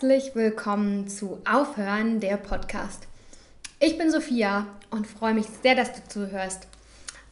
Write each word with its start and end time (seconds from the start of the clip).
Herzlich 0.00 0.36
willkommen 0.36 1.08
zu 1.08 1.40
Aufhören 1.44 2.20
der 2.20 2.36
Podcast. 2.36 3.08
Ich 3.80 3.98
bin 3.98 4.12
Sophia 4.12 4.68
und 4.90 5.08
freue 5.08 5.34
mich 5.34 5.46
sehr, 5.60 5.74
dass 5.74 5.92
du 5.92 6.06
zuhörst 6.06 6.68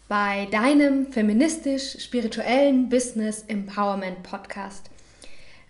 bei 0.08 0.48
deinem 0.50 1.12
feministisch-spirituellen 1.12 2.88
Business 2.88 3.44
Empowerment 3.46 4.24
Podcast. 4.24 4.90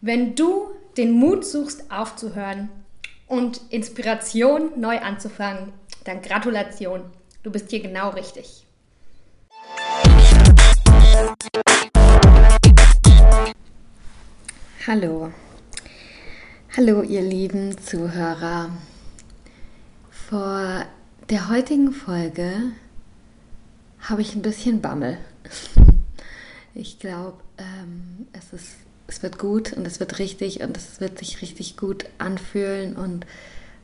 Wenn 0.00 0.36
du 0.36 0.70
den 0.96 1.10
Mut 1.12 1.44
suchst, 1.44 1.90
aufzuhören 1.92 2.70
und 3.26 3.60
Inspiration 3.68 4.70
neu 4.80 4.98
anzufangen, 4.98 5.74
dann 6.04 6.22
Gratulation, 6.22 7.02
du 7.42 7.50
bist 7.50 7.68
hier 7.68 7.80
genau 7.80 8.08
richtig. 8.08 8.64
Hallo. 14.86 15.30
Hallo 16.76 17.00
ihr 17.00 17.22
lieben 17.22 17.78
Zuhörer. 17.78 18.68
Vor 20.10 20.84
der 21.30 21.48
heutigen 21.48 21.90
Folge 21.90 22.52
habe 24.00 24.20
ich 24.20 24.34
ein 24.34 24.42
bisschen 24.42 24.82
Bammel. 24.82 25.16
Ich 26.74 26.98
glaube, 26.98 27.38
ähm, 27.56 28.26
es, 28.34 28.52
es 29.06 29.22
wird 29.22 29.38
gut 29.38 29.72
und 29.72 29.86
es 29.86 30.00
wird 30.00 30.18
richtig 30.18 30.60
und 30.60 30.76
es 30.76 31.00
wird 31.00 31.18
sich 31.18 31.40
richtig 31.40 31.78
gut 31.78 32.04
anfühlen 32.18 32.94
und 32.96 33.24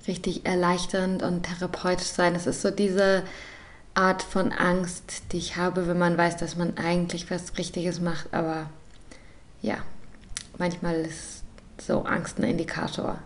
richtig 0.06 0.44
erleichternd 0.44 1.22
und 1.22 1.44
therapeutisch 1.44 2.08
sein. 2.08 2.34
Es 2.34 2.46
ist 2.46 2.60
so 2.60 2.70
diese 2.70 3.22
Art 3.94 4.22
von 4.22 4.52
Angst, 4.52 5.32
die 5.32 5.38
ich 5.38 5.56
habe, 5.56 5.88
wenn 5.88 5.96
man 5.98 6.18
weiß, 6.18 6.36
dass 6.36 6.56
man 6.56 6.76
eigentlich 6.76 7.30
was 7.30 7.56
Richtiges 7.56 8.02
macht. 8.02 8.34
Aber 8.34 8.68
ja, 9.62 9.78
manchmal 10.58 10.96
ist 10.96 11.31
so 11.86 12.02
Angst 12.04 12.38
ein 12.38 12.44
Indikator, 12.44 13.18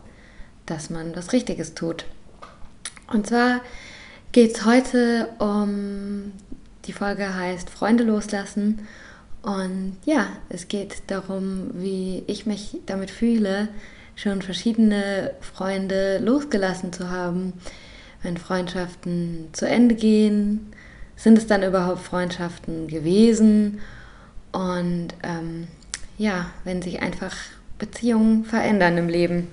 dass 0.66 0.90
man 0.90 1.14
was 1.14 1.32
Richtiges 1.32 1.74
tut. 1.74 2.04
Und 3.12 3.26
zwar 3.26 3.60
geht 4.32 4.56
es 4.56 4.64
heute 4.64 5.28
um, 5.38 6.32
die 6.86 6.92
Folge 6.92 7.34
heißt 7.34 7.70
Freunde 7.70 8.04
loslassen. 8.04 8.86
Und 9.42 9.96
ja, 10.04 10.26
es 10.48 10.68
geht 10.68 11.02
darum, 11.06 11.70
wie 11.74 12.24
ich 12.26 12.46
mich 12.46 12.78
damit 12.86 13.10
fühle, 13.10 13.68
schon 14.16 14.42
verschiedene 14.42 15.32
Freunde 15.40 16.18
losgelassen 16.18 16.92
zu 16.92 17.10
haben. 17.10 17.52
Wenn 18.22 18.38
Freundschaften 18.38 19.48
zu 19.52 19.68
Ende 19.68 19.94
gehen, 19.94 20.72
sind 21.14 21.38
es 21.38 21.46
dann 21.46 21.62
überhaupt 21.62 22.00
Freundschaften 22.00 22.88
gewesen? 22.88 23.80
Und 24.52 25.08
ähm, 25.22 25.68
ja, 26.18 26.50
wenn 26.64 26.82
sich 26.82 27.00
einfach 27.00 27.36
Beziehungen 27.78 28.44
verändern 28.44 28.98
im 28.98 29.08
Leben. 29.08 29.48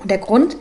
Und 0.00 0.10
der 0.10 0.18
Grund, 0.18 0.56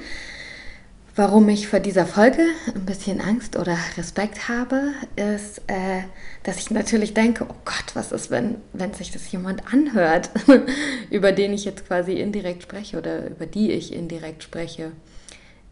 warum 1.16 1.48
ich 1.50 1.68
vor 1.68 1.80
dieser 1.80 2.06
Folge 2.06 2.44
ein 2.74 2.86
bisschen 2.86 3.22
Angst 3.22 3.58
oder 3.58 3.78
Respekt 3.98 4.48
habe, 4.50 4.94
ist, 5.16 5.60
äh, 5.68 6.04
dass 6.44 6.58
ich 6.58 6.72
natürlich 6.72 7.14
denke, 7.14 7.46
oh 7.48 7.56
Gott, 7.66 7.96
was 7.96 8.12
ist, 8.12 8.32
wenn, 8.32 8.56
wenn 8.74 8.94
sich 8.94 9.12
das 9.12 9.32
jemand 9.32 9.74
anhört, 9.74 10.30
über 11.10 11.32
den 11.32 11.54
ich 11.54 11.66
jetzt 11.66 11.88
quasi 11.88 12.14
indirekt 12.14 12.64
spreche 12.64 12.98
oder 12.98 13.28
über 13.28 13.46
die 13.46 13.72
ich 13.72 13.94
indirekt 13.94 14.44
spreche. 14.44 14.92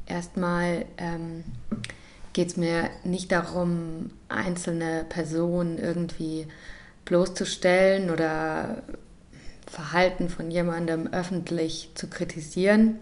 Erstmal 0.07 0.85
ähm, 0.97 1.43
geht 2.33 2.49
es 2.49 2.57
mir 2.57 2.89
nicht 3.03 3.31
darum, 3.31 4.11
einzelne 4.29 5.05
Personen 5.07 5.77
irgendwie 5.77 6.47
bloßzustellen 7.05 8.09
oder 8.09 8.83
Verhalten 9.71 10.27
von 10.27 10.51
jemandem 10.51 11.07
öffentlich 11.13 11.91
zu 11.95 12.07
kritisieren. 12.09 12.99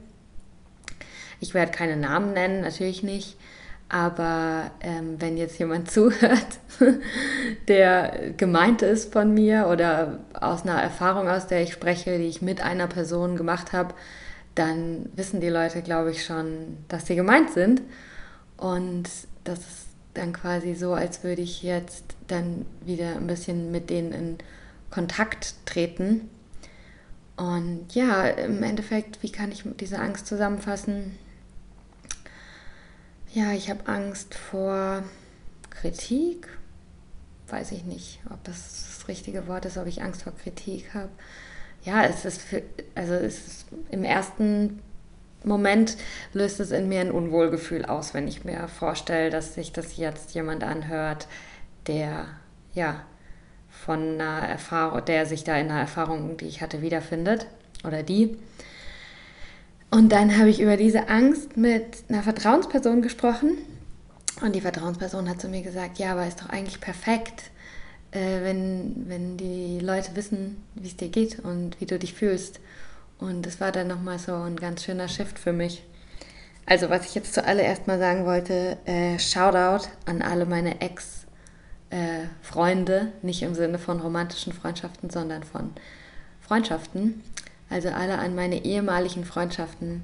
Ich 1.39 1.55
werde 1.55 1.71
keine 1.71 1.97
Namen 1.97 2.33
nennen, 2.33 2.61
natürlich 2.61 3.01
nicht. 3.01 3.37
Aber 3.89 4.69
ähm, 4.81 5.15
wenn 5.19 5.35
jetzt 5.35 5.57
jemand 5.57 5.89
zuhört, 5.91 6.59
der 7.67 8.33
gemeint 8.37 8.83
ist 8.83 9.11
von 9.11 9.33
mir 9.33 9.67
oder 9.67 10.19
aus 10.39 10.61
einer 10.61 10.79
Erfahrung, 10.79 11.27
aus 11.27 11.47
der 11.47 11.63
ich 11.63 11.73
spreche, 11.73 12.19
die 12.19 12.27
ich 12.27 12.43
mit 12.43 12.61
einer 12.61 12.85
Person 12.85 13.35
gemacht 13.35 13.73
habe, 13.73 13.95
dann 14.53 15.09
wissen 15.15 15.41
die 15.41 15.49
Leute, 15.49 15.81
glaube 15.81 16.11
ich, 16.11 16.23
schon, 16.23 16.77
dass 16.87 17.07
sie 17.07 17.15
gemeint 17.15 17.49
sind. 17.49 17.81
Und 18.57 19.09
das 19.43 19.57
ist 19.57 19.87
dann 20.13 20.33
quasi 20.33 20.75
so, 20.75 20.93
als 20.93 21.23
würde 21.23 21.41
ich 21.41 21.63
jetzt 21.63 22.03
dann 22.27 22.67
wieder 22.85 23.15
ein 23.15 23.25
bisschen 23.25 23.71
mit 23.71 23.89
denen 23.89 24.11
in 24.11 24.37
Kontakt 24.91 25.55
treten 25.65 26.29
und 27.39 27.95
ja, 27.95 28.27
im 28.27 28.61
Endeffekt, 28.63 29.23
wie 29.23 29.31
kann 29.31 29.49
ich 29.49 29.63
diese 29.79 29.97
Angst 29.99 30.27
zusammenfassen? 30.27 31.17
Ja, 33.33 33.53
ich 33.53 33.69
habe 33.69 33.87
Angst 33.87 34.35
vor 34.35 35.03
Kritik. 35.69 36.49
Weiß 37.47 37.71
ich 37.71 37.85
nicht, 37.85 38.19
ob 38.29 38.43
das 38.43 38.97
das 38.97 39.07
richtige 39.07 39.47
Wort 39.47 39.63
ist, 39.63 39.77
ob 39.77 39.87
ich 39.87 40.03
Angst 40.03 40.23
vor 40.23 40.33
Kritik 40.35 40.93
habe. 40.93 41.09
Ja, 41.83 42.03
es 42.03 42.25
ist, 42.25 42.41
für, 42.41 42.61
also 42.93 43.13
es 43.13 43.47
ist 43.47 43.65
im 43.89 44.03
ersten 44.03 44.81
Moment 45.45 45.95
löst 46.33 46.59
es 46.59 46.71
in 46.71 46.89
mir 46.89 46.99
ein 46.99 47.11
Unwohlgefühl 47.11 47.85
aus, 47.85 48.13
wenn 48.13 48.27
ich 48.27 48.43
mir 48.43 48.67
vorstelle, 48.67 49.29
dass 49.29 49.53
sich 49.53 49.71
das 49.71 49.95
jetzt 49.95 50.33
jemand 50.35 50.65
anhört, 50.65 51.29
der 51.87 52.25
ja 52.73 53.05
von 53.89 54.21
einer 54.21 54.47
Erfahrung, 54.47 55.03
der 55.03 55.25
sich 55.25 55.43
da 55.43 55.57
in 55.57 55.71
einer 55.71 55.79
Erfahrung, 55.79 56.37
die 56.37 56.45
ich 56.45 56.61
hatte, 56.61 56.83
wiederfindet 56.83 57.47
oder 57.83 58.03
die. 58.03 58.37
Und 59.89 60.11
dann 60.11 60.37
habe 60.37 60.51
ich 60.51 60.61
über 60.61 60.77
diese 60.77 61.09
Angst 61.09 61.57
mit 61.57 62.03
einer 62.07 62.21
Vertrauensperson 62.21 63.01
gesprochen 63.01 63.57
und 64.43 64.53
die 64.53 64.61
Vertrauensperson 64.61 65.27
hat 65.27 65.41
zu 65.41 65.47
mir 65.47 65.63
gesagt, 65.63 65.97
ja, 65.97 66.11
aber 66.11 66.27
ist 66.27 66.39
doch 66.39 66.49
eigentlich 66.49 66.79
perfekt, 66.79 67.45
äh, 68.11 68.43
wenn, 68.43 69.05
wenn 69.07 69.37
die 69.37 69.79
Leute 69.79 70.15
wissen, 70.15 70.63
wie 70.75 70.89
es 70.89 70.95
dir 70.95 71.09
geht 71.09 71.39
und 71.39 71.81
wie 71.81 71.87
du 71.87 71.97
dich 71.97 72.13
fühlst. 72.13 72.59
Und 73.17 73.47
das 73.47 73.59
war 73.59 73.71
dann 73.71 73.87
nochmal 73.87 74.19
so 74.19 74.35
ein 74.35 74.57
ganz 74.57 74.83
schöner 74.83 75.07
Shift 75.07 75.39
für 75.39 75.51
mich. 75.51 75.81
Also 76.67 76.91
was 76.91 77.07
ich 77.07 77.15
jetzt 77.15 77.33
zuallererst 77.33 77.87
mal 77.87 77.97
sagen 77.97 78.27
wollte, 78.27 78.77
äh, 78.85 79.17
Shoutout 79.17 79.87
an 80.05 80.21
alle 80.21 80.45
meine 80.45 80.79
Ex- 80.79 81.18
äh, 81.89 82.25
Freunde, 82.41 83.11
nicht 83.21 83.41
im 83.41 83.55
Sinne 83.55 83.79
von 83.79 83.99
romantischen 83.99 84.53
Freundschaften, 84.53 85.09
sondern 85.09 85.43
von 85.43 85.71
Freundschaften. 86.41 87.23
Also 87.69 87.89
alle 87.89 88.17
an 88.17 88.35
meine 88.35 88.63
ehemaligen 88.63 89.25
Freundschaften. 89.25 90.03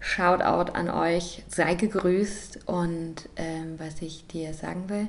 Shoutout 0.00 0.72
an 0.72 0.90
euch, 0.90 1.44
sei 1.48 1.74
gegrüßt 1.74 2.66
und 2.66 3.28
ähm, 3.36 3.78
was 3.78 4.02
ich 4.02 4.26
dir 4.26 4.52
sagen 4.52 4.88
will, 4.88 5.06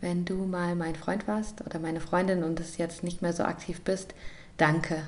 wenn 0.00 0.24
du 0.24 0.44
mal 0.44 0.74
mein 0.74 0.96
Freund 0.96 1.28
warst 1.28 1.64
oder 1.64 1.78
meine 1.78 2.00
Freundin 2.00 2.42
und 2.42 2.58
es 2.58 2.78
jetzt 2.78 3.04
nicht 3.04 3.22
mehr 3.22 3.32
so 3.32 3.44
aktiv 3.44 3.80
bist, 3.82 4.14
danke. 4.56 5.04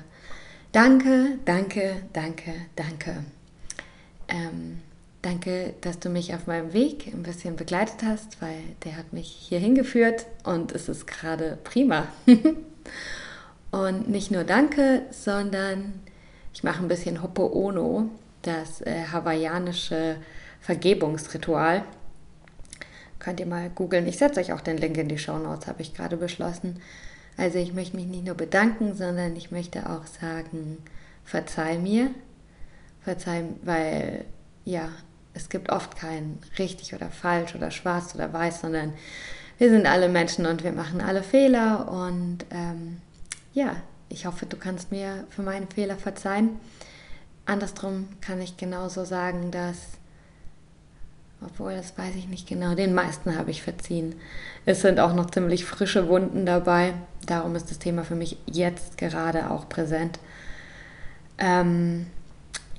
Danke, 0.71 1.39
danke, 1.43 2.03
danke, 2.13 2.53
danke. 2.77 3.25
Ähm, 4.29 4.79
Danke, 5.21 5.75
dass 5.81 5.99
du 5.99 6.09
mich 6.09 6.33
auf 6.33 6.47
meinem 6.47 6.73
Weg 6.73 7.07
ein 7.13 7.21
bisschen 7.21 7.55
begleitet 7.55 7.97
hast, 8.03 8.41
weil 8.41 8.57
der 8.83 8.97
hat 8.97 9.13
mich 9.13 9.27
hier 9.27 9.59
hingeführt 9.59 10.25
und 10.43 10.71
es 10.71 10.89
ist 10.89 11.05
gerade 11.05 11.59
prima. 11.63 12.07
und 13.71 14.09
nicht 14.09 14.31
nur 14.31 14.43
danke, 14.43 15.03
sondern 15.11 15.93
ich 16.53 16.63
mache 16.63 16.81
ein 16.81 16.87
bisschen 16.87 17.21
Hopo'ono, 17.21 18.09
das 18.41 18.81
äh, 18.81 19.03
hawaiianische 19.11 20.15
Vergebungsritual. 20.59 21.83
Könnt 23.19 23.39
ihr 23.39 23.45
mal 23.45 23.69
googeln. 23.69 24.07
Ich 24.07 24.17
setze 24.17 24.39
euch 24.39 24.53
auch 24.53 24.61
den 24.61 24.77
Link 24.77 24.97
in 24.97 25.07
die 25.07 25.19
Show 25.19 25.37
Notes, 25.37 25.67
habe 25.67 25.83
ich 25.83 25.93
gerade 25.93 26.17
beschlossen. 26.17 26.81
Also 27.37 27.59
ich 27.59 27.73
möchte 27.73 27.95
mich 27.95 28.07
nicht 28.07 28.25
nur 28.25 28.35
bedanken, 28.35 28.95
sondern 28.95 29.35
ich 29.35 29.51
möchte 29.51 29.87
auch 29.87 30.07
sagen, 30.07 30.79
verzeih 31.23 31.77
mir. 31.77 32.09
Verzeih, 33.01 33.43
weil 33.63 34.25
ja, 34.65 34.89
es 35.33 35.49
gibt 35.49 35.71
oft 35.71 35.95
kein 35.95 36.39
richtig 36.59 36.93
oder 36.93 37.09
falsch 37.09 37.55
oder 37.55 37.71
schwarz 37.71 38.15
oder 38.15 38.31
weiß, 38.31 38.61
sondern 38.61 38.93
wir 39.57 39.69
sind 39.69 39.85
alle 39.85 40.09
Menschen 40.09 40.45
und 40.45 40.63
wir 40.63 40.71
machen 40.71 41.01
alle 41.01 41.23
Fehler. 41.23 41.87
Und 41.89 42.39
ähm, 42.51 42.97
ja, 43.53 43.75
ich 44.09 44.25
hoffe, 44.25 44.45
du 44.45 44.57
kannst 44.57 44.91
mir 44.91 45.25
für 45.29 45.41
meine 45.41 45.67
Fehler 45.67 45.97
verzeihen. 45.97 46.59
Andersrum 47.45 48.07
kann 48.21 48.41
ich 48.41 48.57
genauso 48.57 49.05
sagen, 49.05 49.51
dass, 49.51 49.77
obwohl 51.41 51.75
das 51.75 51.97
weiß 51.97 52.15
ich 52.15 52.27
nicht 52.27 52.47
genau, 52.47 52.75
den 52.75 52.93
meisten 52.93 53.37
habe 53.37 53.51
ich 53.51 53.61
verziehen. 53.61 54.15
Es 54.65 54.81
sind 54.81 54.99
auch 54.99 55.13
noch 55.13 55.31
ziemlich 55.31 55.65
frische 55.65 56.07
Wunden 56.07 56.45
dabei. 56.45 56.93
Darum 57.25 57.55
ist 57.55 57.71
das 57.71 57.79
Thema 57.79 58.03
für 58.03 58.15
mich 58.15 58.37
jetzt 58.45 58.97
gerade 58.97 59.49
auch 59.49 59.69
präsent. 59.69 60.19
Ähm, 61.37 62.07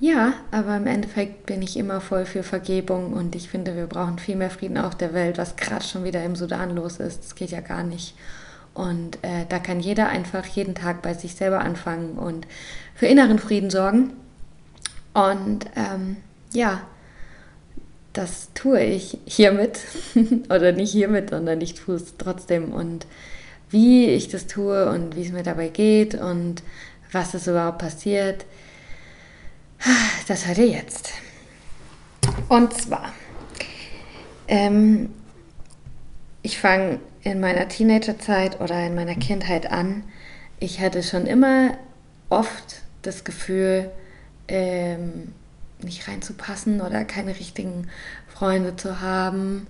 ja, 0.02 0.34
aber 0.50 0.78
im 0.78 0.88
Endeffekt 0.88 1.46
bin 1.46 1.62
ich 1.62 1.76
immer 1.76 2.00
voll 2.00 2.24
für 2.24 2.42
Vergebung 2.42 3.12
und 3.12 3.36
ich 3.36 3.48
finde, 3.48 3.76
wir 3.76 3.86
brauchen 3.86 4.18
viel 4.18 4.34
mehr 4.34 4.50
Frieden 4.50 4.76
auf 4.76 4.96
der 4.96 5.14
Welt, 5.14 5.38
was 5.38 5.54
gerade 5.54 5.84
schon 5.84 6.02
wieder 6.02 6.24
im 6.24 6.34
Sudan 6.34 6.74
los 6.74 6.96
ist. 6.96 7.22
Das 7.22 7.36
geht 7.36 7.52
ja 7.52 7.60
gar 7.60 7.84
nicht. 7.84 8.16
Und 8.74 9.22
äh, 9.22 9.46
da 9.48 9.60
kann 9.60 9.78
jeder 9.78 10.08
einfach 10.08 10.44
jeden 10.44 10.74
Tag 10.74 11.02
bei 11.02 11.14
sich 11.14 11.36
selber 11.36 11.60
anfangen 11.60 12.18
und 12.18 12.48
für 12.96 13.06
inneren 13.06 13.38
Frieden 13.38 13.70
sorgen. 13.70 14.10
Und 15.14 15.66
ähm, 15.76 16.16
ja, 16.52 16.80
das 18.12 18.48
tue 18.54 18.82
ich 18.82 19.18
hiermit. 19.24 19.78
Oder 20.50 20.72
nicht 20.72 20.90
hiermit, 20.90 21.30
sondern 21.30 21.60
ich 21.60 21.74
tue 21.74 21.94
es 21.94 22.16
trotzdem. 22.18 22.72
Und 22.72 23.06
wie 23.70 24.06
ich 24.06 24.26
das 24.26 24.48
tue 24.48 24.90
und 24.90 25.14
wie 25.14 25.22
es 25.22 25.30
mir 25.30 25.44
dabei 25.44 25.68
geht 25.68 26.16
und 26.16 26.64
was 27.12 27.34
es 27.34 27.46
überhaupt 27.46 27.78
passiert, 27.78 28.46
das 30.28 30.46
hört 30.46 30.58
ihr 30.58 30.68
jetzt. 30.68 31.10
Und 32.48 32.72
zwar, 32.74 33.12
ähm, 34.48 35.10
ich 36.42 36.58
fange 36.58 37.00
in 37.22 37.40
meiner 37.40 37.68
Teenagerzeit 37.68 38.60
oder 38.60 38.86
in 38.86 38.94
meiner 38.94 39.14
Kindheit 39.14 39.70
an. 39.70 40.04
Ich 40.58 40.80
hatte 40.80 41.02
schon 41.02 41.26
immer 41.26 41.76
oft 42.28 42.82
das 43.02 43.24
Gefühl, 43.24 43.90
ähm, 44.48 45.32
nicht 45.82 46.08
reinzupassen 46.08 46.80
oder 46.80 47.04
keine 47.04 47.38
richtigen 47.38 47.88
Freunde 48.28 48.76
zu 48.76 49.00
haben. 49.00 49.66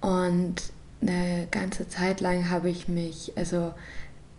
Und 0.00 0.54
eine 1.02 1.48
ganze 1.50 1.88
Zeit 1.88 2.20
lang 2.20 2.50
habe 2.50 2.70
ich 2.70 2.88
mich, 2.88 3.32
also 3.36 3.74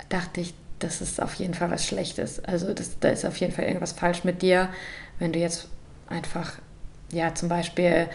dachte 0.10 0.42
ich, 0.42 0.54
das 0.80 1.02
ist 1.02 1.22
auf 1.22 1.34
jeden 1.36 1.54
Fall 1.54 1.72
was 1.72 1.86
Schlechtes. 1.86 2.44
Also 2.44 2.74
das, 2.74 3.00
da 3.00 3.10
ist 3.10 3.26
auf 3.26 3.38
jeden 3.38 3.54
Fall 3.54 3.66
irgendwas 3.66 3.94
falsch 3.94 4.24
mit 4.24 4.42
dir, 4.42 4.70
wenn 5.20 5.34
du 5.34 5.40
jetzt 5.40 5.68
einfach, 6.08 6.54
ja, 7.12 7.34
zum 7.34 7.50
Beispiel 7.50 8.08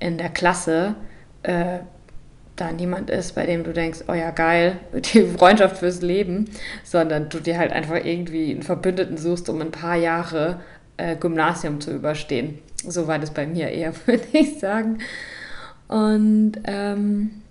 in 0.00 0.18
der 0.18 0.28
Klasse 0.28 0.94
äh, 1.42 1.78
da 2.56 2.72
niemand 2.72 3.10
ist, 3.10 3.34
bei 3.34 3.46
dem 3.46 3.62
du 3.64 3.72
denkst, 3.72 4.00
oh 4.08 4.14
ja, 4.14 4.30
geil, 4.30 4.78
die 4.92 5.26
Freundschaft 5.26 5.78
fürs 5.78 6.02
Leben, 6.02 6.50
sondern 6.84 7.28
du 7.28 7.40
dir 7.40 7.58
halt 7.58 7.72
einfach 7.72 8.04
irgendwie 8.04 8.50
einen 8.50 8.62
Verbündeten 8.62 9.16
suchst, 9.16 9.48
um 9.48 9.60
ein 9.60 9.70
paar 9.70 9.96
Jahre 9.96 10.60
äh, 10.96 11.16
Gymnasium 11.16 11.80
zu 11.80 11.92
überstehen. 11.92 12.58
So 12.86 13.06
war 13.06 13.18
das 13.18 13.32
bei 13.32 13.46
mir 13.46 13.68
eher, 13.68 13.92
würde 14.06 14.24
ich 14.32 14.58
sagen. 14.58 14.98
Und 15.86 16.54
ähm, 16.64 17.42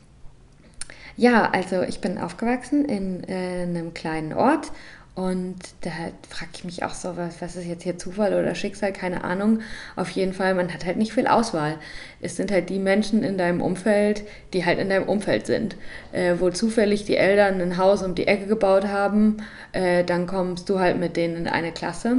ja, 1.17 1.49
also 1.49 1.81
ich 1.81 1.99
bin 1.99 2.17
aufgewachsen 2.17 2.85
in, 2.85 3.23
äh, 3.27 3.63
einem 3.63 3.93
kleinen 3.93 4.33
Ort 4.33 4.71
und 5.17 5.55
da 5.81 5.89
frage 6.29 6.51
ich 6.53 6.63
mich 6.63 6.83
auch 6.83 6.93
so, 6.93 7.17
was, 7.17 7.41
was 7.41 7.55
ist 7.55 7.65
jetzt 7.65 7.81
hier 7.81 7.97
Zufall 7.97 8.35
oder 8.35 8.53
Schicksal, 8.53 8.93
keine 8.93 9.23
Ahnung. 9.23 9.61
Auf 9.95 10.11
jeden 10.11 10.31
Fall, 10.31 10.53
man 10.53 10.71
hat 10.71 10.85
halt 10.85 10.97
nicht 10.97 11.11
viel 11.11 11.25
Auswahl. 11.25 11.79
Es 12.21 12.35
sind 12.35 12.51
halt 12.51 12.69
die 12.69 12.77
Menschen 12.77 13.23
in 13.23 13.35
deinem 13.35 13.59
Umfeld, 13.59 14.21
die 14.53 14.63
halt 14.63 14.77
in 14.77 14.89
deinem 14.89 15.09
Umfeld 15.09 15.47
sind. 15.47 15.75
Äh, 16.11 16.35
wo 16.37 16.51
zufällig 16.51 17.05
die 17.05 17.17
Eltern 17.17 17.59
ein 17.61 17.77
Haus 17.77 18.03
um 18.03 18.13
die 18.13 18.27
Ecke 18.27 18.45
gebaut 18.45 18.85
haben, 18.85 19.37
äh, 19.71 20.03
dann 20.03 20.27
kommst 20.27 20.69
du 20.69 20.77
halt 20.77 20.99
mit 20.99 21.17
denen 21.17 21.35
in 21.35 21.47
eine 21.47 21.71
Klasse. 21.71 22.17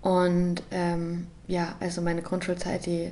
Und 0.00 0.62
ähm, 0.70 1.26
ja, 1.48 1.74
also 1.80 2.00
meine 2.00 2.22
Grundschulzeit, 2.22 2.86
die 2.86 3.10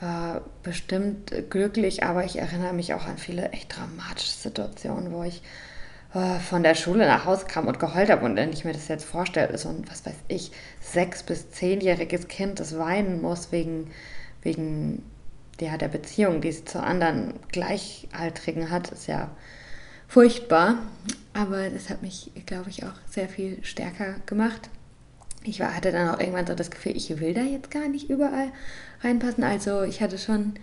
war 0.00 0.42
bestimmt 0.62 1.32
glücklich, 1.50 2.04
aber 2.04 2.24
ich 2.24 2.38
erinnere 2.38 2.72
mich 2.72 2.94
auch 2.94 3.06
an 3.06 3.18
viele 3.18 3.50
echt 3.50 3.76
dramatische 3.76 4.30
Situationen, 4.32 5.12
wo 5.12 5.24
ich 5.24 5.42
äh, 6.14 6.38
von 6.38 6.62
der 6.62 6.74
Schule 6.74 7.06
nach 7.06 7.24
Hause 7.24 7.46
kam 7.46 7.66
und 7.66 7.78
geheult 7.78 8.10
habe. 8.10 8.24
Und 8.24 8.36
wenn 8.36 8.52
ich 8.52 8.64
mir 8.64 8.72
das 8.72 8.88
jetzt 8.88 9.04
vorstelle, 9.04 9.56
so 9.58 9.68
ein, 9.68 9.84
was 9.90 10.06
weiß 10.06 10.14
ich, 10.28 10.52
sechs- 10.80 11.22
bis 11.22 11.50
zehnjähriges 11.50 12.28
Kind, 12.28 12.60
das 12.60 12.78
weinen 12.78 13.20
muss 13.20 13.52
wegen, 13.52 13.90
wegen 14.42 15.02
ja, 15.60 15.76
der 15.76 15.88
Beziehung, 15.88 16.40
die 16.40 16.52
sie 16.52 16.64
zu 16.64 16.80
anderen 16.82 17.34
Gleichaltrigen 17.50 18.70
hat, 18.70 18.92
ist 18.92 19.08
ja 19.08 19.30
furchtbar. 20.06 20.76
Aber 21.34 21.68
das 21.70 21.90
hat 21.90 22.02
mich, 22.02 22.30
glaube 22.46 22.70
ich, 22.70 22.84
auch 22.84 22.94
sehr 23.10 23.28
viel 23.28 23.62
stärker 23.64 24.14
gemacht. 24.26 24.70
Ich 25.44 25.60
war, 25.60 25.74
hatte 25.74 25.92
dann 25.92 26.14
auch 26.14 26.20
irgendwann 26.20 26.46
so 26.46 26.54
das 26.54 26.70
Gefühl, 26.70 26.96
ich 26.96 27.20
will 27.20 27.34
da 27.34 27.42
jetzt 27.42 27.70
gar 27.70 27.88
nicht 27.88 28.10
überall 28.10 28.50
reinpassen. 29.02 29.44
Also 29.44 29.82
ich 29.82 30.00
hatte 30.02 30.18
schon, 30.18 30.54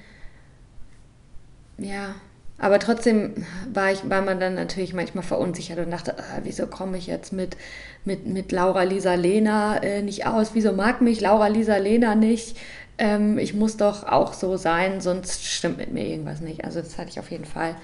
ja, 1.77 2.16
aber 2.57 2.80
trotzdem 2.80 3.45
war, 3.74 3.92
ich, 3.92 4.10
war 4.10 4.22
man 4.22 4.39
dann 4.39 4.56
natürlich 4.56 4.94
manchmal 4.94 5.24
verunsichert 5.24 5.80
und 5.80 5.92
dachte, 5.92 6.18
ah, 6.18 6.39
wieso 6.44 6.68
komme 6.68 6.98
ich 6.98 7.07
jetzt 7.07 7.33
mit, 7.33 7.57
mit, 8.06 8.25
mit 8.27 8.51
Laura 8.51 8.83
Lisa 8.83 9.16
Lena 9.16 9.77
äh, 9.83 10.01
nicht 10.01 10.25
aus? 10.25 10.51
Wieso 10.54 10.72
mag 10.72 11.01
mich 11.01 11.19
Laura 11.19 11.48
Lisa 11.48 11.78
Lena 11.78 12.16
nicht? 12.16 12.57
Ähm, 12.98 13.38
ich 13.38 13.54
muss 13.54 13.75
doch 13.75 14.04
auch 14.04 14.33
so 14.33 14.56
sein, 14.56 15.01
sonst 15.01 15.44
stimmt 15.45 15.78
mit 15.78 15.92
mir 15.92 16.06
irgendwas 16.06 16.39
nicht. 16.39 16.63
Also 16.63 16.80
das 16.80 16.98
hatte 16.98 17.10
ich 17.10 17.19
auf 17.19 17.30
jeden 17.30 17.45
Fall. 17.45 17.75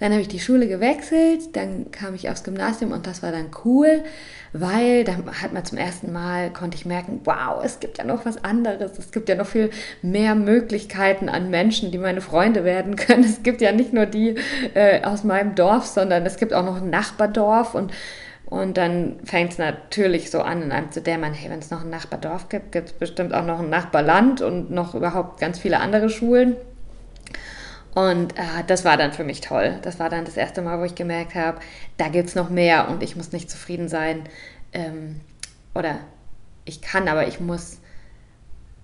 Dann 0.00 0.12
habe 0.12 0.20
ich 0.20 0.28
die 0.28 0.38
Schule 0.38 0.68
gewechselt, 0.68 1.56
dann 1.56 1.90
kam 1.90 2.14
ich 2.14 2.30
aufs 2.30 2.44
Gymnasium 2.44 2.92
und 2.92 3.06
das 3.06 3.22
war 3.22 3.32
dann 3.32 3.50
cool, 3.64 4.04
weil 4.52 5.02
da 5.02 5.16
hat 5.42 5.52
man 5.52 5.64
zum 5.64 5.76
ersten 5.76 6.12
Mal, 6.12 6.52
konnte 6.52 6.76
ich 6.76 6.86
merken, 6.86 7.20
wow, 7.24 7.62
es 7.64 7.80
gibt 7.80 7.98
ja 7.98 8.04
noch 8.04 8.24
was 8.24 8.44
anderes, 8.44 8.98
es 8.98 9.10
gibt 9.10 9.28
ja 9.28 9.34
noch 9.34 9.46
viel 9.46 9.70
mehr 10.00 10.36
Möglichkeiten 10.36 11.28
an 11.28 11.50
Menschen, 11.50 11.90
die 11.90 11.98
meine 11.98 12.20
Freunde 12.20 12.64
werden 12.64 12.94
können. 12.96 13.24
Es 13.24 13.42
gibt 13.42 13.60
ja 13.60 13.72
nicht 13.72 13.92
nur 13.92 14.06
die 14.06 14.36
äh, 14.74 15.02
aus 15.02 15.24
meinem 15.24 15.56
Dorf, 15.56 15.86
sondern 15.86 16.24
es 16.26 16.36
gibt 16.36 16.54
auch 16.54 16.64
noch 16.64 16.80
ein 16.80 16.90
Nachbardorf 16.90 17.74
und 17.74 17.92
und 18.50 18.78
dann 18.78 19.16
fängt 19.24 19.52
es 19.52 19.58
natürlich 19.58 20.30
so 20.30 20.40
an, 20.40 20.62
in 20.62 20.72
einem 20.72 20.90
zu 20.90 21.02
dämmern, 21.02 21.34
hey, 21.34 21.50
wenn 21.50 21.58
es 21.58 21.70
noch 21.70 21.82
ein 21.84 21.90
Nachbardorf 21.90 22.48
gibt, 22.48 22.72
gibt 22.72 22.88
es 22.88 22.92
bestimmt 22.94 23.34
auch 23.34 23.44
noch 23.44 23.58
ein 23.58 23.68
Nachbarland 23.68 24.40
und 24.40 24.70
noch 24.70 24.94
überhaupt 24.94 25.38
ganz 25.38 25.58
viele 25.58 25.80
andere 25.80 26.08
Schulen. 26.08 26.56
Und 27.98 28.38
äh, 28.38 28.62
das 28.64 28.84
war 28.84 28.96
dann 28.96 29.12
für 29.12 29.24
mich 29.24 29.40
toll. 29.40 29.76
Das 29.82 29.98
war 29.98 30.08
dann 30.08 30.24
das 30.24 30.36
erste 30.36 30.62
Mal, 30.62 30.78
wo 30.78 30.84
ich 30.84 30.94
gemerkt 30.94 31.34
habe, 31.34 31.58
da 31.96 32.06
gibt 32.06 32.28
es 32.28 32.36
noch 32.36 32.48
mehr 32.48 32.88
und 32.88 33.02
ich 33.02 33.16
muss 33.16 33.32
nicht 33.32 33.50
zufrieden 33.50 33.88
sein. 33.88 34.22
Ähm, 34.72 35.20
oder 35.74 35.98
ich 36.64 36.80
kann, 36.80 37.08
aber 37.08 37.26
ich 37.26 37.40
muss. 37.40 37.78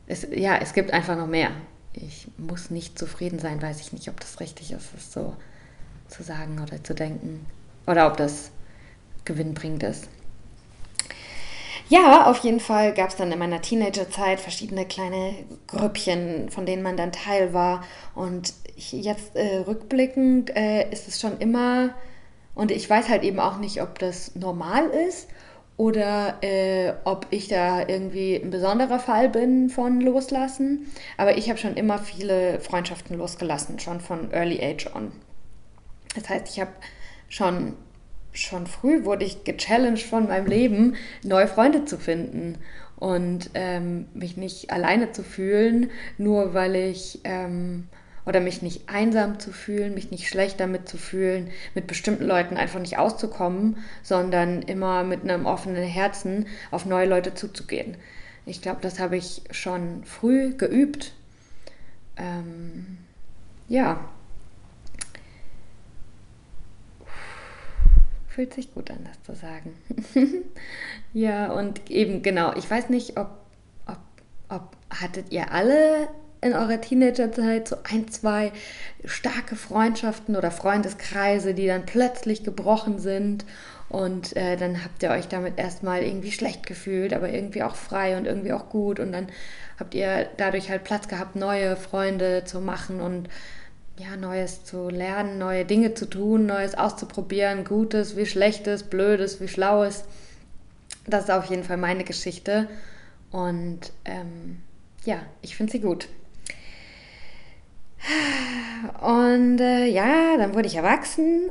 Es, 0.08 0.26
ja, 0.32 0.56
es 0.56 0.72
gibt 0.72 0.92
einfach 0.92 1.16
noch 1.16 1.28
mehr. 1.28 1.50
Ich 1.92 2.26
muss 2.38 2.70
nicht 2.70 2.98
zufrieden 2.98 3.38
sein, 3.38 3.62
weiß 3.62 3.80
ich 3.82 3.92
nicht, 3.92 4.08
ob 4.08 4.18
das 4.18 4.40
richtig 4.40 4.72
ist, 4.72 4.88
das 4.92 5.12
so 5.12 5.36
zu 6.08 6.24
sagen 6.24 6.60
oder 6.60 6.82
zu 6.82 6.92
denken. 6.92 7.46
Oder 7.86 8.08
ob 8.08 8.16
das 8.16 8.50
gewinnbringend 9.24 9.84
ist. 9.84 10.08
Ja, 11.88 12.26
auf 12.26 12.38
jeden 12.38 12.60
Fall 12.60 12.94
gab 12.94 13.10
es 13.10 13.16
dann 13.16 13.30
in 13.30 13.38
meiner 13.38 13.62
Teenagerzeit 13.62 14.40
verschiedene 14.40 14.86
kleine 14.86 15.34
Grüppchen, 15.68 16.50
von 16.50 16.66
denen 16.66 16.82
man 16.82 16.96
dann 16.96 17.12
Teil 17.12 17.52
war. 17.52 17.84
Und 18.16 18.54
jetzt 18.76 19.36
äh, 19.36 19.58
rückblickend 19.58 20.54
äh, 20.56 20.90
ist 20.90 21.08
es 21.08 21.20
schon 21.20 21.38
immer, 21.38 21.94
und 22.54 22.70
ich 22.70 22.88
weiß 22.88 23.08
halt 23.08 23.22
eben 23.22 23.40
auch 23.40 23.58
nicht, 23.58 23.82
ob 23.82 23.98
das 23.98 24.34
normal 24.36 24.86
ist 25.08 25.28
oder 25.76 26.36
äh, 26.42 26.92
ob 27.04 27.26
ich 27.30 27.48
da 27.48 27.80
irgendwie 27.86 28.36
ein 28.36 28.50
besonderer 28.50 29.00
Fall 29.00 29.28
bin 29.28 29.70
von 29.70 30.00
Loslassen. 30.00 30.86
Aber 31.16 31.36
ich 31.36 31.48
habe 31.48 31.58
schon 31.58 31.74
immer 31.74 31.98
viele 31.98 32.60
Freundschaften 32.60 33.18
losgelassen, 33.18 33.80
schon 33.80 34.00
von 34.00 34.32
Early 34.32 34.60
Age 34.62 34.94
on. 34.94 35.10
Das 36.14 36.28
heißt, 36.28 36.48
ich 36.48 36.60
habe 36.60 36.70
schon, 37.28 37.74
schon 38.32 38.68
früh 38.68 39.04
wurde 39.04 39.24
ich 39.24 39.42
gechallenged 39.42 40.04
von 40.04 40.28
meinem 40.28 40.46
Leben, 40.46 40.94
neue 41.24 41.48
Freunde 41.48 41.84
zu 41.86 41.98
finden 41.98 42.58
und 42.96 43.50
ähm, 43.54 44.06
mich 44.14 44.36
nicht 44.36 44.70
alleine 44.70 45.10
zu 45.10 45.24
fühlen, 45.24 45.90
nur 46.18 46.54
weil 46.54 46.76
ich 46.76 47.20
ähm, 47.24 47.88
oder 48.26 48.40
mich 48.40 48.62
nicht 48.62 48.88
einsam 48.88 49.38
zu 49.38 49.52
fühlen, 49.52 49.94
mich 49.94 50.10
nicht 50.10 50.28
schlecht 50.28 50.60
damit 50.60 50.88
zu 50.88 50.96
fühlen, 50.96 51.50
mit 51.74 51.86
bestimmten 51.86 52.24
Leuten 52.24 52.56
einfach 52.56 52.80
nicht 52.80 52.98
auszukommen, 52.98 53.78
sondern 54.02 54.62
immer 54.62 55.04
mit 55.04 55.22
einem 55.22 55.46
offenen 55.46 55.84
Herzen 55.84 56.46
auf 56.70 56.86
neue 56.86 57.06
Leute 57.06 57.34
zuzugehen. 57.34 57.96
Ich 58.46 58.62
glaube, 58.62 58.80
das 58.80 58.98
habe 58.98 59.16
ich 59.16 59.42
schon 59.50 60.04
früh 60.04 60.54
geübt. 60.54 61.12
Ähm, 62.16 62.98
ja. 63.68 64.08
Fühlt 68.28 68.52
sich 68.52 68.74
gut 68.74 68.90
an, 68.90 68.98
das 69.04 69.22
zu 69.22 69.34
sagen. 69.40 69.74
ja, 71.12 71.52
und 71.52 71.90
eben 71.90 72.22
genau, 72.22 72.54
ich 72.56 72.68
weiß 72.68 72.88
nicht, 72.88 73.16
ob, 73.16 73.30
ob, 73.86 73.98
ob 74.48 74.76
hattet 74.90 75.32
ihr 75.32 75.52
alle 75.52 76.08
in 76.44 76.52
eurer 76.52 76.80
Teenagerzeit 76.80 77.66
so 77.68 77.76
ein, 77.90 78.08
zwei 78.08 78.52
starke 79.04 79.56
Freundschaften 79.56 80.36
oder 80.36 80.50
Freundeskreise, 80.50 81.54
die 81.54 81.66
dann 81.66 81.86
plötzlich 81.86 82.44
gebrochen 82.44 82.98
sind 82.98 83.46
und 83.88 84.36
äh, 84.36 84.56
dann 84.56 84.84
habt 84.84 85.02
ihr 85.02 85.10
euch 85.10 85.28
damit 85.28 85.58
erstmal 85.58 86.02
irgendwie 86.02 86.32
schlecht 86.32 86.66
gefühlt, 86.66 87.14
aber 87.14 87.30
irgendwie 87.30 87.62
auch 87.62 87.76
frei 87.76 88.16
und 88.16 88.26
irgendwie 88.26 88.52
auch 88.52 88.68
gut 88.68 89.00
und 89.00 89.12
dann 89.12 89.28
habt 89.80 89.94
ihr 89.94 90.28
dadurch 90.36 90.68
halt 90.68 90.84
Platz 90.84 91.08
gehabt, 91.08 91.34
neue 91.34 91.76
Freunde 91.76 92.44
zu 92.44 92.60
machen 92.60 93.00
und 93.00 93.28
ja, 93.96 94.16
Neues 94.16 94.64
zu 94.64 94.90
lernen, 94.90 95.38
neue 95.38 95.64
Dinge 95.64 95.94
zu 95.94 96.06
tun, 96.06 96.46
Neues 96.46 96.74
auszuprobieren, 96.76 97.64
Gutes 97.64 98.16
wie 98.16 98.26
Schlechtes, 98.26 98.82
Blödes 98.82 99.40
wie 99.40 99.48
Schlaues. 99.48 100.04
Das 101.06 101.24
ist 101.24 101.30
auf 101.30 101.46
jeden 101.46 101.64
Fall 101.64 101.76
meine 101.78 102.04
Geschichte 102.04 102.68
und 103.30 103.92
ähm, 104.04 104.60
ja, 105.04 105.20
ich 105.40 105.56
finde 105.56 105.72
sie 105.72 105.80
gut. 105.80 106.08
Und 109.00 109.60
äh, 109.60 109.86
ja, 109.86 110.36
dann 110.36 110.54
wurde 110.54 110.66
ich 110.66 110.76
erwachsen, 110.76 111.50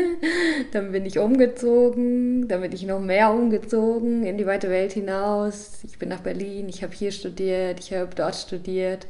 dann 0.72 0.92
bin 0.92 1.06
ich 1.06 1.18
umgezogen, 1.18 2.48
dann 2.48 2.62
bin 2.62 2.72
ich 2.72 2.84
noch 2.84 3.00
mehr 3.00 3.32
umgezogen 3.32 4.24
in 4.24 4.36
die 4.36 4.46
weite 4.46 4.70
Welt 4.70 4.92
hinaus. 4.92 5.80
Ich 5.84 5.98
bin 5.98 6.08
nach 6.08 6.20
Berlin, 6.20 6.68
ich 6.68 6.82
habe 6.82 6.92
hier 6.92 7.12
studiert, 7.12 7.80
ich 7.80 7.92
habe 7.92 8.10
dort 8.14 8.34
studiert. 8.34 9.06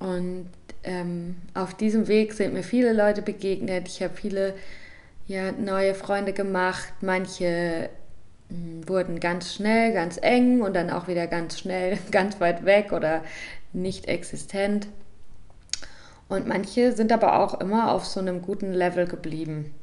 Und 0.00 0.48
ähm, 0.82 1.36
auf 1.54 1.74
diesem 1.74 2.08
Weg 2.08 2.32
sind 2.32 2.54
mir 2.54 2.62
viele 2.62 2.92
Leute 2.92 3.22
begegnet. 3.22 3.88
Ich 3.88 4.02
habe 4.02 4.14
viele 4.14 4.54
ja, 5.26 5.52
neue 5.52 5.94
Freunde 5.94 6.32
gemacht. 6.32 6.92
Manche 7.00 7.88
mh, 8.50 8.56
hm, 8.56 8.88
wurden 8.88 9.20
ganz 9.20 9.54
schnell, 9.54 9.92
ganz 9.92 10.18
eng 10.20 10.60
und 10.60 10.74
dann 10.74 10.90
auch 10.90 11.08
wieder 11.08 11.26
ganz 11.26 11.58
schnell, 11.58 11.98
ganz 12.10 12.40
weit 12.40 12.64
weg 12.64 12.92
oder 12.92 13.22
nicht 13.72 14.06
existent. 14.06 14.88
Und 16.28 16.46
manche 16.46 16.92
sind 16.92 17.12
aber 17.12 17.38
auch 17.40 17.60
immer 17.60 17.92
auf 17.92 18.06
so 18.06 18.20
einem 18.20 18.42
guten 18.42 18.72
Level 18.72 19.06
geblieben. 19.06 19.74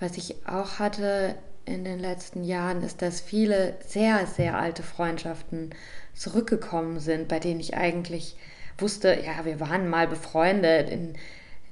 Was 0.00 0.16
ich 0.16 0.46
auch 0.46 0.78
hatte 0.78 1.34
in 1.64 1.84
den 1.84 1.98
letzten 1.98 2.44
Jahren, 2.44 2.82
ist, 2.82 3.02
dass 3.02 3.20
viele 3.20 3.74
sehr, 3.86 4.26
sehr 4.26 4.58
alte 4.58 4.82
Freundschaften 4.82 5.70
zurückgekommen 6.14 6.98
sind, 6.98 7.28
bei 7.28 7.38
denen 7.38 7.60
ich 7.60 7.76
eigentlich 7.76 8.36
wusste, 8.78 9.18
ja, 9.24 9.44
wir 9.44 9.60
waren 9.60 9.88
mal 9.88 10.08
befreundet 10.08 10.90
in, 10.90 11.14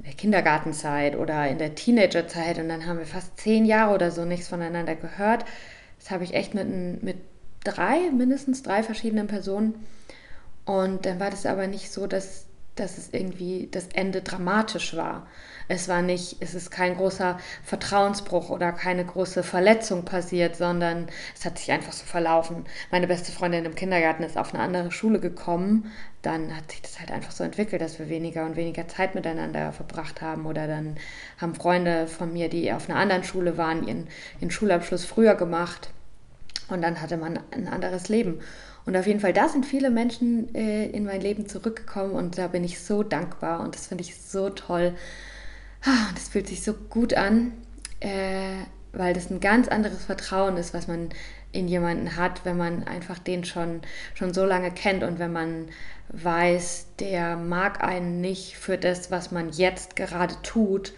der 0.05 0.15
Kindergartenzeit 0.15 1.17
oder 1.17 1.49
in 1.49 1.59
der 1.59 1.75
Teenagerzeit 1.75 2.59
und 2.59 2.69
dann 2.69 2.87
haben 2.87 2.99
wir 2.99 3.07
fast 3.07 3.39
zehn 3.39 3.67
Jahre 3.67 3.95
oder 3.95 4.11
so 4.11 4.25
nichts 4.25 4.49
voneinander 4.49 4.95
gehört. 4.95 5.45
Das 5.99 6.11
habe 6.11 6.25
ich 6.25 6.33
echt 6.35 6.55
mit, 6.55 7.03
mit 7.03 7.19
drei, 7.65 8.11
mindestens 8.11 8.63
drei 8.63 8.83
verschiedenen 8.83 9.27
Personen. 9.27 9.75
Und 10.65 11.05
dann 11.05 11.21
war 11.21 11.31
das 11.31 11.45
aber 11.47 11.67
nicht 11.67 11.91
so, 11.91 12.07
dass 12.07 12.47
dass 12.77 12.99
es 12.99 13.11
irgendwie 13.13 13.69
das 13.71 13.89
Ende 13.93 14.23
dramatisch 14.23 14.97
war. 14.97 15.27
Es 15.69 15.89
war 15.89 16.03
nicht, 16.03 16.39
es 16.41 16.55
ist 16.55 16.71
kein 16.71 16.97
großer 16.97 17.39
Vertrauensbruch 17.63 18.51
oder 18.51 18.73
keine 18.73 19.05
große 19.05 19.43
Verletzung 19.43 20.05
passiert, 20.05 20.57
sondern 20.57 21.07
es 21.37 21.45
hat 21.45 21.59
sich 21.59 21.71
einfach 21.71 21.93
so 21.93 22.05
verlaufen. 22.05 22.65
Meine 22.91 23.07
beste 23.07 23.31
Freundin 23.31 23.65
im 23.65 23.75
Kindergarten 23.75 24.23
ist 24.23 24.37
auf 24.37 24.53
eine 24.53 24.63
andere 24.63 24.91
Schule 24.91 25.21
gekommen. 25.21 25.93
Dann 26.23 26.57
hat 26.57 26.71
sich 26.73 26.83
das 26.83 26.99
halt 26.99 27.11
einfach 27.13 27.31
so 27.31 27.45
entwickelt, 27.45 27.81
dass 27.81 27.99
wir 27.99 28.09
weniger 28.09 28.45
und 28.45 28.57
weniger 28.57 28.89
Zeit 28.89 29.15
miteinander 29.15 29.73
verbracht 29.73 30.23
haben. 30.23 30.47
Oder 30.47 30.67
dann 30.67 30.97
haben 31.39 31.55
Freunde 31.55 32.09
von 32.09 32.33
mir, 32.33 32.49
die 32.49 32.73
auf 32.73 32.91
einer 32.91 32.99
anderen 32.99 33.25
Schule 33.25 33.57
waren, 33.57 33.87
ihren, 33.87 34.09
ihren 34.41 34.51
Schulabschluss 34.51 35.05
früher 35.05 35.35
gemacht. 35.35 35.91
Und 36.69 36.83
dann 36.83 37.01
hatte 37.01 37.17
man 37.17 37.39
ein 37.53 37.69
anderes 37.69 38.09
Leben. 38.09 38.41
Und 38.91 38.97
auf 38.97 39.07
jeden 39.07 39.21
Fall, 39.21 39.33
da 39.33 39.49
sind 39.49 39.65
viele 39.65 39.89
Menschen 39.89 40.53
äh, 40.53 40.87
in 40.87 41.05
mein 41.05 41.21
Leben 41.21 41.47
zurückgekommen 41.47 42.11
und 42.11 42.39
da 42.39 42.49
bin 42.49 42.65
ich 42.65 42.81
so 42.81 43.05
dankbar 43.05 43.61
und 43.61 43.77
das 43.77 43.87
finde 43.87 44.03
ich 44.03 44.17
so 44.17 44.51
toll. 44.51 44.97
Ah, 45.85 46.09
das 46.13 46.31
fühlt 46.31 46.49
sich 46.49 46.65
so 46.65 46.75
gut 46.75 47.15
an, 47.15 47.53
äh, 48.01 48.57
weil 48.93 49.15
das 49.15 49.31
ein 49.31 49.39
ganz 49.39 49.69
anderes 49.69 50.07
Vertrauen 50.07 50.57
ist, 50.57 50.75
was 50.75 50.89
man 50.89 51.11
in 51.53 51.69
jemanden 51.69 52.17
hat, 52.17 52.45
wenn 52.45 52.57
man 52.57 52.83
einfach 52.83 53.21
den 53.21 53.45
schon, 53.45 53.83
schon 54.15 54.35
so 54.35 54.45
lange 54.45 54.73
kennt 54.73 55.05
und 55.05 55.21
wenn 55.21 55.33
man 55.33 55.69
weiß, 56.09 56.89
der 56.99 57.37
mag 57.37 57.85
einen 57.85 58.21
nicht 58.21 58.57
für 58.57 58.77
das, 58.77 59.13
was 59.13 59.31
man 59.31 59.51
jetzt 59.53 59.95
gerade 59.95 60.35
tut, 60.43 60.95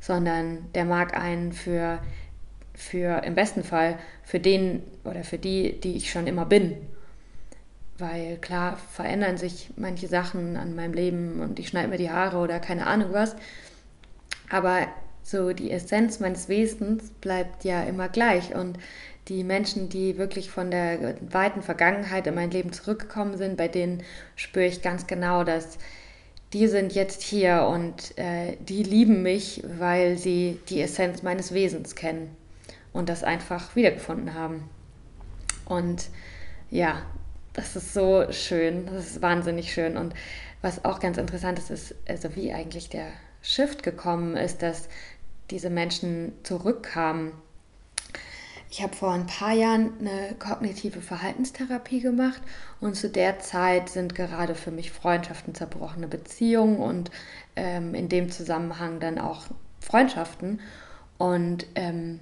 sondern 0.00 0.72
der 0.74 0.86
mag 0.86 1.14
einen 1.14 1.52
für, 1.52 1.98
für 2.72 3.22
im 3.22 3.34
besten 3.34 3.64
Fall 3.64 3.98
für 4.22 4.40
den 4.40 4.82
oder 5.04 5.24
für 5.24 5.36
die, 5.36 5.78
die 5.78 5.94
ich 5.94 6.10
schon 6.10 6.26
immer 6.26 6.46
bin 6.46 6.74
weil 7.98 8.38
klar 8.38 8.76
verändern 8.76 9.36
sich 9.36 9.70
manche 9.76 10.08
Sachen 10.08 10.56
an 10.56 10.74
meinem 10.74 10.94
Leben 10.94 11.40
und 11.40 11.58
ich 11.58 11.68
schneide 11.68 11.88
mir 11.88 11.98
die 11.98 12.10
Haare 12.10 12.38
oder 12.38 12.58
keine 12.58 12.86
Ahnung 12.86 13.12
was. 13.12 13.36
Aber 14.50 14.88
so 15.22 15.52
die 15.52 15.70
Essenz 15.70 16.20
meines 16.20 16.48
Wesens 16.48 17.10
bleibt 17.20 17.64
ja 17.64 17.82
immer 17.82 18.08
gleich 18.08 18.54
und 18.54 18.78
die 19.28 19.42
Menschen, 19.42 19.88
die 19.88 20.18
wirklich 20.18 20.50
von 20.50 20.70
der 20.70 21.16
weiten 21.20 21.62
Vergangenheit 21.62 22.26
in 22.26 22.34
mein 22.34 22.50
Leben 22.50 22.72
zurückgekommen 22.72 23.38
sind, 23.38 23.56
bei 23.56 23.68
denen 23.68 24.02
spüre 24.36 24.66
ich 24.66 24.82
ganz 24.82 25.06
genau, 25.06 25.44
dass 25.44 25.78
die 26.52 26.68
sind 26.68 26.92
jetzt 26.92 27.22
hier 27.22 27.66
und 27.68 28.16
äh, 28.18 28.56
die 28.60 28.82
lieben 28.82 29.22
mich, 29.22 29.62
weil 29.78 30.18
sie 30.18 30.60
die 30.68 30.80
Essenz 30.82 31.22
meines 31.22 31.52
Wesens 31.54 31.94
kennen 31.94 32.36
und 32.92 33.08
das 33.08 33.24
einfach 33.24 33.74
wiedergefunden 33.74 34.34
haben. 34.34 34.68
Und 35.64 36.08
ja, 36.70 37.02
das 37.54 37.76
ist 37.76 37.94
so 37.94 38.30
schön, 38.30 38.86
das 38.86 39.06
ist 39.06 39.22
wahnsinnig 39.22 39.72
schön. 39.72 39.96
Und 39.96 40.14
was 40.60 40.84
auch 40.84 41.00
ganz 41.00 41.16
interessant 41.16 41.58
ist, 41.58 41.70
ist, 41.70 41.94
also 42.06 42.36
wie 42.36 42.52
eigentlich 42.52 42.88
der 42.90 43.06
Shift 43.42 43.82
gekommen 43.82 44.36
ist, 44.36 44.62
dass 44.62 44.88
diese 45.50 45.70
Menschen 45.70 46.32
zurückkamen. 46.42 47.32
Ich 48.70 48.82
habe 48.82 48.96
vor 48.96 49.12
ein 49.12 49.26
paar 49.26 49.52
Jahren 49.52 49.92
eine 50.00 50.34
kognitive 50.38 51.00
Verhaltenstherapie 51.00 52.00
gemacht 52.00 52.42
und 52.80 52.96
zu 52.96 53.08
der 53.08 53.38
Zeit 53.38 53.88
sind 53.88 54.16
gerade 54.16 54.56
für 54.56 54.72
mich 54.72 54.90
Freundschaften 54.90 55.54
zerbrochene 55.54 56.08
Beziehungen 56.08 56.78
und 56.78 57.12
ähm, 57.54 57.94
in 57.94 58.08
dem 58.08 58.32
Zusammenhang 58.32 58.98
dann 58.98 59.18
auch 59.18 59.44
Freundschaften. 59.78 60.60
Und 61.18 61.66
ähm, 61.76 62.18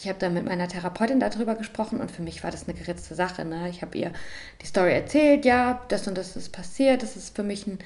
ich 0.00 0.08
habe 0.08 0.18
dann 0.18 0.32
mit 0.32 0.46
meiner 0.46 0.66
Therapeutin 0.66 1.20
darüber 1.20 1.54
gesprochen 1.54 2.00
und 2.00 2.10
für 2.10 2.22
mich 2.22 2.42
war 2.42 2.50
das 2.50 2.66
eine 2.66 2.78
geritzte 2.78 3.14
Sache. 3.14 3.44
Ne? 3.44 3.68
Ich 3.68 3.82
habe 3.82 3.98
ihr 3.98 4.12
die 4.62 4.66
Story 4.66 4.92
erzählt, 4.92 5.44
ja, 5.44 5.82
das 5.88 6.08
und 6.08 6.16
das 6.16 6.36
ist 6.36 6.50
passiert, 6.50 7.02
das 7.02 7.16
ist 7.16 7.36
für 7.36 7.42
mich 7.42 7.66
ein 7.66 7.78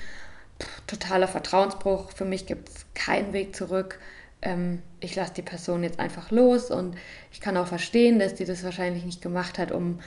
totaler 0.86 1.26
Vertrauensbruch, 1.26 2.12
für 2.12 2.24
mich 2.24 2.46
gibt 2.46 2.68
es 2.68 2.86
keinen 2.94 3.32
Weg 3.32 3.56
zurück. 3.56 3.98
Ähm, 4.42 4.80
ich 5.00 5.16
lasse 5.16 5.34
die 5.34 5.42
Person 5.42 5.82
jetzt 5.82 5.98
einfach 5.98 6.30
los 6.30 6.70
und 6.70 6.96
ich 7.32 7.40
kann 7.40 7.56
auch 7.56 7.66
verstehen, 7.66 8.20
dass 8.20 8.34
die 8.34 8.44
das 8.44 8.62
wahrscheinlich 8.62 9.04
nicht 9.04 9.20
gemacht 9.20 9.58
hat, 9.58 9.72
um 9.72 9.98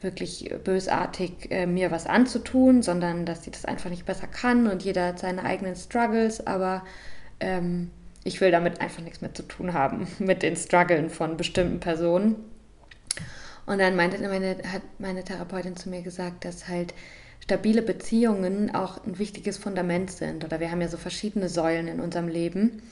wirklich 0.00 0.54
bösartig 0.62 1.50
äh, 1.50 1.66
mir 1.66 1.90
was 1.90 2.06
anzutun, 2.06 2.82
sondern 2.82 3.26
dass 3.26 3.42
sie 3.42 3.50
das 3.50 3.64
einfach 3.64 3.90
nicht 3.90 4.06
besser 4.06 4.28
kann 4.28 4.68
und 4.68 4.84
jeder 4.84 5.08
hat 5.08 5.18
seine 5.18 5.42
eigenen 5.42 5.74
Struggles, 5.74 6.46
aber 6.46 6.84
ähm, 7.40 7.90
ich 8.26 8.40
will 8.40 8.50
damit 8.50 8.80
einfach 8.80 9.02
nichts 9.02 9.20
mehr 9.20 9.32
zu 9.32 9.42
tun 9.42 9.72
haben, 9.72 10.08
mit 10.18 10.42
den 10.42 10.56
Struggeln 10.56 11.10
von 11.10 11.36
bestimmten 11.36 11.80
Personen. 11.80 12.36
Und 13.66 13.80
dann 13.80 13.96
meinte 13.96 14.20
meine, 14.28 14.56
hat 14.72 14.82
meine 14.98 15.24
Therapeutin 15.24 15.76
zu 15.76 15.88
mir 15.88 16.02
gesagt, 16.02 16.44
dass 16.44 16.68
halt 16.68 16.94
stabile 17.42 17.82
Beziehungen 17.82 18.74
auch 18.74 19.04
ein 19.04 19.18
wichtiges 19.18 19.58
Fundament 19.58 20.10
sind. 20.10 20.44
Oder 20.44 20.60
wir 20.60 20.70
haben 20.70 20.80
ja 20.80 20.88
so 20.88 20.96
verschiedene 20.96 21.48
Säulen 21.48 21.88
in 21.88 22.00
unserem 22.00 22.28
Leben. 22.28 22.82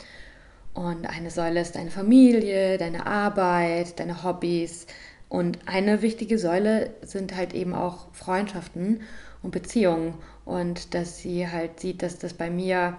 Und 0.73 1.07
eine 1.07 1.31
Säule 1.31 1.61
ist 1.61 1.76
deine 1.76 1.91
Familie, 1.91 2.79
deine 2.79 3.07
Arbeit, 3.07 4.00
deine 4.00 4.25
Hobbys. 4.25 4.87
Und 5.29 5.59
eine 5.67 6.03
wichtige 6.03 6.38
Säule 6.38 6.91
sind 7.03 7.37
halt 7.37 7.55
eben 7.55 7.75
auch 7.75 8.12
Freundschaften 8.12 9.03
und 9.43 9.53
Beziehungen. 9.53 10.14
Und 10.45 10.95
dass 10.95 11.19
sie 11.19 11.49
halt 11.49 11.79
sieht, 11.79 12.03
dass 12.03 12.19
das 12.19 12.35
bei 12.35 12.50
mir 12.50 12.97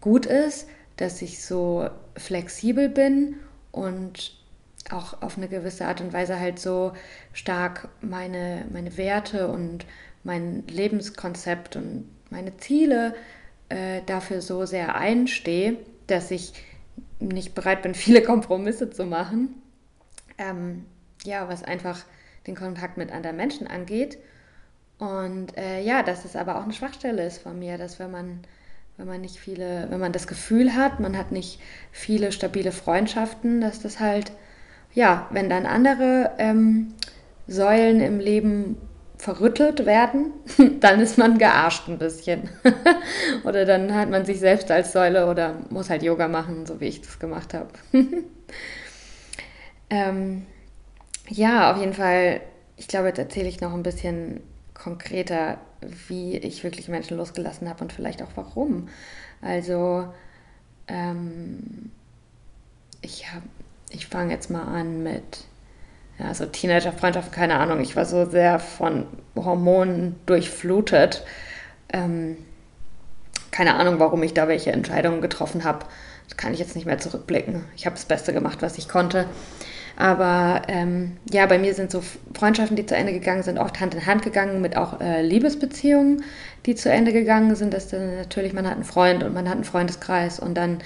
gut 0.00 0.26
ist, 0.26 0.68
dass 0.96 1.22
ich 1.22 1.42
so 1.44 1.88
flexibel 2.16 2.88
bin 2.88 3.36
und 3.72 4.36
auch 4.90 5.22
auf 5.22 5.36
eine 5.36 5.48
gewisse 5.48 5.86
Art 5.86 6.00
und 6.00 6.12
Weise 6.12 6.38
halt 6.38 6.58
so 6.58 6.92
stark 7.32 7.88
meine, 8.00 8.66
meine 8.70 8.96
Werte 8.96 9.48
und 9.48 9.86
mein 10.22 10.66
Lebenskonzept 10.66 11.76
und 11.76 12.08
meine 12.30 12.56
Ziele 12.56 13.14
äh, 13.68 14.02
dafür 14.06 14.40
so 14.40 14.66
sehr 14.66 14.94
einstehe, 14.94 15.76
dass 16.06 16.30
ich 16.30 16.52
nicht 17.18 17.54
bereit 17.54 17.82
bin, 17.82 17.94
viele 17.94 18.22
Kompromisse 18.22 18.90
zu 18.90 19.04
machen. 19.04 19.62
Ähm, 20.38 20.84
ja, 21.24 21.48
was 21.48 21.62
einfach 21.62 22.04
den 22.46 22.54
Kontakt 22.54 22.96
mit 22.96 23.10
anderen 23.10 23.36
Menschen 23.36 23.66
angeht. 23.66 24.18
Und 24.98 25.56
äh, 25.56 25.80
ja, 25.80 26.02
dass 26.02 26.24
es 26.24 26.36
aber 26.36 26.56
auch 26.58 26.64
eine 26.64 26.72
Schwachstelle 26.72 27.26
ist 27.26 27.38
von 27.38 27.58
mir, 27.58 27.78
dass 27.78 27.98
wenn 27.98 28.10
man 28.10 28.40
wenn 28.96 29.06
man 29.06 29.20
nicht 29.20 29.38
viele, 29.38 29.86
wenn 29.90 30.00
man 30.00 30.12
das 30.12 30.26
Gefühl 30.26 30.74
hat, 30.74 31.00
man 31.00 31.18
hat 31.18 31.32
nicht 31.32 31.60
viele 31.90 32.32
stabile 32.32 32.72
Freundschaften, 32.72 33.60
dass 33.60 33.80
das 33.80 33.98
halt, 34.00 34.32
ja, 34.92 35.26
wenn 35.30 35.50
dann 35.50 35.66
andere 35.66 36.32
ähm, 36.38 36.94
Säulen 37.46 38.00
im 38.00 38.20
Leben 38.20 38.76
verrüttelt 39.18 39.86
werden, 39.86 40.32
dann 40.80 41.00
ist 41.00 41.18
man 41.18 41.38
gearscht 41.38 41.88
ein 41.88 41.98
bisschen. 41.98 42.48
oder 43.44 43.64
dann 43.64 43.94
hat 43.94 44.10
man 44.10 44.24
sich 44.24 44.38
selbst 44.38 44.70
als 44.70 44.92
Säule 44.92 45.28
oder 45.28 45.56
muss 45.70 45.90
halt 45.90 46.02
Yoga 46.02 46.28
machen, 46.28 46.66
so 46.66 46.80
wie 46.80 46.86
ich 46.86 47.00
das 47.00 47.18
gemacht 47.18 47.54
habe. 47.54 47.70
ähm, 49.90 50.46
ja, 51.28 51.72
auf 51.72 51.78
jeden 51.78 51.94
Fall, 51.94 52.42
ich 52.76 52.86
glaube, 52.86 53.08
jetzt 53.08 53.18
erzähle 53.18 53.48
ich 53.48 53.60
noch 53.60 53.72
ein 53.72 53.82
bisschen 53.82 54.40
konkreter, 54.84 55.56
wie 56.08 56.36
ich 56.36 56.62
wirklich 56.62 56.88
Menschen 56.88 57.16
losgelassen 57.16 57.68
habe 57.68 57.82
und 57.82 57.92
vielleicht 57.92 58.22
auch 58.22 58.30
warum. 58.34 58.88
Also 59.40 60.06
ähm, 60.88 61.90
ich 63.00 63.32
habe, 63.32 63.46
ich 63.90 64.06
fange 64.06 64.32
jetzt 64.32 64.50
mal 64.50 64.64
an 64.64 65.02
mit 65.02 65.44
ja, 66.18 66.32
so 66.34 66.44
Teenager-Freundschaften, 66.44 67.32
keine 67.32 67.58
Ahnung. 67.58 67.80
Ich 67.80 67.96
war 67.96 68.04
so 68.04 68.28
sehr 68.28 68.58
von 68.58 69.06
Hormonen 69.34 70.16
durchflutet. 70.26 71.24
Ähm, 71.92 72.36
keine 73.50 73.74
Ahnung, 73.76 73.98
warum 74.00 74.22
ich 74.22 74.34
da 74.34 74.48
welche 74.48 74.72
Entscheidungen 74.72 75.22
getroffen 75.22 75.64
habe. 75.64 75.86
Das 76.28 76.36
kann 76.36 76.52
ich 76.52 76.60
jetzt 76.60 76.76
nicht 76.76 76.86
mehr 76.86 76.98
zurückblicken. 76.98 77.64
Ich 77.74 77.86
habe 77.86 77.96
das 77.96 78.04
Beste 78.04 78.34
gemacht, 78.34 78.60
was 78.60 78.76
ich 78.76 78.88
konnte. 78.88 79.26
Aber 79.96 80.62
ähm, 80.66 81.16
ja, 81.30 81.46
bei 81.46 81.58
mir 81.58 81.72
sind 81.72 81.90
so 81.90 82.02
Freundschaften, 82.36 82.76
die 82.76 82.86
zu 82.86 82.96
Ende 82.96 83.12
gegangen 83.12 83.44
sind, 83.44 83.58
oft 83.58 83.78
Hand 83.80 83.94
in 83.94 84.06
Hand 84.06 84.22
gegangen 84.22 84.60
mit 84.60 84.76
auch 84.76 85.00
äh, 85.00 85.22
Liebesbeziehungen, 85.22 86.24
die 86.66 86.74
zu 86.74 86.90
Ende 86.90 87.12
gegangen 87.12 87.54
sind. 87.54 87.72
Das 87.72 87.88
dann 87.88 88.16
natürlich, 88.16 88.52
man 88.52 88.66
hat 88.66 88.74
einen 88.74 88.84
Freund 88.84 89.22
und 89.22 89.34
man 89.34 89.48
hat 89.48 89.54
einen 89.54 89.64
Freundeskreis 89.64 90.40
und 90.40 90.54
dann 90.56 90.78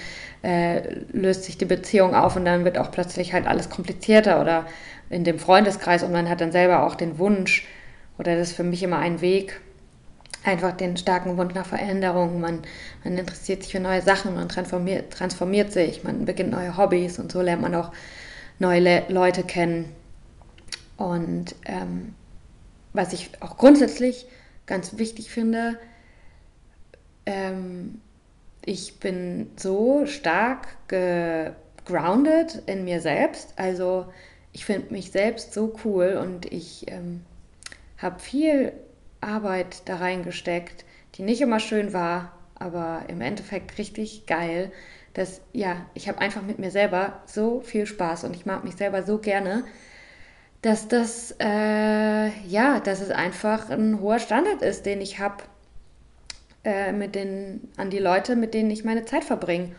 äh, 0.43 0.81
löst 1.11 1.45
sich 1.45 1.57
die 1.57 1.65
Beziehung 1.65 2.13
auf 2.13 2.35
und 2.35 2.45
dann 2.45 2.65
wird 2.65 2.77
auch 2.77 2.91
plötzlich 2.91 3.33
halt 3.33 3.47
alles 3.47 3.69
komplizierter 3.69 4.41
oder 4.41 4.65
in 5.09 5.23
dem 5.23 5.39
Freundeskreis 5.39 6.03
und 6.03 6.11
man 6.11 6.29
hat 6.29 6.39
dann 6.41 6.51
selber 6.51 6.83
auch 6.83 6.95
den 6.95 7.17
Wunsch, 7.17 7.67
oder 8.19 8.35
das 8.35 8.49
ist 8.49 8.55
für 8.55 8.63
mich 8.63 8.83
immer 8.83 8.99
ein 8.99 9.21
Weg, 9.21 9.59
einfach 10.43 10.71
den 10.71 10.97
starken 10.97 11.37
Wunsch 11.37 11.55
nach 11.55 11.65
Veränderung. 11.65 12.39
Man, 12.39 12.59
man 13.03 13.17
interessiert 13.17 13.63
sich 13.63 13.71
für 13.71 13.79
neue 13.79 14.01
Sachen, 14.01 14.35
man 14.35 14.49
transformiert, 14.49 15.11
transformiert 15.11 15.71
sich, 15.71 16.03
man 16.03 16.25
beginnt 16.25 16.51
neue 16.51 16.77
Hobbys 16.77 17.17
und 17.17 17.31
so 17.31 17.41
lernt 17.41 17.61
man 17.61 17.73
auch 17.75 17.91
neue 18.59 18.79
Le 18.79 19.03
Leute 19.09 19.43
kennen. 19.43 19.93
Und 20.97 21.55
ähm, 21.65 22.13
was 22.93 23.13
ich 23.13 23.31
auch 23.41 23.57
grundsätzlich 23.57 24.27
ganz 24.65 24.97
wichtig 24.97 25.31
finde, 25.31 25.79
ähm, 27.25 28.01
ich 28.65 28.99
bin 28.99 29.51
so 29.55 30.05
stark 30.05 30.67
gegroundet 30.87 32.61
in 32.65 32.83
mir 32.83 33.01
selbst. 33.01 33.53
Also 33.55 34.11
ich 34.51 34.65
finde 34.65 34.93
mich 34.93 35.11
selbst 35.11 35.53
so 35.53 35.73
cool 35.83 36.19
und 36.21 36.51
ich 36.51 36.91
ähm, 36.91 37.21
habe 37.97 38.19
viel 38.19 38.73
Arbeit 39.21 39.83
da 39.85 39.97
reingesteckt, 39.97 40.85
die 41.15 41.23
nicht 41.23 41.41
immer 41.41 41.59
schön 41.59 41.93
war, 41.93 42.33
aber 42.55 43.03
im 43.07 43.21
Endeffekt 43.21 43.77
richtig 43.77 44.25
geil. 44.25 44.71
Dass, 45.13 45.41
ja, 45.53 45.85
ich 45.93 46.07
habe 46.07 46.19
einfach 46.19 46.41
mit 46.41 46.59
mir 46.59 46.71
selber 46.71 47.21
so 47.25 47.61
viel 47.61 47.85
Spaß 47.85 48.23
und 48.25 48.35
ich 48.35 48.45
mag 48.45 48.63
mich 48.63 48.75
selber 48.75 49.03
so 49.03 49.17
gerne, 49.17 49.63
dass 50.61 50.87
das, 50.87 51.35
äh, 51.39 52.29
ja, 52.47 52.79
dass 52.79 53.01
es 53.01 53.11
einfach 53.11 53.69
ein 53.69 54.01
hoher 54.01 54.19
Standard 54.19 54.61
ist, 54.61 54.85
den 54.85 55.01
ich 55.01 55.19
habe 55.19 55.43
äh, 56.63 56.91
mit 56.91 57.15
den, 57.15 57.69
an 57.77 57.89
die 57.89 57.99
Leute, 57.99 58.35
mit 58.35 58.53
denen 58.53 58.69
ich 58.69 58.83
meine 58.83 59.05
Zeit 59.05 59.23
verbringe. 59.23 59.71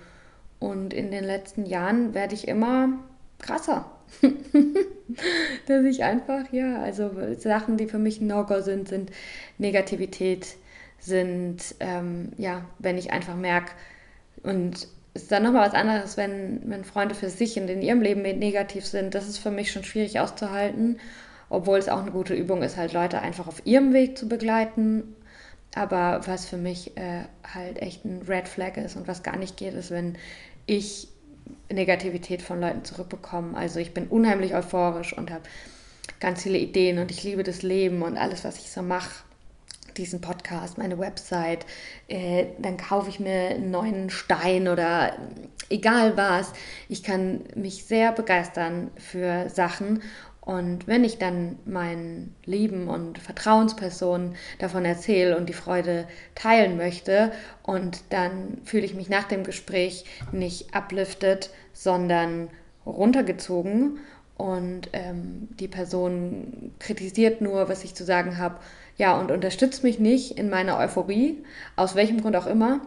Und 0.58 0.92
in 0.92 1.10
den 1.10 1.24
letzten 1.24 1.66
Jahren 1.66 2.14
werde 2.14 2.34
ich 2.34 2.48
immer 2.48 2.90
krasser. 3.38 3.90
dass 5.66 5.84
ich 5.84 6.02
einfach, 6.02 6.52
ja, 6.52 6.82
also 6.82 7.10
Sachen, 7.38 7.76
die 7.76 7.86
für 7.86 7.98
mich 7.98 8.20
ein 8.20 8.26
No-Go 8.26 8.60
sind, 8.60 8.88
sind 8.88 9.10
Negativität, 9.58 10.56
sind, 10.98 11.74
ähm, 11.80 12.32
ja, 12.36 12.64
wenn 12.78 12.98
ich 12.98 13.12
einfach 13.12 13.36
merke, 13.36 13.72
und 14.42 14.88
ist 15.14 15.32
dann 15.32 15.42
nochmal 15.42 15.66
was 15.66 15.74
anderes, 15.74 16.16
wenn, 16.16 16.60
wenn 16.66 16.84
Freunde 16.84 17.14
für 17.14 17.30
sich 17.30 17.58
und 17.58 17.68
in 17.68 17.82
ihrem 17.82 18.00
Leben 18.00 18.22
negativ 18.22 18.86
sind. 18.86 19.14
Das 19.14 19.28
ist 19.28 19.38
für 19.38 19.50
mich 19.50 19.72
schon 19.72 19.84
schwierig 19.84 20.20
auszuhalten, 20.20 21.00
obwohl 21.48 21.78
es 21.78 21.88
auch 21.88 22.00
eine 22.00 22.12
gute 22.12 22.34
Übung 22.34 22.62
ist, 22.62 22.76
halt 22.76 22.92
Leute 22.92 23.20
einfach 23.20 23.48
auf 23.48 23.66
ihrem 23.66 23.92
Weg 23.92 24.16
zu 24.16 24.28
begleiten. 24.28 25.16
Aber 25.74 26.20
was 26.26 26.46
für 26.46 26.56
mich 26.56 26.96
äh, 26.96 27.24
halt 27.54 27.80
echt 27.80 28.04
ein 28.04 28.22
Red 28.28 28.48
Flag 28.48 28.76
ist 28.76 28.96
und 28.96 29.08
was 29.08 29.22
gar 29.22 29.36
nicht 29.36 29.56
geht, 29.56 29.74
ist, 29.74 29.90
wenn 29.90 30.16
ich 30.66 31.08
Negativität 31.72 32.42
von 32.42 32.60
Leuten 32.60 32.84
zurückbekomme. 32.84 33.56
Also 33.56 33.80
ich 33.80 33.94
bin 33.94 34.06
unheimlich 34.08 34.54
euphorisch 34.54 35.16
und 35.16 35.30
habe 35.30 35.42
ganz 36.18 36.42
viele 36.42 36.58
Ideen 36.58 36.98
und 36.98 37.10
ich 37.10 37.22
liebe 37.22 37.42
das 37.42 37.62
Leben 37.62 38.02
und 38.02 38.16
alles, 38.16 38.44
was 38.44 38.58
ich 38.58 38.70
so 38.70 38.82
mache. 38.82 39.24
Diesen 39.96 40.20
Podcast, 40.20 40.78
meine 40.78 40.98
Website, 40.98 41.66
äh, 42.08 42.46
dann 42.58 42.76
kaufe 42.76 43.08
ich 43.08 43.20
mir 43.20 43.50
einen 43.50 43.70
neuen 43.70 44.10
Stein 44.10 44.68
oder 44.68 45.16
egal 45.68 46.16
was. 46.16 46.52
Ich 46.88 47.02
kann 47.02 47.40
mich 47.54 47.84
sehr 47.84 48.12
begeistern 48.12 48.90
für 48.96 49.48
Sachen 49.48 50.02
und 50.40 50.86
wenn 50.88 51.04
ich 51.04 51.18
dann 51.18 51.58
meinen 51.64 52.34
Lieben 52.44 52.88
und 52.88 53.18
Vertrauenspersonen 53.18 54.34
davon 54.58 54.84
erzähle 54.84 55.36
und 55.36 55.48
die 55.48 55.54
Freude 55.54 56.08
teilen 56.34 56.76
möchte 56.76 57.30
und 57.62 58.02
dann 58.10 58.58
fühle 58.64 58.84
ich 58.84 58.94
mich 58.94 59.08
nach 59.08 59.24
dem 59.24 59.44
Gespräch 59.44 60.04
nicht 60.32 60.74
uplifted, 60.74 61.50
sondern 61.72 62.48
runtergezogen 62.86 64.00
und 64.36 64.88
ähm, 64.94 65.48
die 65.60 65.68
Person 65.68 66.72
kritisiert 66.78 67.42
nur, 67.42 67.68
was 67.68 67.84
ich 67.84 67.94
zu 67.94 68.04
sagen 68.04 68.38
habe, 68.38 68.56
ja, 69.00 69.18
und 69.18 69.30
unterstützt 69.30 69.82
mich 69.82 69.98
nicht 69.98 70.32
in 70.32 70.50
meiner 70.50 70.76
Euphorie, 70.76 71.42
aus 71.74 71.94
welchem 71.94 72.20
Grund 72.20 72.36
auch 72.36 72.46
immer. 72.46 72.82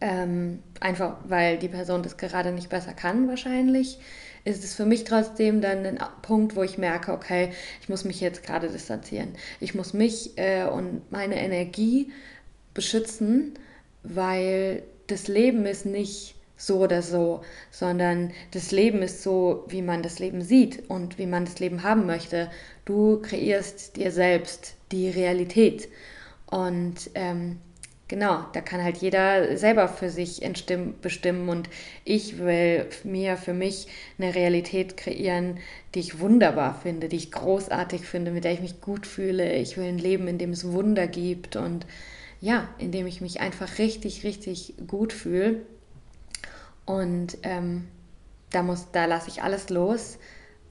Ähm, 0.00 0.62
einfach 0.80 1.16
weil 1.28 1.58
die 1.58 1.68
Person 1.68 2.02
das 2.02 2.16
gerade 2.16 2.52
nicht 2.52 2.70
besser 2.70 2.94
kann, 2.94 3.28
wahrscheinlich 3.28 3.98
ist 4.46 4.64
es 4.64 4.74
für 4.74 4.86
mich 4.86 5.04
trotzdem 5.04 5.60
dann 5.60 5.84
ein 5.84 5.98
Punkt, 6.22 6.56
wo 6.56 6.62
ich 6.62 6.78
merke, 6.78 7.12
okay, 7.12 7.50
ich 7.82 7.90
muss 7.90 8.06
mich 8.06 8.22
jetzt 8.22 8.42
gerade 8.42 8.70
distanzieren. 8.70 9.34
Ich 9.60 9.74
muss 9.74 9.92
mich 9.92 10.38
äh, 10.38 10.64
und 10.64 11.12
meine 11.12 11.38
Energie 11.38 12.10
beschützen, 12.72 13.58
weil 14.02 14.82
das 15.06 15.28
Leben 15.28 15.66
ist 15.66 15.84
nicht 15.84 16.34
so 16.56 16.78
oder 16.78 17.02
so, 17.02 17.42
sondern 17.70 18.32
das 18.52 18.70
Leben 18.70 19.02
ist 19.02 19.22
so, 19.22 19.66
wie 19.68 19.82
man 19.82 20.02
das 20.02 20.18
Leben 20.18 20.40
sieht 20.40 20.88
und 20.88 21.18
wie 21.18 21.26
man 21.26 21.44
das 21.44 21.58
Leben 21.58 21.82
haben 21.82 22.06
möchte. 22.06 22.50
Du 22.86 23.20
kreierst 23.20 23.96
dir 23.96 24.12
selbst 24.12 24.76
die 24.92 25.08
Realität. 25.08 25.88
Und 26.46 27.10
ähm, 27.14 27.58
Genau, 28.10 28.44
da 28.54 28.60
kann 28.60 28.82
halt 28.82 28.96
jeder 28.96 29.56
selber 29.56 29.86
für 29.86 30.10
sich 30.10 30.42
bestimmen 31.00 31.48
und 31.48 31.70
ich 32.04 32.38
will 32.38 32.86
mir 33.04 33.36
für 33.36 33.54
mich 33.54 33.86
eine 34.18 34.34
Realität 34.34 34.96
kreieren, 34.96 35.60
die 35.94 36.00
ich 36.00 36.18
wunderbar 36.18 36.74
finde, 36.74 37.08
die 37.08 37.14
ich 37.14 37.30
großartig 37.30 38.00
finde, 38.00 38.32
mit 38.32 38.42
der 38.42 38.50
ich 38.50 38.62
mich 38.62 38.80
gut 38.80 39.06
fühle. 39.06 39.54
Ich 39.54 39.76
will 39.76 39.84
ein 39.84 39.98
Leben, 39.98 40.26
in 40.26 40.38
dem 40.38 40.50
es 40.50 40.66
Wunder 40.66 41.06
gibt 41.06 41.54
und 41.54 41.86
ja, 42.40 42.66
in 42.78 42.90
dem 42.90 43.06
ich 43.06 43.20
mich 43.20 43.38
einfach 43.38 43.78
richtig, 43.78 44.24
richtig 44.24 44.74
gut 44.88 45.12
fühle. 45.12 45.60
Und 46.86 47.38
ähm, 47.44 47.86
da 48.50 48.64
muss, 48.64 48.88
da 48.90 49.04
lasse 49.04 49.28
ich 49.28 49.44
alles 49.44 49.70
los, 49.70 50.18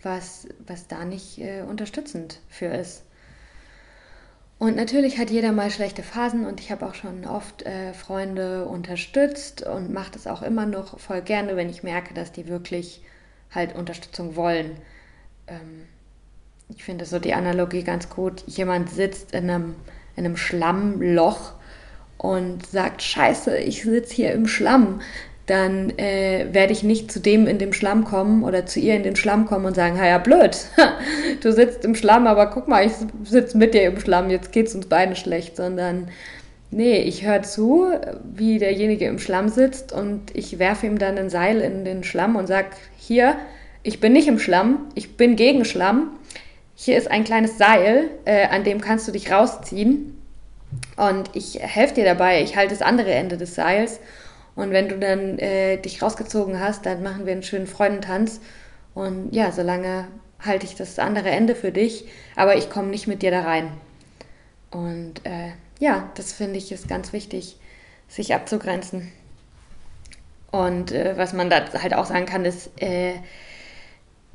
was, 0.02 0.46
was 0.68 0.90
da 0.90 1.06
nicht 1.06 1.38
äh, 1.38 1.62
unterstützend 1.62 2.42
für 2.50 2.66
ist. 2.66 3.04
Und 4.60 4.76
natürlich 4.76 5.18
hat 5.18 5.30
jeder 5.30 5.54
mal 5.54 5.72
schlechte 5.72 6.04
Phasen 6.04 6.46
und 6.46 6.60
ich 6.60 6.70
habe 6.70 6.86
auch 6.86 6.94
schon 6.94 7.26
oft 7.26 7.66
äh, 7.66 7.94
Freunde 7.94 8.66
unterstützt 8.66 9.66
und 9.66 9.94
mache 9.94 10.12
das 10.12 10.28
auch 10.28 10.42
immer 10.42 10.66
noch 10.66 11.00
voll 11.00 11.22
gerne, 11.22 11.56
wenn 11.56 11.70
ich 11.70 11.82
merke, 11.82 12.14
dass 12.14 12.34
die 12.34 12.48
wirklich 12.48 13.02
halt 13.52 13.74
Unterstützung 13.74 14.36
wollen. 14.36 14.72
Ähm, 15.48 15.88
ich 16.68 16.84
finde 16.84 17.06
so 17.06 17.20
die 17.20 17.34
Analogie 17.34 17.84
ganz 17.84 18.10
gut. 18.10 18.44
Jemand 18.48 18.90
sitzt 18.90 19.32
in 19.32 19.50
einem, 19.50 19.76
in 20.18 20.26
einem 20.26 20.36
Schlammloch 20.36 21.54
und 22.18 22.66
sagt, 22.68 23.02
scheiße, 23.02 23.58
ich 23.60 23.84
sitze 23.84 24.14
hier 24.14 24.34
im 24.34 24.46
Schlamm 24.46 25.02
dann 25.50 25.98
äh, 25.98 26.48
werde 26.52 26.74
ich 26.74 26.84
nicht 26.84 27.12
zu 27.12 27.20
dem 27.20 27.48
in 27.48 27.58
dem 27.58 27.74
Schlamm 27.74 28.04
kommen 28.04 28.44
oder 28.44 28.66
zu 28.66 28.80
ihr 28.80 28.96
in 28.96 29.04
den 29.04 29.16
Schlamm 29.16 29.46
kommen 29.46 29.66
und 29.66 29.76
sagen, 29.76 29.98
ja 29.98 30.20
blöd, 30.20 30.58
du 31.42 31.52
sitzt 31.52 31.84
im 31.86 31.96
Schlamm, 31.96 32.28
aber 32.28 32.48
guck 32.48 32.68
mal, 32.68 32.86
ich 32.86 32.92
sitze 33.24 33.58
mit 33.58 33.74
dir 33.74 33.84
im 33.84 34.00
Schlamm, 34.00 34.30
jetzt 34.30 34.52
geht 34.52 34.68
es 34.68 34.76
uns 34.76 34.86
beide 34.86 35.16
schlecht, 35.16 35.56
sondern 35.58 36.10
nee, 36.70 37.00
ich 37.00 37.26
höre 37.26 37.42
zu, 37.42 37.88
wie 38.24 38.60
derjenige 38.60 39.06
im 39.06 39.18
Schlamm 39.18 39.50
sitzt 39.50 39.92
und 39.92 40.36
ich 40.36 40.60
werfe 40.60 40.86
ihm 40.86 41.00
dann 41.00 41.18
ein 41.18 41.32
Seil 41.32 41.62
in 41.62 41.84
den 41.84 42.04
Schlamm 42.04 42.36
und 42.36 42.46
sage, 42.46 42.70
hier, 42.98 43.36
ich 43.82 44.00
bin 44.00 44.14
nicht 44.14 44.28
im 44.28 44.38
Schlamm, 44.38 44.86
ich 44.94 45.18
bin 45.18 45.36
gegen 45.36 45.66
Schlamm, 45.66 46.12
hier 46.76 46.98
ist 46.98 47.10
ein 47.10 47.24
kleines 47.24 47.58
Seil, 47.58 48.10
äh, 48.26 48.48
an 48.48 48.64
dem 48.64 48.82
kannst 48.82 49.08
du 49.08 49.12
dich 49.12 49.32
rausziehen. 49.32 50.16
Und 50.96 51.32
ich 51.34 51.60
helfe 51.60 51.96
dir 51.96 52.06
dabei, 52.06 52.44
ich 52.44 52.56
halte 52.56 52.76
das 52.76 52.84
andere 52.84 53.12
Ende 53.12 53.38
des 53.38 53.56
Seils 53.56 54.00
und 54.60 54.72
wenn 54.72 54.90
du 54.90 55.00
dann 55.00 55.40
äh, 55.40 55.78
dich 55.78 56.02
rausgezogen 56.02 56.60
hast, 56.60 56.86
dann 56.86 57.02
machen 57.02 57.26
wir 57.26 57.32
einen 57.32 57.44
schönen 57.44 57.66
Freudentanz. 57.66 58.42
Und 58.94 59.34
ja, 59.34 59.54
solange 59.54 60.10
halte 60.38 60.66
ich 60.66 60.76
das 60.76 61.00
andere 61.00 61.30
Ende 61.30 61.56
für 61.56 61.72
dich, 61.72 62.10
aber 62.36 62.58
ich 62.58 62.70
komme 62.70 62.90
nicht 62.90 63.08
mit 63.08 63.22
dir 63.22 63.32
da 63.32 63.44
rein. 63.44 63.72
Und 64.70 65.26
äh, 65.26 65.52
ja, 65.80 66.10
das 66.16 66.34
finde 66.34 66.58
ich 66.58 66.74
ist 66.74 66.90
ganz 66.90 67.14
wichtig, 67.14 67.56
sich 68.10 68.36
abzugrenzen. 68.36 69.10
Und 70.52 70.92
äh, 70.92 71.14
was 71.16 71.32
man 71.32 71.50
da 71.50 71.72
halt 71.82 71.94
auch 71.94 72.08
sagen 72.08 72.26
kann, 72.26 72.44
ist, 72.44 72.70
äh, 72.82 73.14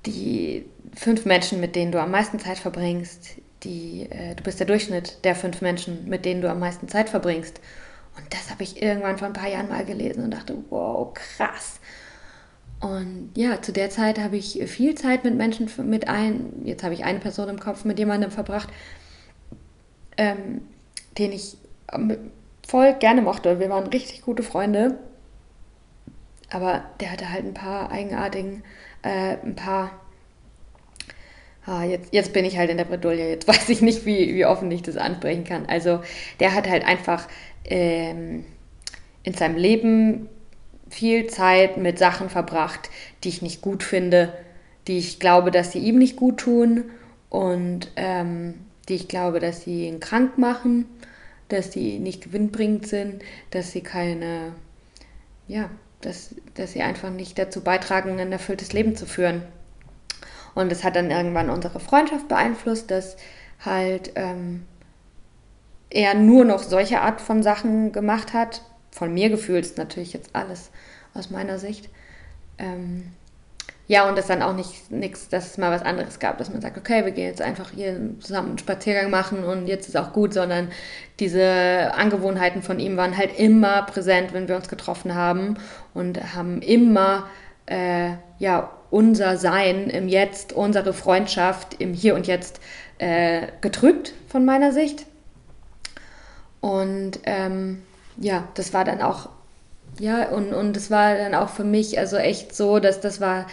die 0.06 0.64
fünf 0.94 1.26
Menschen, 1.26 1.60
mit 1.60 1.76
denen 1.76 1.92
du 1.92 2.00
am 2.00 2.10
meisten 2.10 2.38
Zeit 2.38 2.56
verbringst, 2.56 3.32
die, 3.62 4.08
äh, 4.08 4.34
du 4.34 4.42
bist 4.42 4.58
der 4.58 4.66
Durchschnitt 4.66 5.22
der 5.24 5.34
fünf 5.34 5.60
Menschen, 5.60 6.08
mit 6.08 6.24
denen 6.24 6.40
du 6.40 6.48
am 6.48 6.60
meisten 6.60 6.88
Zeit 6.88 7.10
verbringst. 7.10 7.60
Und 8.16 8.32
das 8.32 8.50
habe 8.50 8.62
ich 8.62 8.80
irgendwann 8.80 9.18
vor 9.18 9.26
ein 9.26 9.32
paar 9.32 9.48
Jahren 9.48 9.68
mal 9.68 9.84
gelesen 9.84 10.24
und 10.24 10.30
dachte, 10.30 10.56
wow, 10.70 11.12
krass. 11.14 11.80
Und 12.80 13.30
ja, 13.34 13.62
zu 13.62 13.72
der 13.72 13.90
Zeit 13.90 14.18
habe 14.18 14.36
ich 14.36 14.62
viel 14.66 14.94
Zeit 14.94 15.24
mit 15.24 15.34
Menschen, 15.34 15.70
mit 15.88 16.08
ein, 16.08 16.52
jetzt 16.64 16.84
habe 16.84 16.94
ich 16.94 17.04
eine 17.04 17.18
Person 17.18 17.48
im 17.48 17.58
Kopf, 17.58 17.84
mit 17.84 17.98
jemandem 17.98 18.30
verbracht, 18.30 18.68
ähm, 20.16 20.62
den 21.18 21.32
ich 21.32 21.56
voll 22.66 22.94
gerne 22.94 23.22
mochte. 23.22 23.58
Wir 23.60 23.70
waren 23.70 23.86
richtig 23.86 24.22
gute 24.22 24.42
Freunde. 24.42 24.98
Aber 26.50 26.84
der 27.00 27.10
hatte 27.10 27.30
halt 27.30 27.44
ein 27.44 27.54
paar 27.54 27.90
eigenartigen, 27.90 28.62
äh, 29.02 29.36
ein 29.42 29.56
paar. 29.56 29.90
Ah, 31.66 31.82
jetzt, 31.84 32.12
jetzt 32.12 32.34
bin 32.34 32.44
ich 32.44 32.58
halt 32.58 32.70
in 32.70 32.76
der 32.76 32.84
Bredouille. 32.84 33.28
Jetzt 33.30 33.48
weiß 33.48 33.68
ich 33.70 33.80
nicht, 33.80 34.04
wie, 34.06 34.34
wie 34.34 34.44
offen 34.44 34.70
ich 34.70 34.82
das 34.82 34.96
ansprechen 34.96 35.44
kann. 35.44 35.66
Also, 35.66 36.00
der 36.40 36.54
hat 36.54 36.68
halt 36.68 36.84
einfach 36.84 37.26
ähm, 37.64 38.44
in 39.22 39.34
seinem 39.34 39.56
Leben 39.56 40.28
viel 40.90 41.26
Zeit 41.26 41.76
mit 41.76 41.98
Sachen 41.98 42.30
verbracht, 42.30 42.90
die 43.22 43.28
ich 43.28 43.42
nicht 43.42 43.62
gut 43.62 43.82
finde, 43.82 44.32
die 44.86 44.98
ich 44.98 45.18
glaube, 45.18 45.50
dass 45.50 45.72
sie 45.72 45.78
ihm 45.78 45.98
nicht 45.98 46.16
gut 46.16 46.38
tun 46.38 46.84
und 47.30 47.90
ähm, 47.96 48.54
die 48.88 48.94
ich 48.94 49.08
glaube, 49.08 49.40
dass 49.40 49.62
sie 49.62 49.88
ihn 49.88 50.00
krank 50.00 50.38
machen, 50.38 50.86
dass 51.48 51.72
sie 51.72 51.98
nicht 51.98 52.22
gewinnbringend 52.22 52.86
sind, 52.86 53.22
dass 53.50 53.72
sie 53.72 53.80
keine, 53.80 54.52
ja, 55.48 55.70
dass, 56.00 56.34
dass 56.54 56.72
sie 56.72 56.82
einfach 56.82 57.10
nicht 57.10 57.38
dazu 57.38 57.62
beitragen, 57.62 58.20
ein 58.20 58.32
erfülltes 58.32 58.72
Leben 58.72 58.94
zu 58.94 59.06
führen. 59.06 59.42
Und 60.54 60.70
es 60.70 60.84
hat 60.84 60.96
dann 60.96 61.10
irgendwann 61.10 61.50
unsere 61.50 61.80
Freundschaft 61.80 62.28
beeinflusst, 62.28 62.90
dass 62.90 63.16
halt 63.64 64.12
ähm, 64.14 64.64
er 65.94 66.14
nur 66.14 66.44
noch 66.44 66.62
solche 66.62 67.00
Art 67.00 67.20
von 67.20 67.42
Sachen 67.42 67.92
gemacht 67.92 68.34
hat. 68.34 68.62
Von 68.90 69.14
mir 69.14 69.30
gefühlt 69.30 69.64
ist 69.64 69.78
natürlich 69.78 70.12
jetzt 70.12 70.30
alles 70.34 70.70
aus 71.14 71.30
meiner 71.30 71.58
Sicht. 71.58 71.88
Ähm, 72.58 73.12
ja, 73.86 74.08
und 74.08 74.16
das 74.16 74.26
dann 74.26 74.42
auch 74.42 74.54
nicht 74.54 74.90
nichts, 74.90 75.28
dass 75.28 75.46
es 75.46 75.58
mal 75.58 75.70
was 75.70 75.82
anderes 75.82 76.18
gab, 76.18 76.38
dass 76.38 76.50
man 76.50 76.62
sagt, 76.62 76.78
okay, 76.78 77.04
wir 77.04 77.12
gehen 77.12 77.26
jetzt 77.26 77.42
einfach 77.42 77.70
hier 77.70 78.00
zusammen 78.18 78.50
einen 78.50 78.58
Spaziergang 78.58 79.10
machen 79.10 79.44
und 79.44 79.66
jetzt 79.66 79.88
ist 79.88 79.96
auch 79.96 80.12
gut, 80.12 80.32
sondern 80.34 80.70
diese 81.20 81.92
Angewohnheiten 81.94 82.62
von 82.62 82.80
ihm 82.80 82.96
waren 82.96 83.16
halt 83.16 83.38
immer 83.38 83.82
präsent, 83.82 84.32
wenn 84.32 84.48
wir 84.48 84.56
uns 84.56 84.68
getroffen 84.68 85.14
haben 85.14 85.58
und 85.92 86.34
haben 86.34 86.62
immer 86.62 87.28
äh, 87.66 88.12
ja 88.38 88.70
unser 88.90 89.36
Sein 89.36 89.90
im 89.90 90.08
Jetzt, 90.08 90.54
unsere 90.54 90.92
Freundschaft 90.92 91.74
im 91.78 91.92
Hier 91.92 92.14
und 92.14 92.26
Jetzt 92.26 92.60
äh, 92.98 93.48
getrübt 93.60 94.14
von 94.28 94.44
meiner 94.44 94.72
Sicht. 94.72 95.04
Und 96.64 97.20
ähm, 97.24 97.82
ja, 98.16 98.48
das 98.54 98.72
war 98.72 98.86
dann 98.86 99.02
auch 99.02 99.28
ja, 99.98 100.30
und, 100.30 100.54
und 100.54 100.90
war 100.90 101.14
dann 101.14 101.34
auch 101.34 101.50
für 101.50 101.62
mich 101.62 101.98
also 101.98 102.16
echt 102.16 102.56
so, 102.56 102.78
dass 102.78 103.02
das 103.02 103.20
war 103.20 103.46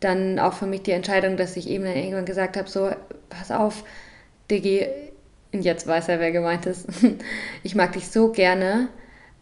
dann 0.00 0.38
auch 0.38 0.52
für 0.52 0.66
mich 0.66 0.82
die 0.82 0.90
Entscheidung, 0.90 1.38
dass 1.38 1.56
ich 1.56 1.66
eben 1.66 1.84
dann 1.84 1.96
irgendwann 1.96 2.26
gesagt 2.26 2.58
habe, 2.58 2.68
so, 2.68 2.90
pass 3.30 3.50
auf, 3.50 3.84
Diggi, 4.50 4.86
und 5.54 5.62
jetzt 5.62 5.86
weiß 5.86 6.08
er, 6.08 6.20
wer 6.20 6.30
gemeint 6.30 6.66
ist. 6.66 6.88
Ich 7.62 7.74
mag 7.74 7.92
dich 7.92 8.10
so 8.10 8.32
gerne. 8.32 8.88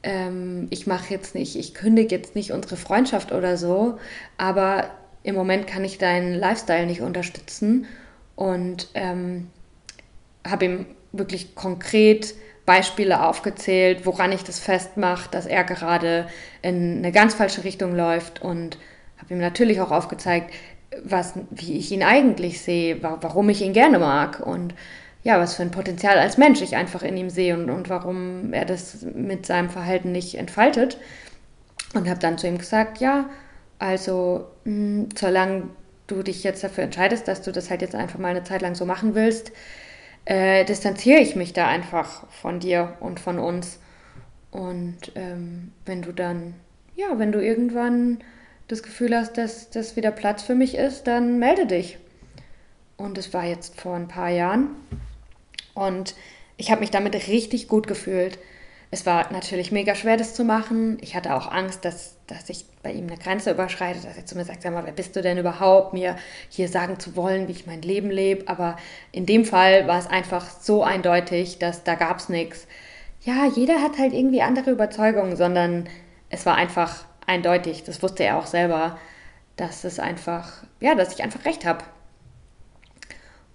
Ähm, 0.05 0.69
ich 0.71 0.87
mache 0.87 1.13
jetzt 1.13 1.35
nicht, 1.35 1.57
ich 1.57 1.75
kündige 1.75 2.15
jetzt 2.15 2.37
nicht 2.37 2.53
unsere 2.53 2.77
Freundschaft 2.77 3.33
oder 3.33 3.57
so, 3.57 3.99
aber 4.39 4.89
im 5.25 5.35
Moment 5.35 5.67
kann 5.67 5.85
ich 5.85 5.99
deinen 5.99 6.35
Lifestyle 6.35 6.87
nicht 6.87 7.01
unterstützen 7.01 7.87
und 8.37 8.87
ähm, 8.95 9.49
habe 10.47 10.65
ihm 10.65 10.87
wirklich 11.11 11.57
konkret 11.57 12.35
Beispiele 12.71 13.27
aufgezählt, 13.27 14.07
woran 14.07 14.31
ich 14.31 14.45
das 14.45 14.61
festmache, 14.61 15.29
dass 15.33 15.45
er 15.45 15.65
gerade 15.65 16.29
in 16.63 16.99
eine 16.99 17.11
ganz 17.11 17.35
falsche 17.35 17.65
Richtung 17.65 17.97
läuft 17.97 18.43
und 18.43 18.79
habe 19.19 19.35
ihm 19.35 19.41
natürlich 19.41 19.81
auch 19.81 19.91
aufgezeigt, 19.91 20.55
was, 21.03 21.35
wie 21.51 21.77
ich 21.77 21.91
ihn 21.91 22.05
eigentlich 22.05 22.61
sehe, 22.61 23.03
warum 23.03 23.49
ich 23.49 23.61
ihn 23.63 23.73
gerne 23.73 23.99
mag 23.99 24.39
und 24.39 24.73
ja, 25.25 25.41
was 25.41 25.57
für 25.57 25.63
ein 25.63 25.73
Potenzial 25.73 26.17
als 26.17 26.39
Mensch 26.39 26.63
ich 26.63 26.77
einfach 26.77 27.03
in 27.03 27.17
ihm 27.17 27.29
sehe 27.29 27.55
und, 27.55 27.71
und 27.71 27.91
warum 27.91 28.53
er 28.53 28.67
das 28.67 29.03
mit 29.03 29.47
seinem 29.47 29.69
Verhalten 29.69 30.13
nicht 30.13 30.37
entfaltet. 30.37 30.97
Und 31.95 32.09
habe 32.09 32.21
dann 32.21 32.39
zu 32.39 32.47
ihm 32.47 32.59
gesagt, 32.59 32.99
ja, 32.99 33.29
also 33.81 34.47
mh, 34.63 34.71
hm, 34.71 35.09
solange 35.19 35.65
du 36.07 36.23
dich 36.23 36.45
jetzt 36.45 36.63
dafür 36.63 36.85
entscheidest, 36.85 37.27
dass 37.27 37.43
du 37.43 37.51
das 37.51 37.69
halt 37.69 37.83
jetzt 37.83 37.97
einfach 37.97 38.21
mal 38.21 38.29
eine 38.29 38.45
Zeit 38.45 38.63
lang 38.63 38.77
so 38.77 38.87
machen 38.87 39.17
willst, 39.17 39.51
äh, 40.25 40.65
distanziere 40.65 41.21
ich 41.21 41.37
mich 41.37 41.53
da 41.53 41.67
einfach 41.67 42.29
von 42.31 42.61
dir 42.61 42.97
und 43.01 43.21
von 43.21 43.39
uns. 43.39 43.79
Und 44.51 45.13
ähm, 45.15 45.73
wenn 45.87 46.03
du 46.03 46.13
dann, 46.13 46.55
ja, 46.97 47.19
wenn 47.19 47.33
du 47.33 47.43
irgendwann 47.43 48.19
das 48.69 48.83
Gefühl 48.83 49.17
hast, 49.17 49.39
dass 49.39 49.71
das 49.71 49.97
wieder 49.97 50.11
Platz 50.11 50.43
für 50.43 50.55
mich 50.55 50.77
ist, 50.77 51.05
dann 51.05 51.39
melde 51.39 51.67
dich. 51.67 51.99
Und 52.97 53.19
es 53.19 53.33
war 53.33 53.45
jetzt 53.45 53.81
vor 53.81 53.97
ein 53.97 54.09
paar 54.09 54.31
Jahren. 54.31 54.69
Und 55.75 56.15
ich 56.57 56.71
habe 56.71 56.81
mich 56.81 56.91
damit 56.91 57.15
richtig 57.29 57.69
gut 57.69 57.87
gefühlt. 57.87 58.39
Es 58.91 59.07
war 59.07 59.33
natürlich 59.33 59.73
mega 59.73 59.95
schwer, 59.95 60.17
das 60.17 60.35
zu 60.35 60.45
machen. 60.45 60.99
Ich 61.01 61.17
hatte 61.17 61.35
auch 61.35 61.51
Angst, 61.51 61.85
dass, 61.85 62.17
dass 62.31 62.49
ich 62.49 62.65
bei 62.83 62.93
ihm 62.93 63.07
eine 63.07 63.17
Grenze 63.17 63.51
überschreite, 63.51 64.01
dass 64.01 64.17
er 64.17 64.27
zu 64.27 64.37
mir 64.37 64.45
sagt, 64.45 64.63
sag 64.63 64.73
mal, 64.73 64.85
wer 64.85 64.93
bist 64.93 65.17
du 65.17 65.23
denn 65.23 65.39
überhaupt, 65.39 65.93
mir 65.93 66.17
hier 66.49 66.69
sagen 66.69 66.99
zu 66.99 67.17
wollen, 67.17 67.49
wie 67.49 67.53
ich 67.53 67.67
mein 67.67 67.83
Leben 67.83 68.11
lebe. 68.11 68.49
Aber 68.49 68.77
in 69.13 69.27
dem 69.27 69.45
Fall 69.45 69.87
war 69.87 69.99
es 69.99 70.07
einfach 70.07 70.49
so 70.49 70.83
eindeutig, 70.83 71.59
dass 71.59 71.85
da 71.85 71.95
gab 71.95 72.19
es 72.19 72.29
nichts. 72.29 72.67
Ja, 73.23 73.47
jeder 73.47 73.83
hat 73.83 73.99
halt 73.99 74.13
irgendwie 74.13 74.43
andere 74.43 74.71
Überzeugungen, 74.71 75.37
sondern 75.37 75.89
es 76.31 76.47
war 76.47 76.55
einfach 76.55 77.05
eindeutig, 77.27 77.85
das 77.85 78.03
wusste 78.03 78.25
er 78.25 78.39
auch 78.39 78.47
selber, 78.47 78.99
dass 79.57 79.85
es 79.85 79.99
einfach, 79.99 80.65
ja, 80.81 80.95
dass 80.95 81.13
ich 81.13 81.23
einfach 81.23 81.45
recht 81.45 81.67
habe. 81.67 81.85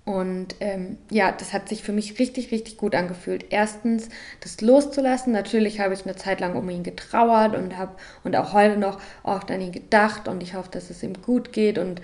Und 0.05 0.55
ähm, 0.59 0.99
ja, 1.09 1.31
das 1.31 1.51
hat 1.51 1.67
sich 1.67 1.81
für 1.81 1.91
mich 1.91 2.19
richtig, 2.19 2.51
richtig 2.51 2.77
gut 2.77 2.93
angefühlt. 2.93 3.45
Erstens, 3.49 4.09
das 4.39 4.61
loszulassen. 4.61 5.33
Natürlich 5.33 5.79
habe 5.79 5.95
ich 5.95 6.05
eine 6.05 6.15
Zeit 6.15 6.39
lang 6.39 6.55
um 6.55 6.69
ihn 6.69 6.83
getrauert 6.83 7.55
und 7.55 7.75
habe 7.77 7.95
und 8.23 8.35
auch 8.35 8.53
heute 8.53 8.77
noch 8.77 8.99
oft 9.23 9.49
an 9.49 9.61
ihn 9.61 9.71
gedacht 9.71 10.27
und 10.27 10.43
ich 10.43 10.53
hoffe, 10.53 10.69
dass 10.69 10.91
es 10.91 11.01
ihm 11.01 11.19
gut 11.23 11.51
geht. 11.51 11.79
Und 11.79 12.01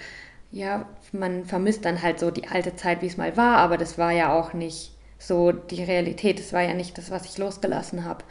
ja, 0.52 0.88
man 1.12 1.46
vermisst 1.46 1.86
dann 1.86 2.02
halt 2.02 2.20
so 2.20 2.32
die 2.32 2.48
alte 2.48 2.76
Zeit, 2.76 3.04
wie 3.04 3.08
es 3.08 3.18
mal 3.18 3.38
war, 3.38 3.58
aber 3.58 3.78
das 3.78 4.00
war 4.00 4.12
ja 4.12 4.34
auch 4.34 4.54
nicht 4.54 4.94
so 5.20 5.52
die 5.52 5.84
Realität. 5.84 6.40
Das 6.40 6.54
war 6.54 6.62
ja 6.62 6.74
nicht 6.74 6.98
das, 6.98 7.12
was 7.12 7.26
ich 7.26 7.38
losgelassen 7.38 8.04
habe. 8.04 8.24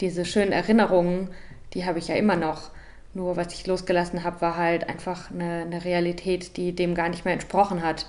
Diese 0.00 0.24
schönen 0.24 0.52
Erinnerungen, 0.52 1.30
die 1.74 1.84
habe 1.84 1.98
ich 1.98 2.08
ja 2.08 2.14
immer 2.14 2.36
noch. 2.36 2.70
Nur 3.12 3.36
was 3.36 3.52
ich 3.54 3.66
losgelassen 3.66 4.24
habe, 4.24 4.40
war 4.40 4.56
halt 4.56 4.88
einfach 4.88 5.30
eine, 5.30 5.62
eine, 5.62 5.84
Realität, 5.84 6.56
die 6.56 6.74
dem 6.74 6.94
gar 6.94 7.08
nicht 7.08 7.24
mehr 7.24 7.32
entsprochen 7.34 7.82
hat. 7.82 8.06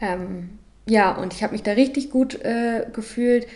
Ähm, 0.00 0.58
ja, 0.86 1.12
und 1.12 1.32
ich 1.32 1.42
habe 1.42 1.52
mich 1.52 1.62
da 1.62 1.72
richtig 1.72 2.10
gut 2.10 2.34
äh, 2.44 2.86
gefühlt, 2.92 3.46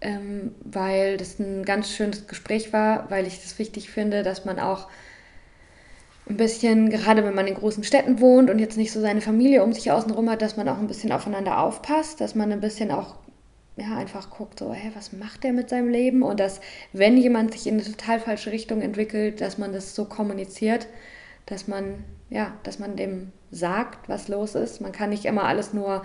ähm, 0.00 0.54
weil 0.64 1.16
das 1.16 1.38
ein 1.38 1.64
ganz 1.64 1.90
schönes 1.90 2.26
Gespräch 2.28 2.72
war, 2.72 3.10
weil 3.10 3.26
ich 3.26 3.42
das 3.42 3.58
wichtig 3.58 3.90
finde, 3.90 4.22
dass 4.22 4.44
man 4.44 4.60
auch 4.60 4.88
ein 6.28 6.36
bisschen, 6.36 6.90
gerade 6.90 7.24
wenn 7.24 7.34
man 7.34 7.46
in 7.46 7.54
großen 7.54 7.84
Städten 7.84 8.20
wohnt 8.20 8.50
und 8.50 8.58
jetzt 8.58 8.76
nicht 8.76 8.92
so 8.92 9.00
seine 9.00 9.20
Familie 9.20 9.64
um 9.64 9.72
sich 9.72 9.90
außenrum 9.90 10.28
hat, 10.30 10.42
dass 10.42 10.56
man 10.56 10.68
auch 10.68 10.78
ein 10.78 10.86
bisschen 10.86 11.10
aufeinander 11.10 11.58
aufpasst, 11.60 12.20
dass 12.20 12.34
man 12.34 12.52
ein 12.52 12.60
bisschen 12.60 12.90
auch 12.90 13.16
ja, 13.76 13.96
einfach 13.96 14.30
guckt, 14.30 14.58
so, 14.58 14.72
hey, 14.74 14.90
was 14.94 15.12
macht 15.12 15.44
der 15.44 15.52
mit 15.52 15.70
seinem 15.70 15.88
Leben? 15.88 16.22
Und 16.22 16.40
dass, 16.40 16.60
wenn 16.92 17.16
jemand 17.16 17.52
sich 17.52 17.66
in 17.66 17.74
eine 17.74 17.84
total 17.84 18.18
falsche 18.20 18.50
Richtung 18.52 18.82
entwickelt, 18.82 19.40
dass 19.40 19.56
man 19.56 19.72
das 19.72 19.94
so 19.94 20.04
kommuniziert, 20.04 20.88
dass 21.46 21.68
man, 21.68 22.04
ja, 22.28 22.52
dass 22.64 22.78
man 22.78 22.96
dem 22.96 23.32
sagt, 23.50 24.08
was 24.08 24.28
los 24.28 24.54
ist. 24.54 24.80
Man 24.80 24.92
kann 24.92 25.10
nicht 25.10 25.24
immer 25.24 25.44
alles 25.44 25.72
nur 25.72 26.02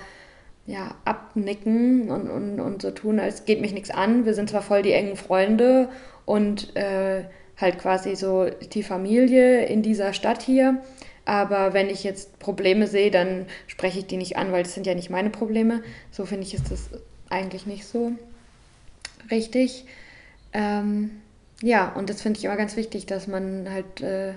ja, 0.65 0.95
abnicken 1.03 2.09
und, 2.09 2.29
und, 2.29 2.59
und 2.59 2.81
so 2.81 2.91
tun, 2.91 3.19
als 3.19 3.45
geht 3.45 3.61
mich 3.61 3.73
nichts 3.73 3.89
an. 3.89 4.25
Wir 4.25 4.33
sind 4.33 4.49
zwar 4.49 4.61
voll 4.61 4.81
die 4.81 4.93
engen 4.93 5.17
Freunde 5.17 5.89
und 6.25 6.75
äh, 6.75 7.25
halt 7.57 7.79
quasi 7.79 8.15
so 8.15 8.49
die 8.49 8.83
Familie 8.83 9.65
in 9.65 9.81
dieser 9.81 10.13
Stadt 10.13 10.41
hier. 10.41 10.81
Aber 11.25 11.73
wenn 11.73 11.89
ich 11.89 12.03
jetzt 12.03 12.39
Probleme 12.39 12.87
sehe, 12.87 13.11
dann 13.11 13.45
spreche 13.67 13.99
ich 13.99 14.07
die 14.07 14.17
nicht 14.17 14.37
an, 14.37 14.51
weil 14.51 14.63
das 14.63 14.73
sind 14.73 14.85
ja 14.85 14.95
nicht 14.95 15.09
meine 15.09 15.29
Probleme. 15.29 15.81
So 16.11 16.25
finde 16.25 16.45
ich, 16.45 16.53
ist 16.53 16.71
das 16.71 16.89
eigentlich 17.29 17.65
nicht 17.65 17.85
so 17.85 18.11
richtig. 19.31 19.85
Ähm, 20.53 21.21
ja, 21.61 21.93
und 21.93 22.09
das 22.09 22.21
finde 22.21 22.39
ich 22.39 22.45
immer 22.45 22.57
ganz 22.57 22.75
wichtig, 22.75 23.05
dass 23.05 23.27
man 23.27 23.69
halt 23.71 24.01
äh, 24.01 24.33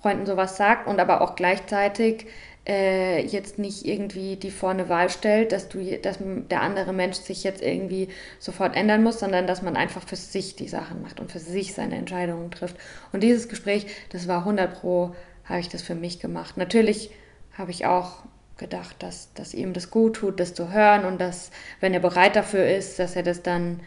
Freunden 0.00 0.26
sowas 0.26 0.56
sagt 0.56 0.86
und 0.86 1.00
aber 1.00 1.20
auch 1.20 1.36
gleichzeitig 1.36 2.26
äh, 2.66 3.24
jetzt 3.24 3.58
nicht 3.58 3.86
irgendwie 3.86 4.36
die 4.36 4.50
vorne 4.50 4.88
Wahl 4.88 5.08
stellt, 5.08 5.52
dass 5.52 5.68
du, 5.68 5.98
dass 5.98 6.18
der 6.20 6.62
andere 6.62 6.92
Mensch 6.92 7.16
sich 7.16 7.44
jetzt 7.44 7.62
irgendwie 7.62 8.08
sofort 8.38 8.76
ändern 8.76 9.02
muss, 9.02 9.20
sondern 9.20 9.46
dass 9.46 9.62
man 9.62 9.76
einfach 9.76 10.02
für 10.02 10.16
sich 10.16 10.56
die 10.56 10.68
Sachen 10.68 11.02
macht 11.02 11.20
und 11.20 11.30
für 11.30 11.38
sich 11.38 11.74
seine 11.74 11.96
Entscheidungen 11.96 12.50
trifft. 12.50 12.76
Und 13.12 13.22
dieses 13.22 13.48
Gespräch, 13.48 13.86
das 14.10 14.26
war 14.26 14.38
100 14.40 14.80
pro, 14.80 15.14
habe 15.44 15.60
ich 15.60 15.68
das 15.68 15.82
für 15.82 15.94
mich 15.94 16.18
gemacht. 16.18 16.56
Natürlich 16.56 17.10
habe 17.56 17.70
ich 17.70 17.86
auch 17.86 18.24
gedacht, 18.56 18.96
dass, 19.00 19.32
dass 19.34 19.54
ihm 19.54 19.72
das 19.72 19.90
gut 19.90 20.16
tut, 20.16 20.40
das 20.40 20.54
zu 20.54 20.72
hören 20.72 21.04
und 21.04 21.20
dass, 21.20 21.50
wenn 21.80 21.94
er 21.94 22.00
bereit 22.00 22.36
dafür 22.36 22.66
ist, 22.66 22.98
dass 22.98 23.14
er 23.14 23.22
das 23.22 23.42
dann 23.42 23.80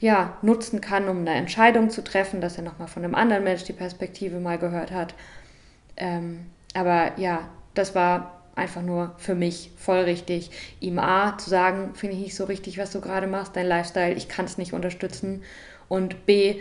ja, 0.00 0.36
nutzen 0.42 0.80
kann, 0.80 1.08
um 1.08 1.20
eine 1.20 1.34
Entscheidung 1.34 1.88
zu 1.90 2.02
treffen, 2.02 2.40
dass 2.40 2.56
er 2.56 2.64
nochmal 2.64 2.88
von 2.88 3.04
einem 3.04 3.14
anderen 3.14 3.44
Mensch 3.44 3.64
die 3.64 3.72
Perspektive 3.72 4.40
mal 4.40 4.58
gehört 4.58 4.90
hat. 4.90 5.14
Ähm, 5.96 6.46
aber 6.74 7.18
ja, 7.18 7.48
das 7.74 7.94
war 7.94 8.42
einfach 8.56 8.82
nur 8.82 9.14
für 9.18 9.34
mich 9.34 9.70
voll 9.76 10.00
richtig, 10.00 10.50
ihm 10.80 10.98
A 10.98 11.36
zu 11.38 11.50
sagen, 11.50 11.94
finde 11.94 12.16
ich 12.16 12.22
nicht 12.22 12.36
so 12.36 12.44
richtig, 12.44 12.78
was 12.78 12.92
du 12.92 13.00
gerade 13.00 13.26
machst, 13.26 13.56
dein 13.56 13.66
Lifestyle, 13.66 14.14
ich 14.14 14.28
kann 14.28 14.44
es 14.44 14.58
nicht 14.58 14.72
unterstützen. 14.72 15.42
und 15.88 16.26
B, 16.26 16.56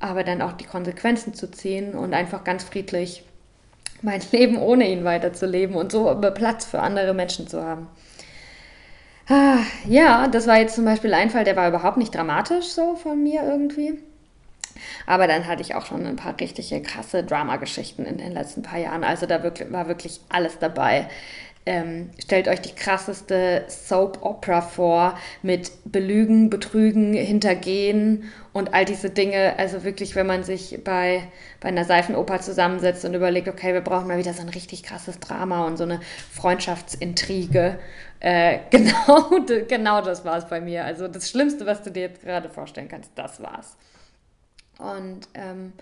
aber 0.00 0.24
dann 0.24 0.42
auch 0.42 0.52
die 0.52 0.64
Konsequenzen 0.64 1.34
zu 1.34 1.50
ziehen 1.50 1.94
und 1.94 2.14
einfach 2.14 2.44
ganz 2.44 2.64
friedlich 2.64 3.24
mein 4.02 4.22
Leben 4.32 4.58
ohne 4.58 4.88
ihn 4.90 5.04
weiterzuleben 5.04 5.76
und 5.76 5.92
so 5.92 6.14
Platz 6.34 6.64
für 6.66 6.80
andere 6.80 7.14
Menschen 7.14 7.48
zu 7.48 7.62
haben. 7.62 7.88
Ah, 9.28 9.58
ja, 9.86 10.26
das 10.28 10.46
war 10.46 10.58
jetzt 10.58 10.74
zum 10.74 10.84
Beispiel 10.84 11.12
ein 11.12 11.30
Fall, 11.30 11.44
der 11.44 11.56
war 11.56 11.68
überhaupt 11.68 11.98
nicht 11.98 12.14
dramatisch 12.14 12.66
so 12.66 12.96
von 12.96 13.22
mir 13.22 13.42
irgendwie. 13.42 13.98
Aber 15.06 15.26
dann 15.26 15.46
hatte 15.46 15.62
ich 15.62 15.74
auch 15.74 15.86
schon 15.86 16.06
ein 16.06 16.16
paar 16.16 16.38
richtige 16.40 16.82
krasse 16.82 17.24
Dramageschichten 17.24 18.06
in 18.06 18.18
den 18.18 18.32
letzten 18.32 18.62
paar 18.62 18.78
Jahren. 18.78 19.04
Also 19.04 19.26
da 19.26 19.42
wirklich, 19.42 19.72
war 19.72 19.88
wirklich 19.88 20.20
alles 20.28 20.58
dabei. 20.58 21.08
Ähm, 21.68 22.08
stellt 22.18 22.48
euch 22.48 22.62
die 22.62 22.74
krasseste 22.74 23.64
Soap 23.68 24.22
Opera 24.22 24.62
vor 24.62 25.18
mit 25.42 25.70
Belügen, 25.84 26.48
Betrügen, 26.48 27.12
Hintergehen 27.12 28.32
und 28.54 28.72
all 28.72 28.86
diese 28.86 29.10
Dinge. 29.10 29.58
Also 29.58 29.84
wirklich, 29.84 30.16
wenn 30.16 30.26
man 30.26 30.44
sich 30.44 30.82
bei, 30.82 31.24
bei 31.60 31.68
einer 31.68 31.84
Seifenoper 31.84 32.40
zusammensetzt 32.40 33.04
und 33.04 33.12
überlegt, 33.12 33.48
okay, 33.48 33.74
wir 33.74 33.82
brauchen 33.82 34.08
mal 34.08 34.16
wieder 34.16 34.32
so 34.32 34.40
ein 34.40 34.48
richtig 34.48 34.82
krasses 34.82 35.20
Drama 35.20 35.66
und 35.66 35.76
so 35.76 35.84
eine 35.84 36.00
Freundschaftsintrige. 36.32 37.78
Äh, 38.20 38.60
genau, 38.70 39.28
genau 39.68 40.00
das 40.00 40.24
war 40.24 40.38
es 40.38 40.48
bei 40.48 40.62
mir. 40.62 40.86
Also 40.86 41.06
das 41.06 41.28
Schlimmste, 41.28 41.66
was 41.66 41.82
du 41.82 41.90
dir 41.90 42.04
jetzt 42.04 42.22
gerade 42.22 42.48
vorstellen 42.48 42.88
kannst, 42.88 43.10
das 43.14 43.42
war's. 43.42 43.76
Und 44.78 45.28
ähm, 45.34 45.72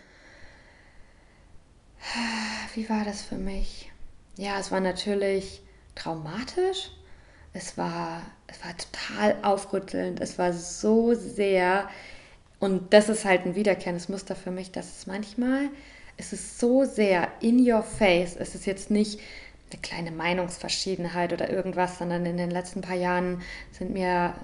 wie 2.74 2.88
war 2.88 3.04
das 3.04 3.22
für 3.22 3.36
mich? 3.36 3.90
Ja, 4.36 4.58
es 4.58 4.70
war 4.70 4.80
natürlich 4.80 5.62
traumatisch. 5.94 6.90
Es 7.52 7.78
war, 7.78 8.22
es 8.46 8.62
war 8.64 8.74
total 8.76 9.36
aufrüttelnd. 9.42 10.20
Es 10.20 10.38
war 10.38 10.52
so 10.52 11.14
sehr, 11.14 11.88
und 12.58 12.92
das 12.92 13.08
ist 13.08 13.24
halt 13.24 13.46
ein 13.46 13.54
wiederkehrendes 13.54 14.08
Muster 14.08 14.36
für 14.36 14.50
mich, 14.50 14.72
dass 14.72 14.98
es 14.98 15.06
manchmal, 15.06 15.70
es 16.18 16.32
ist 16.32 16.58
so 16.58 16.84
sehr 16.84 17.28
in 17.40 17.58
your 17.70 17.82
face. 17.82 18.36
Es 18.36 18.54
ist 18.54 18.66
jetzt 18.66 18.90
nicht 18.90 19.20
eine 19.72 19.80
kleine 19.80 20.10
Meinungsverschiedenheit 20.10 21.32
oder 21.32 21.50
irgendwas, 21.50 21.98
sondern 21.98 22.24
in 22.26 22.36
den 22.36 22.50
letzten 22.50 22.80
paar 22.80 22.96
Jahren 22.96 23.42
sind 23.72 23.92
mir, 23.92 24.34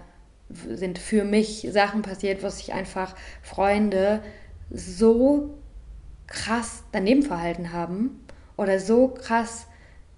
sind 0.49 0.99
für 0.99 1.25
mich 1.25 1.67
Sachen 1.71 2.03
passiert, 2.03 2.43
wo 2.43 2.49
sich 2.49 2.73
einfach 2.73 3.15
Freunde 3.43 4.23
so 4.73 5.59
krass 6.27 6.85
daneben 6.93 7.23
verhalten 7.23 7.73
haben 7.73 8.25
oder 8.57 8.79
so 8.79 9.09
krass 9.09 9.67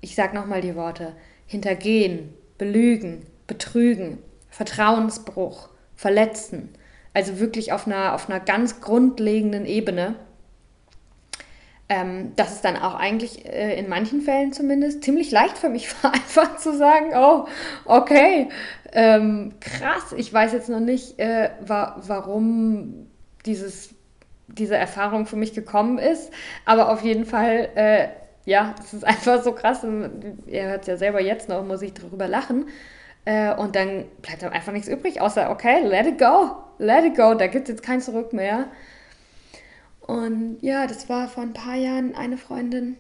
ich 0.05 0.15
sage 0.15 0.37
nochmal 0.37 0.61
die 0.61 0.77
Worte, 0.77 1.15
hintergehen, 1.47 2.35
belügen, 2.59 3.27
betrügen, 3.47 4.19
Vertrauensbruch, 4.51 5.71
verletzen. 5.97 6.69
Also 7.15 7.41
wirklich 7.41 7.73
auf 7.73 7.87
einer, 7.87 8.15
auf 8.15 8.29
einer 8.29 8.39
ganz 8.39 8.83
grundlegenden 8.83 9.65
Ebene. 9.65 10.17
Ähm, 11.89 12.33
dass 12.37 12.53
es 12.53 12.61
dann 12.61 12.77
auch 12.77 12.95
eigentlich 12.95 13.47
äh, 13.47 13.79
in 13.79 13.89
manchen 13.89 14.21
Fällen 14.21 14.53
zumindest 14.53 15.05
ziemlich 15.05 15.31
leicht 15.31 15.57
für 15.57 15.69
mich 15.71 15.91
war, 16.03 16.13
einfach 16.15 16.57
zu 16.57 16.77
sagen, 16.77 17.13
oh, 17.15 17.47
okay, 17.87 18.49
ähm, 18.93 19.53
krass, 19.61 20.15
ich 20.17 20.33
weiß 20.33 20.53
jetzt 20.53 20.69
noch 20.69 20.81
nicht, 20.81 21.19
äh, 21.19 21.51
wa 21.61 21.97
warum 22.07 23.07
dieses, 23.45 23.94
diese 24.49 24.77
Erfahrung 24.77 25.27
für 25.27 25.37
mich 25.37 25.55
gekommen 25.55 25.99
ist, 25.99 26.33
aber 26.65 26.91
auf 26.91 27.03
jeden 27.03 27.25
Fall 27.27 27.69
äh, 27.75 28.09
ja, 28.45 28.75
es 28.79 28.95
ist 28.95 29.05
einfach 29.05 29.43
so 29.43 29.53
krass. 29.53 29.85
Ihr 30.47 30.65
hört 30.65 30.83
es 30.83 30.87
ja 30.87 30.97
selber 30.97 31.21
jetzt 31.21 31.49
noch, 31.49 31.65
muss 31.65 31.83
ich 31.83 31.95
darüber 31.95 32.29
lachen. 32.29 32.67
Äh, 33.25 33.55
und 33.55 33.75
dann 33.75 34.05
bleibt 34.23 34.43
dann 34.43 34.53
einfach 34.53 34.73
nichts 34.73 34.89
übrig, 34.89 35.21
außer, 35.21 35.51
okay, 35.51 35.81
let 35.87 36.07
it 36.07 36.19
go, 36.19 36.57
let 36.79 37.05
it 37.05 37.17
go, 37.17 37.35
da 37.35 37.47
gibt 37.47 37.69
es 37.69 37.75
jetzt 37.75 37.83
kein 37.83 38.03
Zurück 38.03 38.35
mehr. 38.35 38.67
Und 40.01 40.59
ja, 40.61 40.87
das 40.87 41.09
war 41.09 41.29
vor 41.29 41.43
ein 41.43 41.55
paar 41.55 41.77
Jahren 41.77 42.15
eine 42.15 42.37
Freundin, 42.37 42.99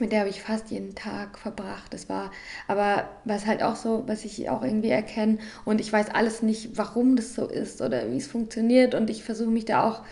mit 0.00 0.10
der 0.10 0.20
habe 0.20 0.30
ich 0.30 0.42
fast 0.42 0.72
jeden 0.72 0.96
Tag 0.96 1.38
verbracht. 1.38 1.94
Das 1.94 2.08
war, 2.08 2.32
aber 2.66 3.08
was 3.24 3.46
halt 3.46 3.62
auch 3.62 3.76
so, 3.76 4.02
was 4.08 4.24
ich 4.24 4.50
auch 4.50 4.62
irgendwie 4.64 4.90
erkenne 4.90 5.38
und 5.64 5.80
ich 5.80 5.92
weiß 5.92 6.10
alles 6.10 6.42
nicht, 6.42 6.76
warum 6.76 7.14
das 7.14 7.34
so 7.36 7.46
ist 7.46 7.80
oder 7.80 8.10
wie 8.10 8.16
es 8.16 8.26
funktioniert 8.26 8.96
und 8.96 9.08
ich 9.10 9.22
versuche 9.22 9.50
mich 9.50 9.64
da 9.64 9.88
auch, 9.88 10.02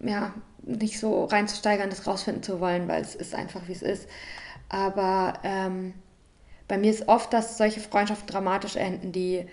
ja, 0.00 0.34
nicht 0.62 0.98
so 0.98 1.24
reinzusteigern, 1.24 1.90
das 1.90 2.06
rausfinden 2.06 2.42
zu 2.42 2.60
wollen, 2.60 2.88
weil 2.88 3.00
es 3.00 3.14
ist 3.14 3.34
einfach, 3.34 3.68
wie 3.68 3.72
es 3.72 3.82
ist. 3.82 4.08
Aber 4.68 5.34
ähm, 5.44 5.94
bei 6.68 6.76
mir 6.76 6.90
ist 6.90 7.08
oft, 7.08 7.32
dass 7.32 7.56
solche 7.56 7.80
Freundschaften 7.80 8.26
dramatisch 8.26 8.76
enden, 8.76 9.12
die, 9.12 9.46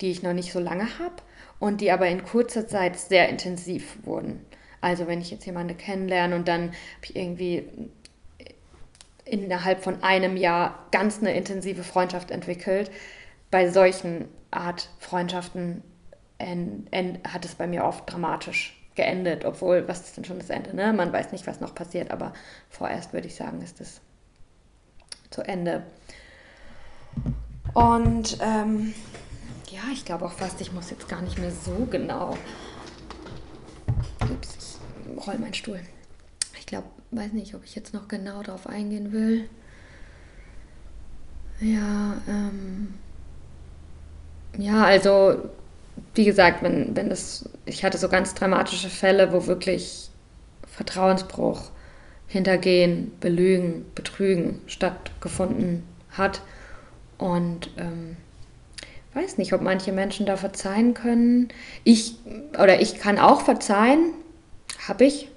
die 0.00 0.10
ich 0.10 0.22
noch 0.22 0.34
nicht 0.34 0.52
so 0.52 0.60
lange 0.60 0.98
habe 0.98 1.16
und 1.58 1.80
die 1.80 1.90
aber 1.90 2.06
in 2.08 2.22
kurzer 2.22 2.68
Zeit 2.68 2.98
sehr 2.98 3.28
intensiv 3.28 3.98
wurden. 4.04 4.44
Also 4.80 5.06
wenn 5.06 5.20
ich 5.20 5.30
jetzt 5.30 5.46
jemanden 5.46 5.76
kennenlerne 5.76 6.36
und 6.36 6.46
dann 6.46 6.68
habe 6.68 7.04
ich 7.04 7.16
irgendwie 7.16 7.64
innerhalb 9.24 9.82
von 9.82 10.02
einem 10.02 10.36
Jahr 10.36 10.86
ganz 10.90 11.18
eine 11.18 11.34
intensive 11.34 11.82
Freundschaft 11.82 12.30
entwickelt. 12.30 12.90
Bei 13.50 13.68
solchen 13.68 14.28
Art 14.50 14.88
Freundschaften 14.98 15.82
hat 16.40 17.44
es 17.44 17.54
bei 17.56 17.66
mir 17.66 17.84
oft 17.84 18.10
dramatisch 18.10 18.77
geendet, 18.98 19.44
obwohl, 19.44 19.86
was 19.86 20.00
ist 20.00 20.16
denn 20.16 20.24
schon 20.24 20.40
das 20.40 20.50
Ende? 20.50 20.74
Ne? 20.74 20.92
Man 20.92 21.12
weiß 21.12 21.30
nicht, 21.30 21.46
was 21.46 21.60
noch 21.60 21.72
passiert, 21.74 22.10
aber 22.10 22.34
vorerst 22.68 23.12
würde 23.12 23.28
ich 23.28 23.36
sagen, 23.36 23.62
ist 23.62 23.80
es 23.80 24.00
zu 25.30 25.42
Ende. 25.42 25.84
Und 27.74 28.38
ähm, 28.40 28.92
ja, 29.70 29.82
ich 29.92 30.04
glaube 30.04 30.26
auch 30.26 30.32
fast, 30.32 30.60
ich 30.60 30.72
muss 30.72 30.90
jetzt 30.90 31.08
gar 31.08 31.22
nicht 31.22 31.38
mehr 31.38 31.52
so 31.52 31.86
genau. 31.88 32.36
Ups, 34.20 34.56
ich 34.58 35.26
roll 35.26 35.38
meinen 35.38 35.54
Stuhl. 35.54 35.80
Ich 36.58 36.66
glaube, 36.66 36.88
weiß 37.12 37.32
nicht, 37.34 37.54
ob 37.54 37.62
ich 37.64 37.76
jetzt 37.76 37.94
noch 37.94 38.08
genau 38.08 38.42
darauf 38.42 38.66
eingehen 38.66 39.12
will. 39.12 39.48
Ja, 41.60 42.20
ähm, 42.26 42.94
ja, 44.56 44.82
also 44.82 45.50
wie 46.14 46.24
gesagt, 46.24 46.62
wenn, 46.62 46.96
wenn 46.96 47.08
das, 47.08 47.48
ich 47.64 47.84
hatte 47.84 47.98
so 47.98 48.08
ganz 48.08 48.34
dramatische 48.34 48.90
Fälle, 48.90 49.32
wo 49.32 49.46
wirklich 49.46 50.10
Vertrauensbruch, 50.66 51.70
Hintergehen, 52.26 53.12
Belügen, 53.20 53.86
Betrügen 53.94 54.60
stattgefunden 54.66 55.82
hat. 56.10 56.42
Und 57.16 57.70
ähm, 57.78 58.16
weiß 59.14 59.38
nicht, 59.38 59.52
ob 59.52 59.62
manche 59.62 59.92
Menschen 59.92 60.26
da 60.26 60.36
verzeihen 60.36 60.94
können. 60.94 61.48
Ich 61.84 62.16
oder 62.52 62.80
ich 62.80 62.98
kann 62.98 63.18
auch 63.18 63.40
verzeihen, 63.40 64.12
habe 64.86 65.04
ich, 65.04 65.28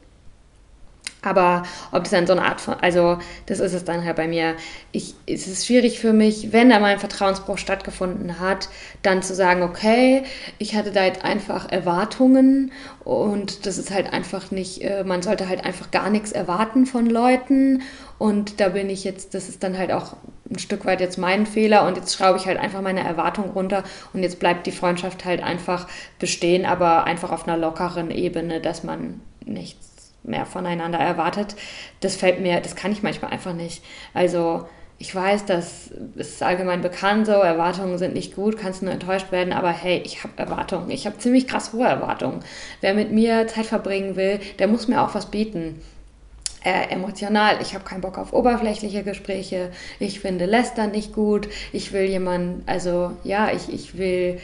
aber 1.21 1.63
ob 1.91 2.05
es 2.05 2.11
dann 2.11 2.25
so 2.25 2.33
eine 2.33 2.43
Art 2.43 2.61
von, 2.61 2.75
also 2.81 3.19
das 3.45 3.59
ist 3.59 3.73
es 3.73 3.83
dann 3.83 4.03
halt 4.03 4.15
bei 4.15 4.27
mir. 4.27 4.55
Ich, 4.91 5.13
es 5.27 5.47
ist 5.47 5.67
schwierig 5.67 5.99
für 5.99 6.13
mich, 6.13 6.51
wenn 6.51 6.69
da 6.69 6.79
mal 6.79 6.93
ein 6.93 6.99
Vertrauensbruch 6.99 7.57
stattgefunden 7.57 8.39
hat, 8.39 8.69
dann 9.03 9.21
zu 9.21 9.35
sagen, 9.35 9.61
okay, 9.61 10.23
ich 10.57 10.75
hatte 10.75 10.91
da 10.91 11.05
jetzt 11.05 11.23
einfach 11.23 11.71
Erwartungen 11.71 12.71
und 13.03 13.65
das 13.65 13.77
ist 13.77 13.91
halt 13.91 14.11
einfach 14.11 14.51
nicht, 14.51 14.81
äh, 14.81 15.03
man 15.03 15.21
sollte 15.21 15.47
halt 15.47 15.63
einfach 15.63 15.91
gar 15.91 16.09
nichts 16.09 16.31
erwarten 16.31 16.85
von 16.85 17.05
Leuten 17.05 17.83
und 18.17 18.59
da 18.59 18.69
bin 18.69 18.89
ich 18.89 19.03
jetzt, 19.03 19.33
das 19.33 19.47
ist 19.47 19.63
dann 19.63 19.77
halt 19.77 19.91
auch 19.91 20.15
ein 20.49 20.59
Stück 20.59 20.85
weit 20.85 21.01
jetzt 21.01 21.17
mein 21.17 21.45
Fehler 21.45 21.85
und 21.87 21.97
jetzt 21.97 22.13
schraube 22.13 22.37
ich 22.37 22.45
halt 22.45 22.59
einfach 22.59 22.81
meine 22.81 23.03
Erwartung 23.03 23.51
runter 23.51 23.83
und 24.13 24.23
jetzt 24.23 24.39
bleibt 24.39 24.67
die 24.67 24.71
Freundschaft 24.71 25.23
halt 25.23 25.41
einfach 25.41 25.87
bestehen, 26.19 26.65
aber 26.65 27.05
einfach 27.05 27.31
auf 27.31 27.47
einer 27.47 27.57
lockeren 27.57 28.11
Ebene, 28.11 28.59
dass 28.59 28.83
man 28.83 29.21
nichts 29.45 29.90
mehr 30.23 30.45
voneinander 30.45 30.99
erwartet. 30.99 31.55
Das 31.99 32.15
fällt 32.15 32.41
mir, 32.41 32.59
das 32.61 32.75
kann 32.75 32.91
ich 32.91 33.03
manchmal 33.03 33.31
einfach 33.31 33.53
nicht. 33.53 33.83
Also 34.13 34.67
ich 35.01 35.15
weiß, 35.15 35.45
das 35.45 35.89
ist 36.15 36.43
allgemein 36.43 36.81
bekannt 36.81 37.25
so, 37.25 37.31
Erwartungen 37.31 37.97
sind 37.97 38.13
nicht 38.13 38.35
gut, 38.35 38.55
kannst 38.55 38.83
nur 38.83 38.93
enttäuscht 38.93 39.31
werden, 39.31 39.51
aber 39.51 39.71
hey, 39.71 39.99
ich 40.05 40.23
habe 40.23 40.33
Erwartungen. 40.37 40.91
Ich 40.91 41.07
habe 41.07 41.17
ziemlich 41.17 41.47
krass 41.47 41.73
hohe 41.73 41.87
Erwartungen. 41.87 42.41
Wer 42.81 42.93
mit 42.93 43.11
mir 43.11 43.47
Zeit 43.47 43.65
verbringen 43.65 44.15
will, 44.15 44.39
der 44.59 44.67
muss 44.67 44.87
mir 44.87 45.01
auch 45.01 45.15
was 45.15 45.31
bieten. 45.31 45.81
Äh, 46.63 46.89
emotional, 46.93 47.55
ich 47.63 47.73
habe 47.73 47.83
keinen 47.83 48.01
Bock 48.01 48.19
auf 48.19 48.31
oberflächliche 48.33 49.01
Gespräche, 49.01 49.71
ich 49.97 50.19
finde 50.19 50.45
Lästern 50.45 50.91
nicht 50.91 51.11
gut, 51.11 51.49
ich 51.73 51.91
will 51.91 52.03
jemanden, 52.03 52.61
also 52.67 53.13
ja, 53.23 53.51
ich, 53.51 53.73
ich 53.73 53.97
will 53.97 54.39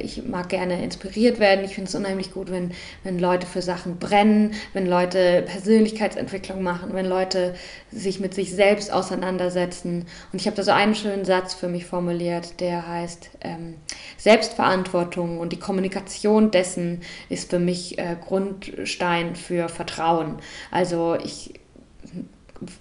ich 0.00 0.24
mag 0.24 0.48
gerne 0.48 0.82
inspiriert 0.82 1.38
werden. 1.38 1.64
Ich 1.64 1.74
finde 1.74 1.88
es 1.88 1.94
unheimlich 1.94 2.32
gut, 2.32 2.50
wenn, 2.50 2.72
wenn 3.04 3.18
Leute 3.18 3.46
für 3.46 3.62
Sachen 3.62 3.98
brennen, 3.98 4.54
wenn 4.72 4.86
Leute 4.86 5.42
Persönlichkeitsentwicklung 5.46 6.62
machen, 6.62 6.94
wenn 6.94 7.06
Leute 7.06 7.54
sich 7.92 8.18
mit 8.18 8.34
sich 8.34 8.52
selbst 8.52 8.92
auseinandersetzen. 8.92 10.06
Und 10.32 10.40
ich 10.40 10.46
habe 10.46 10.56
da 10.56 10.64
so 10.64 10.72
einen 10.72 10.94
schönen 10.94 11.24
Satz 11.24 11.54
für 11.54 11.68
mich 11.68 11.86
formuliert, 11.86 12.60
der 12.60 12.88
heißt, 12.88 13.30
ähm, 13.42 13.74
Selbstverantwortung 14.18 15.38
und 15.38 15.52
die 15.52 15.58
Kommunikation 15.58 16.50
dessen 16.50 17.02
ist 17.28 17.50
für 17.50 17.58
mich 17.58 17.98
äh, 17.98 18.16
Grundstein 18.20 19.36
für 19.36 19.68
Vertrauen. 19.68 20.36
Also 20.70 21.16
ich 21.22 21.54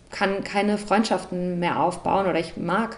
kann 0.10 0.44
keine 0.44 0.78
Freundschaften 0.78 1.60
mehr 1.60 1.82
aufbauen 1.82 2.28
oder 2.28 2.40
ich 2.40 2.58
mag 2.58 2.98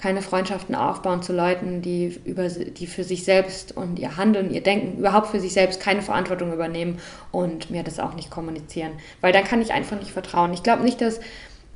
keine 0.00 0.22
Freundschaften 0.22 0.74
aufbauen 0.74 1.22
zu 1.22 1.32
Leuten, 1.32 1.82
die, 1.82 2.18
über, 2.24 2.48
die 2.48 2.86
für 2.86 3.04
sich 3.04 3.24
selbst 3.24 3.76
und 3.76 3.98
ihr 3.98 4.16
Handeln, 4.16 4.52
ihr 4.52 4.62
Denken, 4.62 4.98
überhaupt 4.98 5.28
für 5.28 5.40
sich 5.40 5.52
selbst 5.52 5.80
keine 5.80 6.02
Verantwortung 6.02 6.52
übernehmen 6.52 6.98
und 7.32 7.70
mir 7.70 7.82
das 7.82 8.00
auch 8.00 8.14
nicht 8.14 8.30
kommunizieren. 8.30 8.92
Weil 9.20 9.32
dann 9.32 9.44
kann 9.44 9.60
ich 9.60 9.72
einfach 9.72 9.98
nicht 9.98 10.10
vertrauen. 10.10 10.52
Ich 10.54 10.62
glaube 10.62 10.82
nicht, 10.82 11.00
dass 11.00 11.20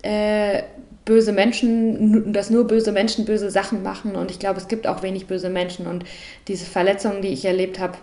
äh, 0.03 0.63
böse 1.05 1.33
Menschen, 1.33 2.33
dass 2.33 2.51
nur 2.51 2.67
böse 2.67 2.93
Menschen 2.93 3.25
böse 3.25 3.51
Sachen 3.51 3.83
machen 3.83 4.17
und 4.17 4.31
ich 4.31 4.39
glaube, 4.39 4.59
es 4.59 4.69
gibt 4.69 4.87
auch 4.87 5.03
wenig 5.03 5.27
böse 5.27 5.51
Menschen 5.51 5.87
und 5.87 6.05
diese 6.49 6.65
Verletzungen, 6.65 7.21
die 7.21 7.29
ich 7.29 7.45
erlebt 7.45 7.79
habe, 7.79 7.99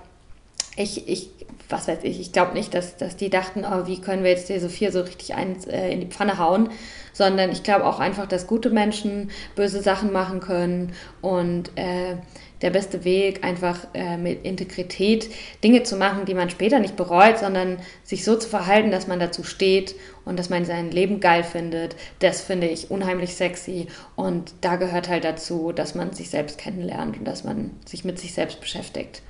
ich, 0.75 1.07
ich, 1.09 1.29
was 1.69 1.87
weiß 1.87 1.99
ich, 2.03 2.19
ich 2.19 2.31
glaube 2.31 2.53
nicht, 2.53 2.73
dass, 2.73 2.97
dass 2.97 3.17
die 3.17 3.29
dachten, 3.29 3.65
oh, 3.65 3.87
wie 3.87 3.99
können 3.99 4.23
wir 4.23 4.31
jetzt 4.31 4.49
die 4.49 4.59
Sophia 4.59 4.91
so 4.91 5.01
richtig 5.01 5.33
eins 5.33 5.65
äh, 5.65 5.89
in 5.89 5.99
die 5.99 6.07
Pfanne 6.07 6.37
hauen, 6.37 6.69
sondern 7.13 7.51
ich 7.51 7.63
glaube 7.63 7.85
auch 7.85 7.99
einfach, 7.99 8.27
dass 8.27 8.47
gute 8.47 8.69
Menschen 8.69 9.31
böse 9.55 9.81
Sachen 9.81 10.11
machen 10.11 10.39
können 10.39 10.93
und 11.21 11.71
äh, 11.77 12.15
der 12.61 12.69
beste 12.69 13.03
Weg, 13.03 13.43
einfach 13.43 13.87
äh, 13.93 14.17
mit 14.17 14.45
Integrität 14.45 15.29
Dinge 15.63 15.83
zu 15.83 15.95
machen, 15.95 16.25
die 16.25 16.33
man 16.33 16.49
später 16.49 16.79
nicht 16.79 16.95
bereut, 16.95 17.39
sondern 17.39 17.77
sich 18.03 18.23
so 18.23 18.35
zu 18.35 18.47
verhalten, 18.47 18.91
dass 18.91 19.07
man 19.07 19.19
dazu 19.19 19.43
steht 19.43 19.95
und 20.25 20.37
dass 20.37 20.49
man 20.49 20.65
sein 20.65 20.91
Leben 20.91 21.19
geil 21.19 21.43
findet, 21.43 21.95
das 22.19 22.41
finde 22.41 22.67
ich 22.67 22.91
unheimlich 22.91 23.35
sexy. 23.35 23.87
Und 24.15 24.53
da 24.61 24.75
gehört 24.75 25.09
halt 25.09 25.23
dazu, 25.23 25.71
dass 25.71 25.95
man 25.95 26.13
sich 26.13 26.29
selbst 26.29 26.57
kennenlernt 26.57 27.17
und 27.17 27.25
dass 27.25 27.43
man 27.43 27.71
sich 27.85 28.05
mit 28.05 28.19
sich 28.19 28.33
selbst 28.33 28.61
beschäftigt. 28.61 29.23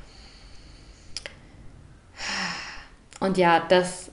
Und 3.19 3.37
ja, 3.37 3.63
das 3.69 4.10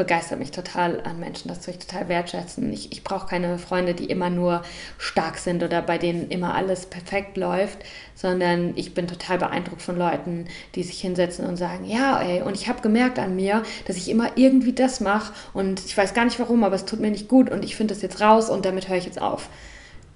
begeistert 0.00 0.38
mich 0.38 0.50
total 0.50 1.02
an 1.02 1.20
Menschen, 1.20 1.48
das 1.48 1.60
tue 1.60 1.74
ich 1.74 1.78
total 1.78 2.08
wertschätzen. 2.08 2.72
Ich, 2.72 2.90
ich 2.90 3.04
brauche 3.04 3.26
keine 3.26 3.58
Freunde, 3.58 3.92
die 3.92 4.06
immer 4.06 4.30
nur 4.30 4.62
stark 4.96 5.36
sind 5.36 5.62
oder 5.62 5.82
bei 5.82 5.98
denen 5.98 6.30
immer 6.30 6.54
alles 6.54 6.86
perfekt 6.86 7.36
läuft, 7.36 7.80
sondern 8.14 8.72
ich 8.76 8.94
bin 8.94 9.06
total 9.06 9.36
beeindruckt 9.36 9.82
von 9.82 9.98
Leuten, 9.98 10.46
die 10.74 10.84
sich 10.84 11.02
hinsetzen 11.02 11.44
und 11.44 11.58
sagen, 11.58 11.84
ja, 11.84 12.18
ey, 12.18 12.40
und 12.40 12.54
ich 12.54 12.66
habe 12.66 12.80
gemerkt 12.80 13.18
an 13.18 13.36
mir, 13.36 13.62
dass 13.86 13.98
ich 13.98 14.08
immer 14.08 14.38
irgendwie 14.38 14.72
das 14.72 15.00
mache 15.00 15.34
und 15.52 15.84
ich 15.84 15.94
weiß 15.94 16.14
gar 16.14 16.24
nicht 16.24 16.40
warum, 16.40 16.64
aber 16.64 16.76
es 16.76 16.86
tut 16.86 17.00
mir 17.00 17.10
nicht 17.10 17.28
gut 17.28 17.50
und 17.50 17.62
ich 17.62 17.76
finde 17.76 17.92
das 17.92 18.02
jetzt 18.02 18.22
raus 18.22 18.48
und 18.48 18.64
damit 18.64 18.88
höre 18.88 18.96
ich 18.96 19.04
jetzt 19.04 19.20
auf. 19.20 19.50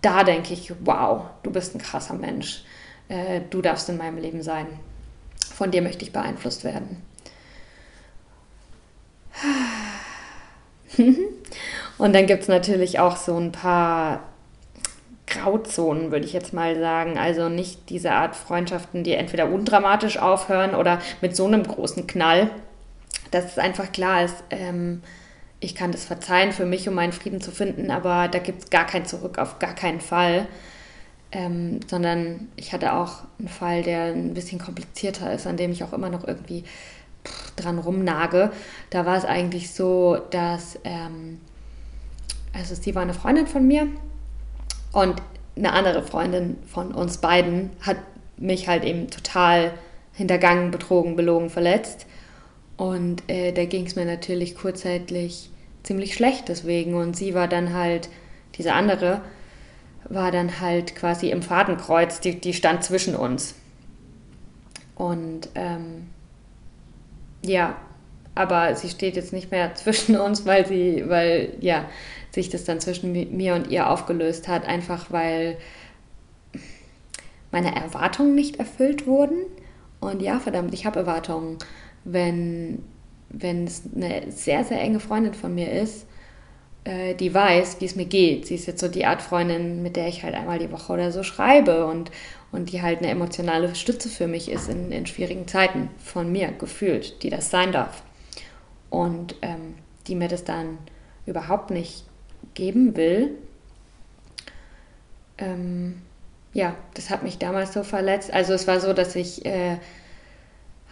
Da 0.00 0.24
denke 0.24 0.54
ich, 0.54 0.72
wow, 0.82 1.24
du 1.42 1.50
bist 1.50 1.74
ein 1.74 1.82
krasser 1.82 2.14
Mensch. 2.14 2.64
Äh, 3.10 3.42
du 3.50 3.60
darfst 3.60 3.90
in 3.90 3.98
meinem 3.98 4.16
Leben 4.16 4.42
sein. 4.42 4.66
Von 5.54 5.72
dir 5.72 5.82
möchte 5.82 6.06
ich 6.06 6.12
beeinflusst 6.12 6.64
werden. 6.64 7.02
Und 11.98 12.12
dann 12.14 12.26
gibt 12.26 12.42
es 12.42 12.48
natürlich 12.48 12.98
auch 12.98 13.16
so 13.16 13.36
ein 13.36 13.52
paar 13.52 14.20
Grauzonen, 15.26 16.10
würde 16.10 16.26
ich 16.26 16.32
jetzt 16.32 16.52
mal 16.52 16.78
sagen. 16.78 17.18
Also 17.18 17.48
nicht 17.48 17.90
diese 17.90 18.12
Art 18.12 18.36
Freundschaften, 18.36 19.04
die 19.04 19.12
entweder 19.12 19.48
undramatisch 19.48 20.18
aufhören 20.18 20.74
oder 20.74 21.00
mit 21.20 21.34
so 21.34 21.46
einem 21.46 21.62
großen 21.62 22.06
Knall, 22.06 22.50
dass 23.30 23.44
es 23.46 23.58
einfach 23.58 23.90
klar 23.92 24.24
ist, 24.24 24.42
ähm, 24.50 25.02
ich 25.60 25.74
kann 25.74 25.92
das 25.92 26.04
verzeihen 26.04 26.52
für 26.52 26.66
mich, 26.66 26.88
um 26.88 26.94
meinen 26.94 27.12
Frieden 27.12 27.40
zu 27.40 27.50
finden, 27.50 27.90
aber 27.90 28.28
da 28.28 28.38
gibt 28.38 28.64
es 28.64 28.70
gar 28.70 28.86
kein 28.86 29.06
Zurück, 29.06 29.38
auf 29.38 29.58
gar 29.58 29.74
keinen 29.74 30.00
Fall. 30.00 30.46
Ähm, 31.32 31.80
sondern 31.88 32.48
ich 32.54 32.72
hatte 32.72 32.92
auch 32.92 33.22
einen 33.38 33.48
Fall, 33.48 33.82
der 33.82 34.12
ein 34.12 34.34
bisschen 34.34 34.60
komplizierter 34.60 35.32
ist, 35.32 35.46
an 35.46 35.56
dem 35.56 35.72
ich 35.72 35.82
auch 35.82 35.92
immer 35.92 36.10
noch 36.10 36.26
irgendwie 36.28 36.64
dran 37.56 37.78
rumnage. 37.78 38.52
Da 38.90 39.06
war 39.06 39.16
es 39.16 39.24
eigentlich 39.24 39.72
so, 39.72 40.18
dass, 40.30 40.78
ähm, 40.84 41.40
also 42.52 42.74
sie 42.74 42.94
war 42.94 43.02
eine 43.02 43.14
Freundin 43.14 43.46
von 43.46 43.66
mir 43.66 43.88
und 44.92 45.20
eine 45.56 45.72
andere 45.72 46.02
Freundin 46.02 46.56
von 46.66 46.92
uns 46.92 47.18
beiden 47.18 47.70
hat 47.80 47.96
mich 48.36 48.68
halt 48.68 48.84
eben 48.84 49.10
total 49.10 49.72
hintergangen, 50.12 50.70
betrogen, 50.70 51.16
belogen, 51.16 51.50
verletzt. 51.50 52.06
Und 52.76 53.28
äh, 53.28 53.52
da 53.52 53.64
ging 53.64 53.86
es 53.86 53.96
mir 53.96 54.04
natürlich 54.04 54.56
kurzzeitig 54.56 55.50
ziemlich 55.82 56.14
schlecht 56.14 56.48
deswegen. 56.48 56.94
Und 56.94 57.16
sie 57.16 57.34
war 57.34 57.48
dann 57.48 57.72
halt, 57.72 58.08
diese 58.56 58.72
andere, 58.72 59.20
war 60.08 60.30
dann 60.32 60.60
halt 60.60 60.96
quasi 60.96 61.30
im 61.30 61.42
Fadenkreuz, 61.42 62.20
die, 62.20 62.40
die 62.40 62.52
stand 62.52 62.82
zwischen 62.82 63.14
uns. 63.14 63.54
Und 64.96 65.48
ähm, 65.54 66.08
ja, 67.44 67.76
aber 68.34 68.74
sie 68.74 68.88
steht 68.88 69.16
jetzt 69.16 69.32
nicht 69.32 69.50
mehr 69.50 69.74
zwischen 69.76 70.16
uns, 70.16 70.46
weil 70.46 70.66
sie, 70.66 71.04
weil 71.08 71.54
ja, 71.60 71.86
sich 72.30 72.48
das 72.48 72.64
dann 72.64 72.80
zwischen 72.80 73.12
mir 73.12 73.54
und 73.54 73.70
ihr 73.70 73.88
aufgelöst 73.88 74.48
hat, 74.48 74.66
einfach 74.66 75.10
weil 75.10 75.56
meine 77.52 77.74
Erwartungen 77.74 78.34
nicht 78.34 78.56
erfüllt 78.56 79.06
wurden. 79.06 79.38
Und 80.00 80.20
ja, 80.20 80.40
verdammt, 80.40 80.74
ich 80.74 80.84
habe 80.84 80.98
Erwartungen. 80.98 81.58
Wenn, 82.04 82.82
wenn 83.30 83.64
es 83.64 83.82
eine 83.94 84.30
sehr, 84.30 84.64
sehr 84.64 84.80
enge 84.80 84.98
Freundin 84.98 85.34
von 85.34 85.54
mir 85.54 85.70
ist, 85.70 86.06
äh, 86.84 87.14
die 87.14 87.32
weiß, 87.32 87.80
wie 87.80 87.86
es 87.86 87.96
mir 87.96 88.04
geht. 88.04 88.46
Sie 88.46 88.56
ist 88.56 88.66
jetzt 88.66 88.80
so 88.80 88.88
die 88.88 89.06
Art 89.06 89.22
Freundin, 89.22 89.82
mit 89.82 89.96
der 89.96 90.08
ich 90.08 90.22
halt 90.22 90.34
einmal 90.34 90.58
die 90.58 90.70
Woche 90.70 90.92
oder 90.92 91.12
so 91.12 91.22
schreibe 91.22 91.86
und, 91.86 92.10
und 92.54 92.70
die 92.70 92.82
halt 92.82 93.00
eine 93.00 93.08
emotionale 93.08 93.74
Stütze 93.74 94.08
für 94.08 94.28
mich 94.28 94.48
ist 94.48 94.68
in, 94.68 94.92
in 94.92 95.06
schwierigen 95.06 95.48
Zeiten 95.48 95.90
von 95.98 96.30
mir 96.30 96.52
gefühlt, 96.52 97.22
die 97.24 97.30
das 97.30 97.50
sein 97.50 97.72
darf. 97.72 98.04
Und 98.90 99.34
ähm, 99.42 99.74
die 100.06 100.14
mir 100.14 100.28
das 100.28 100.44
dann 100.44 100.78
überhaupt 101.26 101.70
nicht 101.70 102.04
geben 102.54 102.96
will. 102.96 103.32
Ähm, 105.38 106.00
ja, 106.52 106.76
das 106.94 107.10
hat 107.10 107.24
mich 107.24 107.38
damals 107.38 107.72
so 107.72 107.82
verletzt. 107.82 108.32
Also 108.32 108.52
es 108.52 108.68
war 108.68 108.78
so, 108.78 108.92
dass 108.92 109.16
ich 109.16 109.44
äh, 109.44 109.78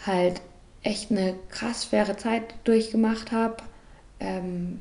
halt 0.05 0.41
echt 0.83 1.13
eine 1.13 1.35
krass 1.49 1.87
schwere 1.87 2.17
Zeit 2.17 2.43
durchgemacht 2.65 3.31
habe. 3.31 3.59
Ähm, 4.19 4.81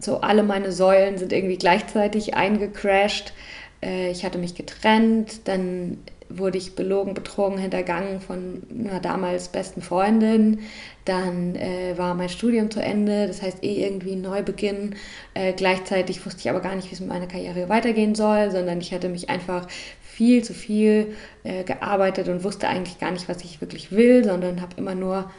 so 0.00 0.22
alle 0.22 0.42
meine 0.42 0.72
Säulen 0.72 1.18
sind 1.18 1.32
irgendwie 1.32 1.56
gleichzeitig 1.56 2.34
eingecrashed. 2.34 3.32
Äh, 3.80 4.10
ich 4.10 4.24
hatte 4.24 4.38
mich 4.38 4.56
getrennt, 4.56 5.46
dann 5.46 5.98
wurde 6.28 6.58
ich 6.58 6.74
belogen, 6.74 7.14
betrogen, 7.14 7.58
hintergangen 7.58 8.20
von 8.20 8.62
einer 8.78 9.00
damals 9.00 9.48
besten 9.48 9.82
Freundin. 9.82 10.60
Dann 11.04 11.54
äh, 11.54 11.96
war 11.96 12.14
mein 12.14 12.28
Studium 12.28 12.70
zu 12.70 12.80
Ende, 12.80 13.26
das 13.26 13.42
heißt 13.42 13.62
eh 13.62 13.84
irgendwie 13.84 14.12
ein 14.12 14.22
Neubeginn. 14.22 14.96
Äh, 15.34 15.52
gleichzeitig 15.52 16.24
wusste 16.26 16.40
ich 16.40 16.50
aber 16.50 16.60
gar 16.60 16.74
nicht, 16.74 16.90
wie 16.90 16.94
es 16.94 17.00
mit 17.00 17.08
meiner 17.08 17.26
Karriere 17.26 17.68
weitergehen 17.68 18.14
soll, 18.14 18.50
sondern 18.50 18.80
ich 18.80 18.92
hatte 18.92 19.08
mich 19.08 19.30
einfach 19.30 19.68
viel 20.02 20.42
zu 20.42 20.54
viel 20.54 21.14
äh, 21.44 21.62
gearbeitet 21.64 22.28
und 22.28 22.42
wusste 22.42 22.68
eigentlich 22.68 22.98
gar 22.98 23.10
nicht, 23.10 23.28
was 23.28 23.44
ich 23.44 23.60
wirklich 23.60 23.92
will, 23.92 24.24
sondern 24.24 24.60
habe 24.62 24.76
immer 24.76 24.94
nur 24.94 25.30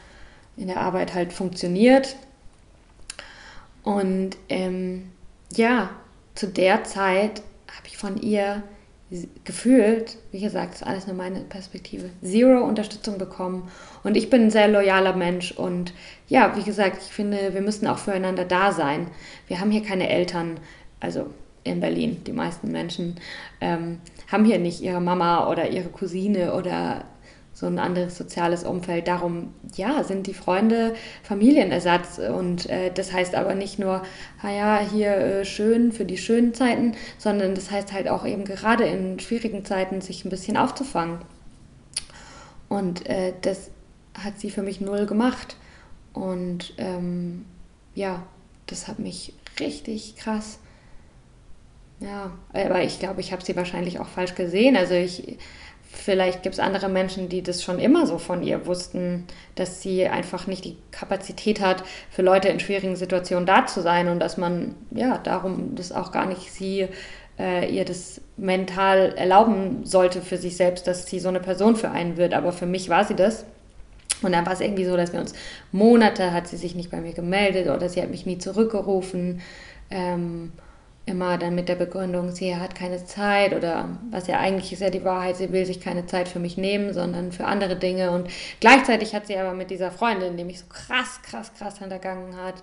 in 0.55 0.67
der 0.67 0.81
Arbeit 0.81 1.13
halt 1.13 1.33
funktioniert. 1.33 2.15
Und 3.83 4.37
ähm, 4.49 5.11
ja, 5.55 5.89
zu 6.35 6.47
der 6.47 6.83
Zeit 6.83 7.41
habe 7.67 7.87
ich 7.87 7.97
von 7.97 8.21
ihr 8.21 8.63
gefühlt, 9.45 10.17
wie 10.31 10.41
gesagt, 10.41 10.75
ist 10.75 10.85
alles 10.85 11.07
nur 11.07 11.15
meine 11.15 11.39
Perspektive, 11.41 12.09
zero 12.21 12.63
Unterstützung 12.63 13.17
bekommen. 13.17 13.69
Und 14.03 14.17
ich 14.17 14.29
bin 14.29 14.43
ein 14.43 14.51
sehr 14.51 14.67
loyaler 14.67 15.15
Mensch 15.15 15.51
und 15.51 15.93
ja, 16.27 16.55
wie 16.57 16.63
gesagt, 16.63 16.97
ich 17.01 17.11
finde, 17.11 17.53
wir 17.53 17.61
müssen 17.61 17.87
auch 17.87 17.99
füreinander 17.99 18.43
da 18.43 18.73
sein. 18.73 19.07
Wir 19.47 19.59
haben 19.61 19.71
hier 19.71 19.83
keine 19.83 20.09
Eltern, 20.09 20.59
also 20.99 21.27
in 21.63 21.79
Berlin, 21.79 22.21
die 22.25 22.33
meisten 22.33 22.71
Menschen 22.71 23.15
ähm, 23.61 23.99
haben 24.31 24.45
hier 24.45 24.59
nicht 24.59 24.81
ihre 24.81 25.01
Mama 25.01 25.49
oder 25.49 25.69
ihre 25.69 25.89
Cousine 25.89 26.53
oder 26.53 27.05
so 27.57 27.65
ein 27.65 27.79
anderes 27.79 28.15
soziales 28.15 28.63
Umfeld. 28.63 29.07
Darum, 29.07 29.51
ja, 29.75 30.03
sind 30.03 30.27
die 30.27 30.35
Freunde 30.35 30.93
Familienersatz. 31.23 32.19
Und 32.19 32.69
äh, 32.69 32.91
das 32.93 33.11
heißt 33.11 33.33
aber 33.33 33.55
nicht 33.55 33.79
nur, 33.79 34.03
naja, 34.43 34.79
hier 34.79 35.17
äh, 35.17 35.43
schön 35.43 35.91
für 35.91 36.05
die 36.05 36.19
schönen 36.19 36.53
Zeiten, 36.53 36.95
sondern 37.17 37.55
das 37.55 37.71
heißt 37.71 37.93
halt 37.93 38.09
auch 38.09 38.27
eben 38.27 38.45
gerade 38.45 38.83
in 38.83 39.19
schwierigen 39.19 39.65
Zeiten 39.65 40.01
sich 40.01 40.23
ein 40.23 40.29
bisschen 40.29 40.55
aufzufangen. 40.55 41.17
Und 42.69 43.09
äh, 43.09 43.33
das 43.41 43.71
hat 44.13 44.39
sie 44.39 44.51
für 44.51 44.61
mich 44.61 44.79
null 44.79 45.07
gemacht. 45.07 45.55
Und 46.13 46.75
ähm, 46.77 47.45
ja, 47.95 48.21
das 48.67 48.87
hat 48.87 48.99
mich 48.99 49.33
richtig 49.59 50.15
krass. 50.15 50.59
Ja, 51.99 52.33
aber 52.53 52.83
ich 52.83 52.99
glaube, 52.99 53.21
ich 53.21 53.31
habe 53.31 53.43
sie 53.43 53.55
wahrscheinlich 53.55 53.99
auch 53.99 54.07
falsch 54.07 54.35
gesehen. 54.35 54.77
Also 54.77 54.93
ich 54.93 55.39
Vielleicht 55.97 56.43
gibt 56.43 56.55
es 56.55 56.59
andere 56.59 56.89
Menschen, 56.89 57.27
die 57.27 57.41
das 57.41 57.63
schon 57.63 57.79
immer 57.79 58.05
so 58.05 58.17
von 58.17 58.43
ihr 58.43 58.65
wussten, 58.65 59.25
dass 59.55 59.81
sie 59.81 60.07
einfach 60.07 60.47
nicht 60.47 60.63
die 60.63 60.77
Kapazität 60.91 61.59
hat, 61.59 61.83
für 62.09 62.21
Leute 62.21 62.49
in 62.49 62.59
schwierigen 62.59 62.95
Situationen 62.95 63.45
da 63.45 63.65
zu 63.65 63.81
sein 63.81 64.07
und 64.07 64.19
dass 64.19 64.37
man 64.37 64.75
ja 64.91 65.17
darum 65.17 65.75
das 65.75 65.91
auch 65.91 66.11
gar 66.11 66.25
nicht 66.25 66.51
sie 66.51 66.87
äh, 67.39 67.69
ihr 67.73 67.85
das 67.85 68.21
mental 68.37 69.13
erlauben 69.15 69.85
sollte 69.85 70.21
für 70.21 70.37
sich 70.37 70.57
selbst, 70.57 70.87
dass 70.87 71.07
sie 71.07 71.19
so 71.19 71.29
eine 71.29 71.39
Person 71.39 71.75
für 71.75 71.91
einen 71.91 72.17
wird. 72.17 72.33
Aber 72.33 72.51
für 72.51 72.65
mich 72.65 72.89
war 72.89 73.03
sie 73.03 73.15
das. 73.15 73.45
Und 74.21 74.31
dann 74.31 74.45
war 74.45 74.53
es 74.53 74.61
irgendwie 74.61 74.85
so, 74.85 74.97
dass 74.97 75.13
wir 75.13 75.19
uns 75.19 75.33
Monate 75.71 76.31
hat 76.31 76.47
sie 76.47 76.57
sich 76.57 76.73
nicht 76.73 76.89
bei 76.89 77.01
mir 77.01 77.13
gemeldet 77.13 77.67
oder 77.67 77.87
sie 77.87 78.01
hat 78.01 78.09
mich 78.09 78.25
nie 78.25 78.39
zurückgerufen. 78.39 79.41
Ähm, 79.91 80.51
immer 81.07 81.37
dann 81.37 81.55
mit 81.55 81.69
der 81.69 81.75
Begründung, 81.75 82.31
sie 82.31 82.55
hat 82.57 82.75
keine 82.75 83.03
Zeit 83.05 83.53
oder 83.53 83.97
was 84.11 84.27
ja 84.27 84.39
eigentlich 84.39 84.73
ist 84.73 84.81
ja 84.81 84.89
die 84.89 85.05
Wahrheit, 85.05 85.37
sie 85.37 85.51
will 85.53 85.65
sich 85.65 85.79
keine 85.79 86.05
Zeit 86.05 86.27
für 86.27 86.39
mich 86.39 86.57
nehmen, 86.57 86.93
sondern 86.93 87.31
für 87.31 87.45
andere 87.45 87.77
Dinge. 87.77 88.11
Und 88.11 88.29
gleichzeitig 88.59 89.15
hat 89.15 89.25
sie 89.25 89.37
aber 89.37 89.53
mit 89.53 89.71
dieser 89.71 89.89
Freundin, 89.89 90.35
die 90.35 90.43
mich 90.43 90.59
so 90.59 90.65
krass, 90.67 91.21
krass, 91.23 91.53
krass 91.57 91.79
hintergangen 91.79 92.35
hat, 92.35 92.61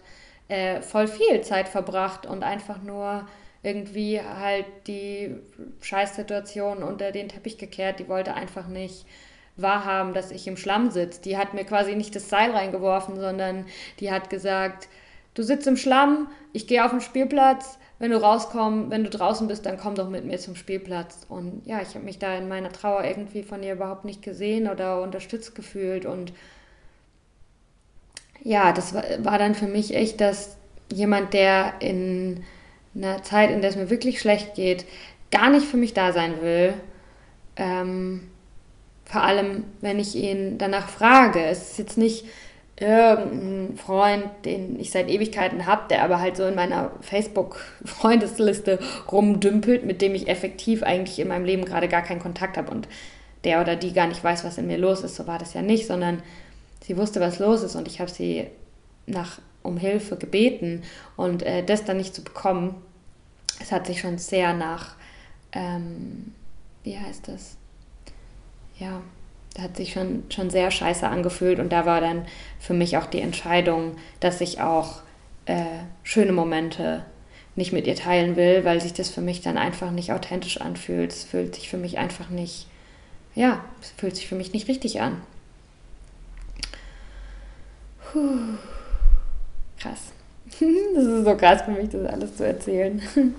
äh, 0.49 0.82
voll 0.82 1.09
viel 1.09 1.40
Zeit 1.40 1.68
verbracht 1.68 2.26
und 2.26 2.42
einfach 2.42 2.82
nur 2.82 3.26
irgendwie 3.62 4.20
halt 4.20 4.66
die 4.86 5.34
Scheißsituation 5.80 6.82
unter 6.82 7.12
den 7.12 7.30
Teppich 7.30 7.57
gekehrt. 7.57 7.99
Die 7.99 8.09
wollte 8.09 8.34
einfach 8.34 8.68
nicht 8.68 9.07
wahrhaben, 9.57 10.12
dass 10.12 10.30
ich 10.30 10.47
im 10.47 10.59
Schlamm 10.59 10.90
sitze. 10.90 11.22
Die 11.22 11.38
hat 11.38 11.55
mir 11.55 11.64
quasi 11.64 11.95
nicht 11.95 12.14
das 12.14 12.28
Seil 12.28 12.51
reingeworfen, 12.51 13.18
sondern 13.18 13.64
die 14.01 14.11
hat 14.11 14.28
gesagt, 14.28 14.88
du 15.32 15.42
sitzt 15.42 15.66
im 15.66 15.78
Schlamm, 15.78 16.28
ich 16.53 16.66
gehe 16.66 16.84
auf 16.84 16.90
den 16.90 17.01
Spielplatz, 17.01 17.78
wenn 17.99 18.11
du 18.11 18.20
rauskommst, 18.20 18.90
wenn 18.90 19.05
du 19.05 19.11
draußen 19.11 19.47
bist, 19.47 19.66
dann 19.66 19.78
komm 19.78 19.95
doch 19.95 20.09
mit 20.09 20.24
mir 20.24 20.38
zum 20.38 20.57
Spielplatz. 20.57 21.26
Und 21.28 21.62
ja, 21.64 21.80
ich 21.80 21.95
habe 21.95 22.05
mich 22.05 22.18
da 22.18 22.36
in 22.36 22.49
meiner 22.49 22.72
Trauer 22.72 23.05
irgendwie 23.05 23.42
von 23.42 23.62
ihr 23.62 23.74
überhaupt 23.74 24.05
nicht 24.05 24.22
gesehen 24.22 24.68
oder 24.68 25.01
unterstützt 25.01 25.55
gefühlt. 25.55 26.05
Und 26.05 26.32
ja, 28.42 28.72
das 28.72 28.95
war, 28.95 29.38
dann 29.38 29.55
für 29.55 29.68
mich 29.68 29.95
echt, 29.95 30.20
dass 30.20 30.57
jemand, 30.92 31.32
der 31.34 31.74
in 31.80 32.45
einer 32.97 33.22
Zeit, 33.22 33.51
in 33.51 33.61
der 33.61 33.70
es 33.70 33.76
mir 33.76 33.90
wirklich 33.90 34.20
schlecht 34.20 34.55
geht, 34.55 34.84
gar 35.30 35.51
nicht 35.51 35.66
für 35.66 35.76
mich 35.76 35.95
da 35.95 36.12
sein 36.12 36.42
will. 36.42 36.74
Ähm, 37.57 38.28
vor 39.05 39.22
allem, 39.22 39.64
wenn 39.80 39.99
ich 39.99 40.16
ihn 40.16 40.59
danach 40.59 40.88
frage. 40.88 41.45
Es 41.45 41.70
ist 41.70 41.78
jetzt 41.78 41.99
nicht 41.99 42.24
irgendein 42.77 43.77
Freund, 43.77 44.25
den 44.45 44.79
ich 44.81 44.91
seit 44.91 45.09
Ewigkeiten 45.09 45.66
habe, 45.66 45.83
der 45.89 46.03
aber 46.03 46.20
halt 46.20 46.37
so 46.37 46.45
in 46.45 46.57
meiner 46.57 46.91
Facebook-Freundesliste 47.01 48.81
rumdümpelt, 49.11 49.85
mit 49.85 50.03
dem 50.03 50.14
ich 50.14 50.29
effektiv 50.29 50.83
eigentlich 50.83 51.18
in 51.20 51.29
meinem 51.29 51.45
Leben 51.45 51.64
gerade 51.64 51.89
gar 51.89 52.03
keinen 52.03 52.20
Kontakt 52.20 52.57
habe 52.57 52.70
und 52.70 52.89
der 53.45 53.61
oder 53.61 53.77
die 53.77 53.93
gar 53.93 54.09
nicht 54.09 54.25
weiß, 54.25 54.45
was 54.45 54.59
in 54.59 54.66
mir 54.66 54.79
los 54.79 55.03
ist. 55.03 55.14
So 55.14 55.27
war 55.27 55.39
das 55.39 55.55
ja 55.55 55.62
nicht, 55.62 55.87
sondern 55.87 56.22
sie 56.83 56.97
wusste, 56.97 57.20
was 57.20 57.39
los 57.39 57.62
ist 57.62 57.77
und 57.77 57.87
ich 57.87 58.01
habe 58.01 58.11
sie 58.11 58.49
nach 59.07 59.39
um 59.62 59.77
Hilfe 59.77 60.16
gebeten 60.16 60.83
und 61.16 61.43
äh, 61.43 61.64
das 61.64 61.85
dann 61.85 61.97
nicht 61.97 62.14
zu 62.14 62.22
bekommen, 62.22 62.75
es 63.61 63.72
hat 63.72 63.87
sich 63.87 64.01
schon 64.01 64.18
sehr 64.18 64.53
nach, 64.53 64.97
ähm, 65.53 66.33
wie 66.83 66.99
heißt 66.99 67.29
das? 67.29 67.57
Ja, 68.79 69.01
hat 69.59 69.77
sich 69.77 69.93
schon, 69.93 70.25
schon 70.31 70.51
sehr 70.51 70.71
scheiße 70.71 71.07
angefühlt 71.07 71.61
und 71.61 71.73
da 71.73 71.87
war 71.87 72.01
dann 72.01 72.27
für 72.59 72.75
mich 72.75 72.97
auch 72.97 73.07
die 73.07 73.21
Entscheidung, 73.21 73.97
dass 74.21 74.41
ich 74.41 74.61
auch 74.61 75.03
äh, 75.47 75.65
schöne 76.03 76.33
Momente 76.33 77.05
nicht 77.57 77.73
mit 77.73 77.87
ihr 77.87 77.95
teilen 77.95 78.37
will, 78.37 78.65
weil 78.65 78.81
sich 78.81 78.95
das 78.95 79.11
für 79.11 79.21
mich 79.21 79.43
dann 79.43 79.57
einfach 79.57 79.93
nicht 79.93 80.13
authentisch 80.13 80.61
anfühlt. 80.61 81.13
Es 81.13 81.25
fühlt 81.25 81.55
sich 81.55 81.69
für 81.69 81.77
mich 81.77 81.99
einfach 81.99 82.31
nicht, 82.31 82.67
ja, 83.35 83.65
es 83.81 83.93
fühlt 83.97 84.17
sich 84.17 84.27
für 84.27 84.35
mich 84.35 84.53
nicht 84.53 84.69
richtig 84.69 85.01
an. 85.01 85.23
Puh. 88.13 88.59
Krass. 89.79 90.13
Das 90.95 91.05
ist 91.05 91.25
so 91.25 91.37
krass 91.37 91.63
für 91.63 91.73
mich, 91.73 91.91
das 91.91 92.07
alles 92.07 92.37
zu 92.37 92.47
erzählen. 92.47 93.03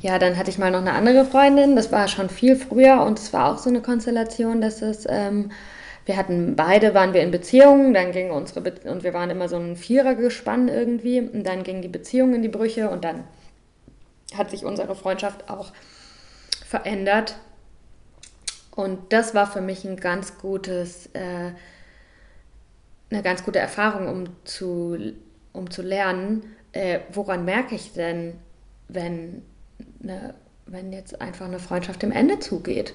Ja, 0.00 0.18
dann 0.18 0.36
hatte 0.36 0.50
ich 0.50 0.58
mal 0.58 0.70
noch 0.70 0.80
eine 0.80 0.92
andere 0.92 1.24
Freundin, 1.24 1.74
das 1.74 1.90
war 1.90 2.06
schon 2.08 2.28
viel 2.28 2.54
früher 2.56 3.02
und 3.02 3.18
es 3.18 3.32
war 3.32 3.52
auch 3.52 3.58
so 3.58 3.70
eine 3.70 3.80
Konstellation, 3.80 4.60
dass 4.60 4.82
es, 4.82 5.06
ähm, 5.08 5.50
wir 6.06 6.16
hatten 6.16 6.54
beide, 6.54 6.94
waren 6.94 7.14
wir 7.14 7.22
in 7.22 7.32
Beziehungen, 7.32 7.92
dann 7.92 8.12
ging 8.12 8.30
unsere, 8.30 8.60
Be 8.60 8.74
und 8.84 9.02
wir 9.02 9.12
waren 9.12 9.28
immer 9.28 9.48
so 9.48 9.56
ein 9.56 9.74
Vierergespann 9.74 10.68
irgendwie. 10.68 11.20
Und 11.20 11.44
dann 11.44 11.64
ging 11.64 11.82
die 11.82 11.88
Beziehung 11.88 12.32
in 12.32 12.42
die 12.42 12.48
Brüche 12.48 12.88
und 12.88 13.04
dann 13.04 13.24
hat 14.36 14.50
sich 14.50 14.64
unsere 14.64 14.94
Freundschaft 14.94 15.50
auch 15.50 15.72
verändert. 16.64 17.36
Und 18.76 19.12
das 19.12 19.34
war 19.34 19.50
für 19.50 19.60
mich 19.60 19.84
ein 19.84 19.96
ganz 19.96 20.38
gutes, 20.38 21.06
äh, 21.14 21.50
eine 23.10 23.22
ganz 23.22 23.44
gute 23.44 23.58
Erfahrung, 23.58 24.08
um 24.08 24.24
zu, 24.44 24.96
um 25.52 25.70
zu 25.70 25.82
lernen, 25.82 26.44
äh, 26.70 27.00
woran 27.12 27.44
merke 27.44 27.74
ich 27.74 27.94
denn, 27.94 28.34
wenn 28.88 29.42
eine, 30.08 30.34
wenn 30.66 30.92
jetzt 30.92 31.20
einfach 31.20 31.46
eine 31.46 31.58
Freundschaft 31.58 32.02
dem 32.02 32.12
Ende 32.12 32.38
zugeht. 32.38 32.94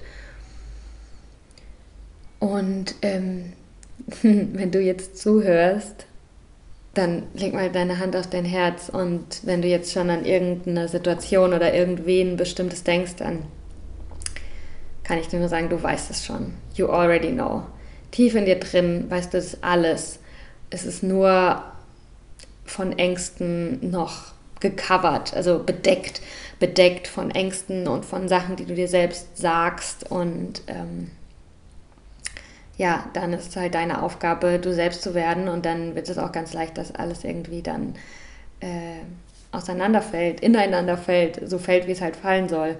Und 2.38 2.94
ähm, 3.02 3.52
wenn 4.22 4.70
du 4.70 4.80
jetzt 4.80 5.18
zuhörst, 5.18 6.06
dann 6.94 7.22
leg 7.34 7.54
mal 7.54 7.70
deine 7.70 7.98
Hand 7.98 8.16
auf 8.16 8.28
dein 8.28 8.44
Herz 8.44 8.90
und 8.90 9.40
wenn 9.44 9.62
du 9.62 9.68
jetzt 9.68 9.92
schon 9.92 10.10
an 10.10 10.26
irgendeine 10.26 10.88
Situation 10.88 11.54
oder 11.54 11.72
irgendwen 11.72 12.36
Bestimmtes 12.36 12.84
denkst, 12.84 13.16
dann 13.16 13.44
kann 15.02 15.18
ich 15.18 15.28
dir 15.28 15.38
nur 15.38 15.48
sagen, 15.48 15.68
du 15.68 15.82
weißt 15.82 16.10
es 16.10 16.24
schon. 16.24 16.52
You 16.74 16.88
already 16.88 17.32
know. 17.32 17.62
Tief 18.10 18.34
in 18.34 18.44
dir 18.44 18.60
drin 18.60 19.06
weißt 19.08 19.32
du 19.32 19.38
es 19.38 19.62
alles. 19.62 20.18
Es 20.68 20.84
ist 20.84 21.02
nur 21.02 21.62
von 22.64 22.98
Ängsten 22.98 23.90
noch 23.90 24.32
gecovert, 24.60 25.34
also 25.34 25.62
bedeckt 25.62 26.20
bedeckt 26.62 27.08
von 27.08 27.32
Ängsten 27.32 27.88
und 27.88 28.04
von 28.04 28.28
Sachen, 28.28 28.54
die 28.54 28.64
du 28.64 28.76
dir 28.76 28.86
selbst 28.86 29.36
sagst. 29.36 30.08
Und 30.12 30.62
ähm, 30.68 31.10
ja, 32.78 33.10
dann 33.14 33.32
ist 33.32 33.48
es 33.48 33.56
halt 33.56 33.74
deine 33.74 34.00
Aufgabe, 34.00 34.60
du 34.60 34.72
selbst 34.72 35.02
zu 35.02 35.12
werden. 35.12 35.48
Und 35.48 35.66
dann 35.66 35.96
wird 35.96 36.08
es 36.08 36.18
auch 36.18 36.30
ganz 36.30 36.52
leicht, 36.52 36.78
dass 36.78 36.94
alles 36.94 37.24
irgendwie 37.24 37.62
dann 37.62 37.96
äh, 38.60 39.00
auseinanderfällt, 39.50 40.38
ineinander 40.38 40.96
fällt, 40.96 41.40
so 41.50 41.58
fällt, 41.58 41.88
wie 41.88 41.92
es 41.92 42.00
halt 42.00 42.14
fallen 42.14 42.48
soll. 42.48 42.76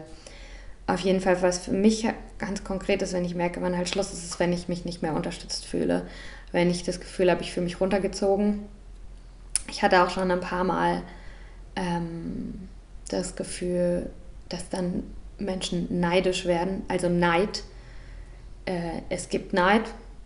Auf 0.86 1.00
jeden 1.00 1.20
Fall, 1.20 1.42
was 1.42 1.58
für 1.58 1.72
mich 1.72 2.06
ganz 2.38 2.62
konkret 2.62 3.02
ist, 3.02 3.12
wenn 3.14 3.24
ich 3.24 3.34
merke, 3.34 3.60
wann 3.62 3.76
halt 3.76 3.88
Schluss 3.88 4.12
ist, 4.12 4.22
ist, 4.22 4.38
wenn 4.38 4.52
ich 4.52 4.68
mich 4.68 4.84
nicht 4.84 5.02
mehr 5.02 5.14
unterstützt 5.14 5.66
fühle. 5.66 6.06
Wenn 6.52 6.70
ich 6.70 6.84
das 6.84 7.00
Gefühl 7.00 7.32
habe, 7.32 7.42
ich 7.42 7.50
fühle 7.50 7.64
mich 7.64 7.80
runtergezogen. 7.80 8.60
Ich 9.68 9.82
hatte 9.82 10.04
auch 10.04 10.10
schon 10.10 10.30
ein 10.30 10.40
paar 10.40 10.62
Mal 10.62 11.02
ähm, 11.74 12.68
das 13.12 13.36
Gefühl, 13.36 14.10
dass 14.48 14.68
dann 14.68 15.04
Menschen 15.38 16.00
neidisch 16.00 16.44
werden, 16.44 16.82
also 16.88 17.08
Neid. 17.08 17.64
Äh, 18.64 19.02
es 19.08 19.28
gibt 19.28 19.52
Neid, 19.52 19.82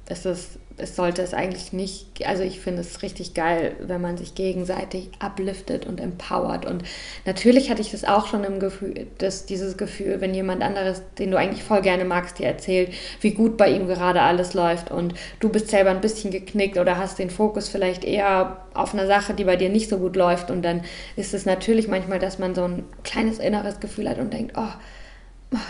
es 0.07 0.27
ist 0.27 0.59
es 0.79 0.95
sollte 0.95 1.23
es 1.23 1.33
eigentlich 1.33 1.73
nicht, 1.73 2.27
also 2.27 2.43
ich 2.43 2.61
finde 2.61 2.83
es 2.83 3.03
richtig 3.03 3.33
geil, 3.33 3.77
wenn 3.81 4.01
man 4.01 4.19
sich 4.19 4.35
gegenseitig 4.35 5.11
upliftet 5.25 5.87
und 5.87 6.01
empowert. 6.01 6.67
Und 6.67 6.83
natürlich 7.25 7.71
hatte 7.71 7.81
ich 7.81 7.93
das 7.93 8.05
auch 8.05 8.27
schon 8.27 8.45
im 8.45 8.61
Gefühl, 8.61 9.07
dass 9.19 9.47
dieses 9.47 9.79
Gefühl, 9.79 10.21
wenn 10.21 10.35
jemand 10.35 10.63
anderes, 10.63 11.03
den 11.19 11.31
du 11.31 11.39
eigentlich 11.39 11.63
voll 11.63 11.81
gerne 11.81 12.05
magst, 12.05 12.39
dir 12.39 12.47
erzählt, 12.47 12.93
wie 13.21 13.31
gut 13.31 13.57
bei 13.57 13.71
ihm 13.71 13.87
gerade 13.87 14.21
alles 14.21 14.53
läuft 14.53 14.91
und 14.91 15.15
du 15.41 15.49
bist 15.49 15.69
selber 15.69 15.91
ein 15.91 16.03
bisschen 16.03 16.31
geknickt 16.31 16.77
oder 16.77 16.99
hast 16.99 17.19
den 17.19 17.31
Fokus 17.31 17.69
vielleicht 17.69 18.05
eher 18.05 18.67
auf 18.75 18.93
einer 18.93 19.07
Sache, 19.07 19.33
die 19.33 19.45
bei 19.45 19.57
dir 19.57 19.71
nicht 19.71 19.89
so 19.89 19.99
gut 19.99 20.17
läuft. 20.17 20.51
Und 20.51 20.63
dann 20.63 20.83
ist 21.17 21.33
es 21.33 21.47
natürlich 21.47 21.89
manchmal, 21.89 22.19
dass 22.19 22.39
man 22.39 22.55
so 22.55 22.65
ein 22.65 22.85
kleines 23.03 23.39
inneres 23.39 23.81
Gefühl 23.81 24.09
hat 24.09 24.19
und 24.19 24.33
denkt, 24.33 24.53
oh, 24.57 24.73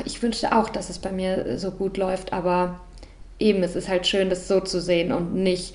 ich 0.04 0.20
wünschte 0.22 0.56
auch, 0.56 0.68
dass 0.68 0.90
es 0.90 0.98
bei 0.98 1.12
mir 1.12 1.58
so 1.58 1.70
gut 1.70 1.96
läuft, 1.96 2.32
aber 2.32 2.80
eben, 3.38 3.62
es 3.62 3.76
ist 3.76 3.88
halt 3.88 4.06
schön, 4.06 4.30
das 4.30 4.48
so 4.48 4.60
zu 4.60 4.80
sehen 4.80 5.12
und 5.12 5.34
nicht 5.34 5.74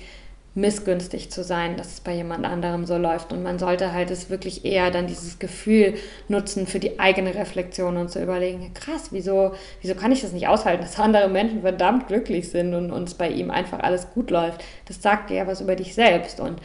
missgünstig 0.54 1.30
zu 1.30 1.42
sein, 1.42 1.78
dass 1.78 1.94
es 1.94 2.00
bei 2.00 2.14
jemand 2.14 2.44
anderem 2.44 2.84
so 2.84 2.98
läuft. 2.98 3.32
Und 3.32 3.42
man 3.42 3.58
sollte 3.58 3.92
halt 3.92 4.10
es 4.10 4.28
wirklich 4.28 4.66
eher 4.66 4.90
dann 4.90 5.06
dieses 5.06 5.38
Gefühl 5.38 5.94
nutzen 6.28 6.66
für 6.66 6.78
die 6.78 7.00
eigene 7.00 7.34
Reflexion 7.34 7.96
und 7.96 8.10
zu 8.10 8.22
überlegen, 8.22 8.74
krass, 8.74 9.08
wieso, 9.12 9.52
wieso 9.80 9.94
kann 9.94 10.12
ich 10.12 10.20
das 10.20 10.32
nicht 10.32 10.48
aushalten, 10.48 10.82
dass 10.82 10.98
andere 10.98 11.28
Menschen 11.28 11.62
verdammt 11.62 12.08
glücklich 12.08 12.50
sind 12.50 12.74
und 12.74 12.90
uns 12.90 13.14
bei 13.14 13.30
ihm 13.30 13.50
einfach 13.50 13.80
alles 13.80 14.10
gut 14.12 14.30
läuft. 14.30 14.62
Das 14.86 15.00
sagt 15.00 15.30
dir 15.30 15.36
ja 15.36 15.46
was 15.46 15.62
über 15.62 15.74
dich 15.74 15.94
selbst. 15.94 16.38
Und 16.38 16.60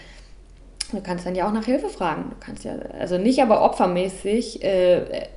du 0.91 1.01
kannst 1.01 1.25
dann 1.25 1.35
ja 1.35 1.47
auch 1.47 1.53
nach 1.53 1.65
Hilfe 1.65 1.87
fragen. 1.87 2.31
Du 2.31 2.35
kannst 2.45 2.65
ja, 2.65 2.73
also 2.99 3.17
nicht 3.17 3.41
aber 3.41 3.61
opfermäßig, 3.61 4.63
äh, 4.63 5.27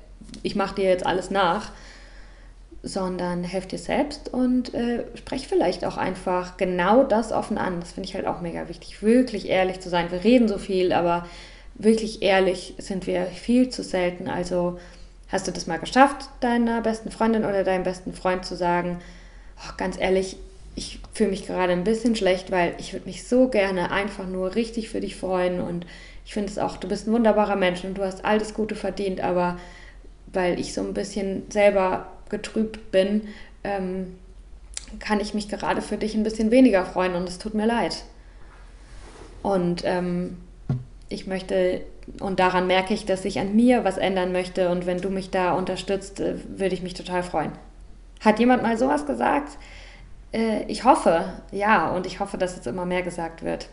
ich 0.43 0.57
mache 0.57 0.75
dir 0.75 0.89
jetzt 0.89 1.07
alles 1.07 1.31
nach, 1.31 1.71
sondern 2.83 3.45
helf 3.45 3.67
dir 3.67 3.79
selbst 3.79 4.33
und 4.33 4.73
äh, 4.73 5.05
sprech 5.15 5.49
vielleicht 5.49 5.85
auch 5.85 5.99
einfach 5.99 6.57
genau 6.57 7.03
das 7.05 7.31
offen 7.31 7.59
an. 7.59 7.81
Das 7.81 7.93
finde 7.93 8.09
ich 8.09 8.15
halt 8.15 8.27
auch 8.27 8.41
mega 8.41 8.69
wichtig, 8.69 9.03
wirklich 9.03 9.49
ehrlich 9.49 9.81
zu 9.81 9.91
sein. 9.91 10.11
Wir 10.11 10.25
reden 10.25 10.49
so 10.49 10.57
viel, 10.57 10.93
aber 10.93 11.27
wirklich 11.75 12.23
ehrlich 12.23 12.75
sind 12.79 13.07
wir 13.07 13.27
viel 13.27 13.69
zu 13.69 13.83
selten. 13.83 14.29
Also 14.29 14.79
hast 15.29 15.47
du 15.47 15.53
das 15.53 15.67
mal 15.67 15.79
geschafft, 15.79 16.29
deiner 16.41 16.81
besten 16.81 17.11
Freundin 17.11 17.45
oder 17.45 17.65
deinem 17.65 17.85
besten 17.85 18.15
Freund 18.15 18.45
zu 18.47 18.57
sagen, 18.57 18.99
oh, 19.59 19.73
ganz 19.77 19.99
ehrlich, 19.99 20.37
ich 20.75 21.01
fühle 21.13 21.31
mich 21.31 21.47
gerade 21.47 21.73
ein 21.73 21.85
bisschen 21.85 22.17
schlecht, 22.17 22.51
weil 22.51 22.75
ich 22.79 22.93
würde 22.93 23.07
mich 23.07 23.29
so 23.29 23.49
gerne 23.49 23.91
einfach 23.91 24.27
nur 24.27 24.55
richtig 24.55 24.89
für 24.89 25.01
dich 25.01 25.17
freuen 25.17 25.61
und 25.61 25.85
ich 26.25 26.33
finde 26.33 26.51
es 26.51 26.59
auch, 26.59 26.77
du 26.77 26.89
bist 26.89 27.07
ein 27.07 27.13
wunderbarer 27.13 27.57
Mensch 27.57 27.85
und 27.85 27.99
du 27.99 28.03
hast 28.03 28.25
all 28.25 28.39
das 28.39 28.55
Gute 28.55 28.75
verdient, 28.75 29.21
aber 29.21 29.59
weil 30.33 30.61
ich 30.61 30.73
so 30.73 30.81
ein 30.81 30.95
bisschen 30.95 31.43
selber 31.51 32.07
getrübt 32.31 32.91
bin, 32.91 33.29
ähm, 33.65 34.19
kann 34.99 35.21
ich 35.21 35.35
mich 35.35 35.49
gerade 35.49 35.83
für 35.83 35.97
dich 35.97 36.15
ein 36.15 36.23
bisschen 36.23 36.51
weniger 36.51 36.85
freuen 36.85 37.15
und 37.15 37.29
es 37.29 37.39
tut 37.39 37.55
mir 37.55 37.67
leid. 37.67 38.03
Und 39.43 39.83
ähm, 39.85 40.39
ich 41.09 41.27
möchte, 41.27 41.83
und 42.21 42.41
daran 42.41 42.67
merke 42.67 42.95
ich, 42.95 43.07
dass 43.07 43.25
ich 43.25 43.39
an 43.39 43.55
mir 43.55 43.85
was 43.85 43.99
ändern 43.99 44.33
möchte. 44.33 44.69
Und 44.71 44.87
wenn 44.87 45.01
du 45.01 45.11
mich 45.11 45.31
da 45.31 45.53
unterstützt, 45.53 46.21
äh, 46.21 46.37
würde 46.49 46.75
ich 46.75 46.83
mich 46.83 46.95
total 46.95 47.23
freuen. 47.23 47.53
Hat 48.21 48.39
jemand 48.39 48.63
mal 48.63 48.77
sowas 48.77 49.07
gesagt? 49.07 49.59
Äh, 50.33 50.65
ich 50.65 50.85
hoffe, 50.85 51.33
ja, 51.53 51.91
und 51.91 52.07
ich 52.07 52.21
hoffe, 52.21 52.39
dass 52.39 52.57
es 52.57 52.67
immer 52.67 52.87
mehr 52.87 53.03
gesagt 53.03 53.43
wird. 53.43 53.69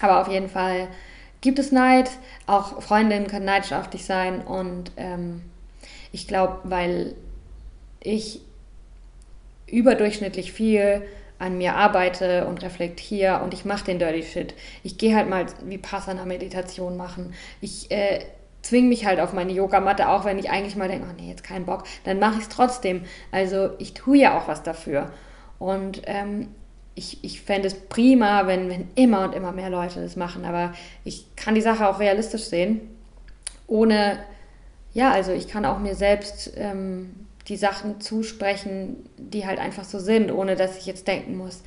Aber 0.00 0.20
auf 0.20 0.28
jeden 0.28 0.48
Fall 0.48 0.88
gibt 1.40 1.58
es 1.58 1.72
Neid. 1.72 2.10
Auch 2.46 2.82
Freundinnen 2.82 3.26
können 3.26 3.46
neidisch 3.46 3.72
auf 3.72 3.88
dich 3.88 4.04
sein. 4.04 4.40
Und 4.42 4.92
ähm, 4.96 5.42
ich 6.12 6.28
glaube, 6.28 6.58
weil 6.64 7.14
ich 8.00 8.40
überdurchschnittlich 9.66 10.52
viel 10.52 11.02
an 11.38 11.56
mir 11.56 11.74
arbeite 11.76 12.46
und 12.46 12.62
reflektiere 12.62 13.42
und 13.42 13.54
ich 13.54 13.64
mache 13.64 13.84
den 13.84 13.98
Dirty 13.98 14.22
Shit. 14.22 14.54
Ich 14.82 14.98
gehe 14.98 15.14
halt 15.14 15.28
mal 15.28 15.46
wie 15.64 15.78
Passana 15.78 16.24
Meditation 16.24 16.96
machen. 16.96 17.32
Ich 17.60 17.90
äh, 17.90 18.20
zwinge 18.62 18.88
mich 18.88 19.06
halt 19.06 19.20
auf 19.20 19.32
meine 19.32 19.52
Yogamatte, 19.52 20.08
auch 20.08 20.24
wenn 20.24 20.38
ich 20.38 20.50
eigentlich 20.50 20.74
mal 20.74 20.88
denke, 20.88 21.06
oh 21.08 21.14
nee, 21.16 21.30
jetzt 21.30 21.44
keinen 21.44 21.64
Bock, 21.64 21.84
dann 22.04 22.18
mache 22.18 22.36
ich 22.38 22.42
es 22.42 22.48
trotzdem. 22.48 23.02
Also 23.30 23.70
ich 23.78 23.94
tue 23.94 24.18
ja 24.18 24.38
auch 24.38 24.48
was 24.48 24.62
dafür. 24.62 25.12
Und 25.60 26.02
ähm, 26.06 26.48
ich, 26.94 27.22
ich 27.22 27.40
fände 27.40 27.68
es 27.68 27.74
prima, 27.74 28.48
wenn, 28.48 28.68
wenn 28.68 28.88
immer 28.96 29.22
und 29.22 29.34
immer 29.34 29.52
mehr 29.52 29.70
Leute 29.70 30.02
das 30.02 30.16
machen, 30.16 30.44
aber 30.44 30.72
ich 31.04 31.24
kann 31.36 31.54
die 31.54 31.60
Sache 31.60 31.88
auch 31.88 32.00
realistisch 32.00 32.44
sehen, 32.44 32.80
ohne, 33.68 34.18
ja, 34.92 35.12
also 35.12 35.30
ich 35.32 35.46
kann 35.46 35.64
auch 35.64 35.78
mir 35.78 35.94
selbst 35.94 36.52
ähm, 36.56 37.27
die 37.48 37.56
Sachen 37.56 38.00
zusprechen, 38.00 39.08
die 39.16 39.46
halt 39.46 39.58
einfach 39.58 39.84
so 39.84 39.98
sind, 39.98 40.30
ohne 40.30 40.56
dass 40.56 40.78
ich 40.78 40.86
jetzt 40.86 41.08
denken 41.08 41.36
muss, 41.36 41.62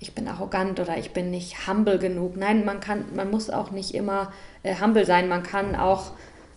ich 0.00 0.14
bin 0.14 0.28
arrogant 0.28 0.80
oder 0.80 0.98
ich 0.98 1.12
bin 1.12 1.30
nicht 1.30 1.66
humble 1.66 1.98
genug. 1.98 2.36
Nein, 2.36 2.64
man 2.64 2.80
kann, 2.80 3.04
man 3.14 3.30
muss 3.30 3.48
auch 3.48 3.70
nicht 3.70 3.94
immer 3.94 4.32
äh, 4.62 4.74
humble 4.78 5.06
sein. 5.06 5.28
Man 5.28 5.42
kann 5.42 5.76
auch 5.76 6.12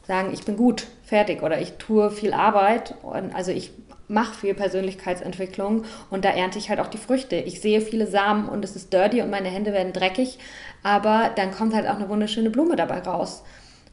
sagen, 0.06 0.34
ich 0.34 0.44
bin 0.44 0.58
gut, 0.58 0.88
fertig 1.04 1.44
oder 1.44 1.62
ich 1.62 1.74
tue 1.74 2.12
viel 2.12 2.34
Arbeit. 2.34 2.96
Und, 3.04 3.34
also 3.34 3.52
ich 3.52 3.72
mache 4.10 4.34
viel 4.34 4.54
Persönlichkeitsentwicklung 4.54 5.84
und 6.10 6.26
da 6.26 6.30
ernte 6.30 6.58
ich 6.58 6.70
halt 6.70 6.80
auch 6.80 6.88
die 6.88 6.98
Früchte. 6.98 7.36
Ich 7.36 7.62
sehe 7.62 7.82
viele 7.82 8.08
Samen 8.08 8.50
und 8.50 8.64
es 8.64 8.76
ist 8.76 8.92
dirty 8.92 9.22
und 9.22 9.30
meine 9.30 9.50
Hände 9.50 9.74
werden 9.74 9.94
dreckig, 9.94 10.40
aber 10.84 11.32
dann 11.36 11.52
kommt 11.52 11.74
halt 11.74 11.88
auch 11.88 11.96
eine 11.96 12.10
wunderschöne 12.10 12.50
Blume 12.50 12.76
dabei 12.76 13.00
raus. 13.00 13.44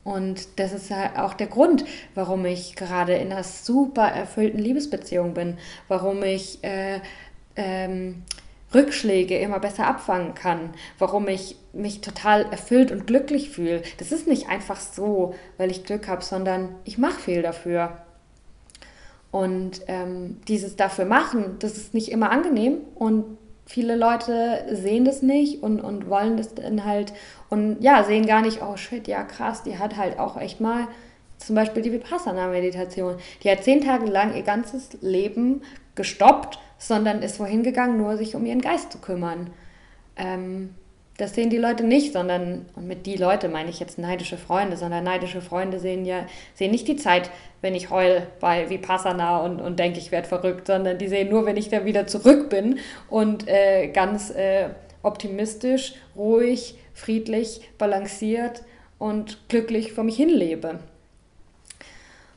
Und 0.05 0.61
das 0.61 0.73
ist 0.73 0.91
ja 0.91 1.25
auch 1.25 1.33
der 1.33 1.47
Grund, 1.47 1.85
warum 2.15 2.45
ich 2.45 2.77
gerade 2.77 3.15
in 3.15 3.33
einer 3.33 3.43
super 3.43 4.07
erfüllten 4.07 4.59
Liebesbeziehung 4.59 5.33
bin, 5.33 5.57
warum 5.89 6.23
ich 6.23 6.63
äh, 6.63 7.01
ähm, 7.57 8.23
Rückschläge 8.75 9.39
immer 9.39 9.61
besser 9.61 9.87
abfangen 9.87 10.35
kann, 10.35 10.75
warum 10.99 11.29
ich 11.29 11.57
mich 11.73 12.03
total 12.03 12.43
erfüllt 12.51 12.93
und 12.93 13.07
glücklich 13.07 13.51
fühle. 13.51 13.83
Das 13.99 14.13
ist 14.13 14.27
nicht 14.27 14.49
einfach 14.49 14.81
so, 14.81 15.35
weil 15.57 15.71
ich 15.71 15.85
Glück 15.85 16.09
habe, 16.09 16.23
sondern 16.23 16.75
ich 16.85 16.99
mache 16.99 17.21
viel 17.21 17.43
dafür. 17.43 17.99
Und 19.31 19.83
ähm, 19.89 20.41
dieses 20.47 20.77
dafür 20.77 21.07
machen, 21.07 21.57
das 21.61 21.77
ist 21.77 21.95
nicht 21.95 22.11
immer 22.11 22.31
angenehm 22.31 22.79
und 22.95 23.39
viele 23.67 23.97
Leute 23.97 24.65
sehen 24.71 25.05
das 25.05 25.23
nicht 25.23 25.63
und, 25.63 25.81
und 25.81 26.09
wollen 26.09 26.37
das 26.37 26.55
dann 26.55 26.85
halt 26.85 27.13
und 27.51 27.79
ja, 27.81 28.05
sehen 28.05 28.27
gar 28.27 28.43
nicht, 28.43 28.63
oh 28.63 28.77
shit, 28.77 29.09
ja 29.09 29.23
krass, 29.23 29.63
die 29.63 29.79
hat 29.79 29.97
halt 29.97 30.19
auch 30.19 30.37
echt 30.37 30.61
mal 30.61 30.89
zum 31.39 31.57
Beispiel 31.57 31.83
die 31.83 31.93
Vipassana-Meditation. 31.93 33.17
Die 33.43 33.51
hat 33.51 33.65
zehn 33.65 33.81
Tage 33.81 34.07
lang 34.07 34.35
ihr 34.35 34.43
ganzes 34.43 34.97
Leben 35.03 35.63
gestoppt, 35.95 36.59
sondern 36.79 37.23
ist 37.23 37.41
wohin 37.41 37.63
gegangen, 37.63 37.99
nur 37.99 38.17
sich 38.17 38.35
um 38.35 38.47
ihren 38.47 38.61
Geist 38.61 38.93
zu 38.93 38.99
kümmern. 38.99 39.51
Ähm, 40.17 40.75
das 41.17 41.35
sehen 41.35 41.49
die 41.49 41.59
Leute 41.59 41.85
nicht, 41.85 42.13
sondern, 42.13 42.67
und 42.75 42.89
mit 42.89 43.07
die 43.07 43.17
Leute 43.17 43.49
meine 43.49 43.71
ich 43.71 43.79
jetzt 43.79 43.99
neidische 43.99 44.37
Freunde, 44.37 44.77
sondern 44.77 45.05
neidische 45.05 45.41
Freunde 45.41 45.79
sehen 45.79 46.05
ja, 46.05 46.27
sehen 46.55 46.73
nicht 46.73 46.89
die 46.89 46.97
Zeit, 46.97 47.31
wenn 47.61 47.75
ich 47.75 47.91
heul 47.91 48.27
bei 48.41 48.69
Vipassana 48.69 49.39
und, 49.45 49.61
und 49.61 49.79
denke, 49.79 49.99
ich 49.99 50.11
werde 50.11 50.29
verrückt, 50.29 50.67
sondern 50.67 50.99
die 50.99 51.09
sehen 51.09 51.31
nur, 51.31 51.47
wenn 51.47 51.57
ich 51.57 51.69
da 51.69 51.85
wieder 51.85 52.07
zurück 52.09 52.51
bin 52.51 52.81
und 53.09 53.47
äh, 53.47 53.89
ganz 53.89 54.31
äh, 54.31 54.71
optimistisch, 55.03 55.95
ruhig, 56.17 56.79
friedlich, 56.95 57.61
balanciert 57.79 58.63
und 58.99 59.49
glücklich 59.49 59.93
vor 59.93 60.03
mich 60.03 60.17
hinlebe. 60.17 60.81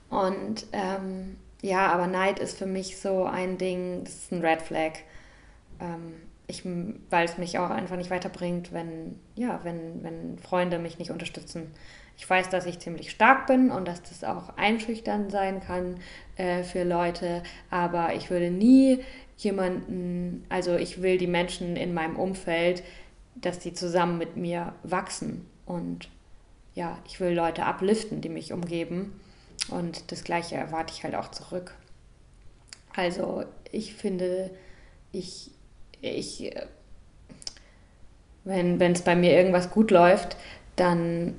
Und 0.09 0.67
ähm, 0.71 1.38
ja, 1.61 1.88
aber 1.91 2.07
Neid 2.07 2.39
ist 2.39 2.57
für 2.57 2.67
mich 2.67 2.99
so 2.99 3.23
ein 3.23 3.57
Ding, 3.57 4.03
das 4.03 4.13
ist 4.13 4.32
ein 4.32 4.41
Red 4.41 4.61
Flag. 4.61 4.93
Ähm, 5.82 6.26
ich, 6.48 6.64
weil 6.66 7.26
es 7.26 7.38
mich 7.38 7.60
auch 7.60 7.70
einfach 7.70 7.98
nicht 7.98 8.10
weiterbringt, 8.10 8.72
wenn, 8.72 9.20
ja, 9.36 9.60
wenn, 9.64 10.02
wenn 10.04 10.39
Freunde 10.39 10.80
mich 10.80 10.98
nicht 10.98 11.12
unterstützen. 11.12 11.72
Ich 12.18 12.28
weiß, 12.28 12.50
dass 12.50 12.66
ich 12.66 12.80
ziemlich 12.80 13.12
stark 13.12 13.48
bin 13.48 13.70
und 13.70 13.88
dass 13.88 14.02
das 14.02 14.24
auch 14.24 14.58
einschüchtern 14.58 15.30
sein 15.30 15.60
kann 15.60 16.00
äh, 16.38 16.64
für 16.64 16.84
Leute, 16.84 17.43
aber 17.70 18.16
ich 18.16 18.30
würde 18.30 18.50
nie 18.50 19.04
jemanden, 19.38 20.45
also 20.50 20.76
ich 20.76 21.02
will 21.02 21.18
die 21.18 21.28
Menschen 21.28 21.76
in 21.76 21.93
meinem 21.93 22.16
Umfeld, 22.16 22.82
dass 23.36 23.60
die 23.60 23.74
zusammen 23.74 24.18
mit 24.18 24.36
mir 24.36 24.74
wachsen 24.82 25.45
und 25.66 26.10
ja, 26.74 26.98
ich 27.06 27.20
will 27.20 27.34
Leute 27.34 27.64
upliften, 27.64 28.22
die 28.22 28.30
mich 28.30 28.52
umgeben 28.54 29.20
und 29.70 30.12
das 30.12 30.24
gleiche 30.24 30.56
erwarte 30.56 30.93
ich 30.93 31.04
halt 31.04 31.14
auch 31.14 31.30
zurück. 31.30 31.76
Also 32.95 33.43
ich 33.72 33.93
finde, 33.93 34.50
ich 35.12 35.52
ich, 36.02 36.56
äh, 36.56 36.66
wenn 38.43 38.80
es 38.80 39.02
bei 39.02 39.16
mir 39.16 39.34
irgendwas 39.34 39.72
gut 39.72 39.91
läuft, 39.91 40.38
dann 40.76 41.36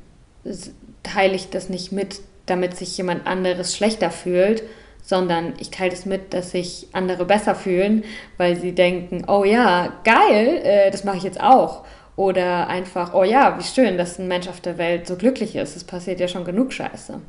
teile 1.03 1.35
ich 1.35 1.51
das 1.51 1.69
nicht 1.69 1.93
mit, 1.93 2.21
damit 2.47 2.77
sich 2.77 2.97
jemand 2.97 3.27
anderes 3.27 3.77
schlechter 3.77 4.11
fühlt, 4.11 4.63
sondern 5.03 5.55
ich 5.59 5.71
teile 5.71 5.91
das 5.91 6.05
mit, 6.05 6.35
dass 6.35 6.51
sich 6.51 6.89
andere 6.93 7.25
besser 7.25 7.55
fühlen, 7.55 8.05
weil 8.37 8.57
sie 8.57 8.73
denken, 8.75 9.25
oh 9.27 9.45
ja, 9.45 10.01
geil, 10.05 10.61
äh, 10.63 10.91
das 10.91 11.05
mache 11.05 11.17
ich 11.17 11.23
jetzt 11.23 11.41
auch. 11.41 11.85
Oder 12.17 12.67
einfach, 12.67 13.15
oh 13.15 13.25
ja, 13.25 13.59
wie 13.59 13.63
schön, 13.63 13.97
dass 13.97 14.19
ein 14.19 14.29
Mensch 14.29 14.49
auf 14.49 14.61
der 14.61 14.77
Welt 14.77 15.07
so 15.07 15.17
glücklich 15.17 15.57
ist. 15.57 15.77
Es 15.77 15.85
passiert 15.85 16.21
ja 16.21 16.29
schon 16.29 16.45
genug 16.45 16.73
Scheiße. 16.73 17.21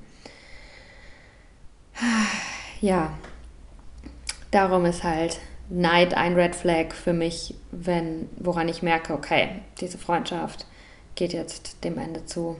Ja, 2.81 3.11
darum 4.51 4.85
ist 4.85 5.03
halt 5.03 5.37
Neid 5.69 6.15
ein 6.15 6.33
Red 6.33 6.55
Flag 6.55 6.93
für 6.93 7.13
mich, 7.13 7.53
wenn, 7.71 8.27
woran 8.37 8.67
ich 8.67 8.81
merke, 8.81 9.13
okay, 9.13 9.49
diese 9.79 9.99
Freundschaft 9.99 10.65
geht 11.13 11.31
jetzt 11.31 11.83
dem 11.83 11.97
Ende 11.99 12.25
zu. 12.25 12.57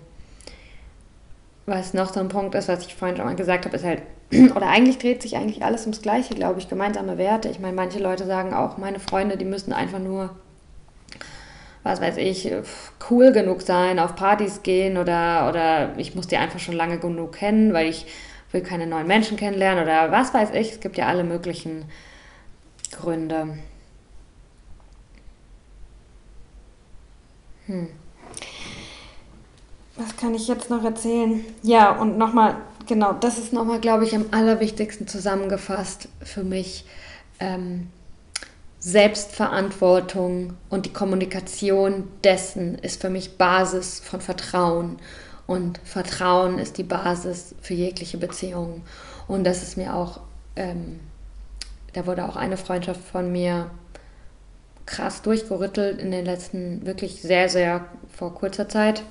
Was 1.66 1.94
noch 1.94 2.14
so 2.14 2.20
ein 2.20 2.30
Punkt 2.30 2.54
ist, 2.56 2.68
was 2.68 2.86
ich 2.86 2.96
vorhin 2.96 3.18
schon 3.18 3.26
mal 3.26 3.36
gesagt 3.36 3.66
habe, 3.66 3.76
ist 3.76 3.86
halt, 3.86 4.04
oder 4.56 4.68
eigentlich 4.68 5.00
dreht 5.00 5.24
sich 5.24 5.38
eigentlich 5.38 5.64
alles 5.64 5.82
ums 5.82 6.02
Gleiche, 6.02 6.36
glaube 6.36 6.60
ich, 6.60 6.70
gemeinsame 6.70 7.18
Werte. 7.18 7.50
Ich 7.50 7.60
meine, 7.60 7.76
manche 7.76 8.00
Leute 8.00 8.26
sagen 8.26 8.54
auch, 8.54 8.78
meine 8.78 9.00
Freunde, 9.00 9.38
die 9.38 9.46
müssen 9.46 9.74
einfach 9.74 10.00
nur, 10.00 10.30
was 11.82 12.02
weiß 12.02 12.18
ich, 12.18 12.52
cool 13.10 13.32
genug 13.32 13.64
sein, 13.64 13.98
auf 13.98 14.16
Partys 14.16 14.62
gehen 14.62 14.98
oder, 14.98 15.48
oder 15.50 15.98
ich 15.98 16.14
muss 16.14 16.28
die 16.28 16.38
einfach 16.38 16.60
schon 16.60 16.76
lange 16.76 17.00
genug 17.00 17.34
kennen, 17.34 17.74
weil 17.74 17.88
ich 17.88 18.06
will 18.52 18.62
keine 18.62 18.86
neuen 18.86 19.08
Menschen 19.08 19.38
kennenlernen 19.38 19.84
oder 19.84 20.12
was 20.12 20.34
weiß 20.34 20.52
ich. 20.54 20.74
Es 20.74 20.80
gibt 20.80 20.98
ja 20.98 21.08
alle 21.08 21.24
möglichen 21.24 21.86
Gründe. 22.92 23.58
Hm. 27.66 27.88
Was 29.96 30.16
kann 30.16 30.34
ich 30.34 30.48
jetzt 30.48 30.70
noch 30.70 30.84
erzählen? 30.84 31.44
Ja, 31.62 31.92
und 31.92 32.18
nochmal, 32.18 32.56
genau, 32.88 33.14
das 33.14 33.38
ist 33.38 33.52
nochmal, 33.54 33.80
glaube 33.80 34.06
ich, 34.06 34.16
am 34.16 34.26
allerwichtigsten 34.32 35.08
zusammengefasst 35.08 36.08
für 36.24 36.44
mich. 36.44 36.86
Ähm, 37.40 37.90
Selbstverantwortung 38.80 40.54
und 40.70 40.86
die 40.86 40.94
Kommunikation 40.94 42.08
dessen 42.24 42.76
ist 42.76 43.02
für 43.02 43.10
mich 43.10 43.38
Basis 43.38 44.00
von 44.00 44.22
Vertrauen. 44.22 44.98
Und 45.48 45.80
Vertrauen 45.84 46.60
ist 46.60 46.78
die 46.78 46.84
Basis 46.84 47.56
für 47.62 47.74
jegliche 47.74 48.18
Beziehung. 48.18 48.84
Und 49.28 49.44
das 49.44 49.64
ist 49.64 49.76
mir 49.76 49.96
auch 49.96 50.22
ähm, 50.56 51.02
da 52.00 52.08
wurde 52.08 52.24
auch 52.24 52.38
eine 52.38 52.56
Freundschaft 52.56 53.02
von 53.02 53.30
mir 53.30 53.70
krass 54.86 55.22
durchgerüttelt 55.22 56.02
in 56.02 56.12
den 56.12 56.24
letzten, 56.24 56.86
wirklich 56.86 57.22
sehr, 57.22 57.50
sehr 57.50 57.90
vor 58.10 58.34
kurzer 58.34 58.70
Zeit, 58.70 59.04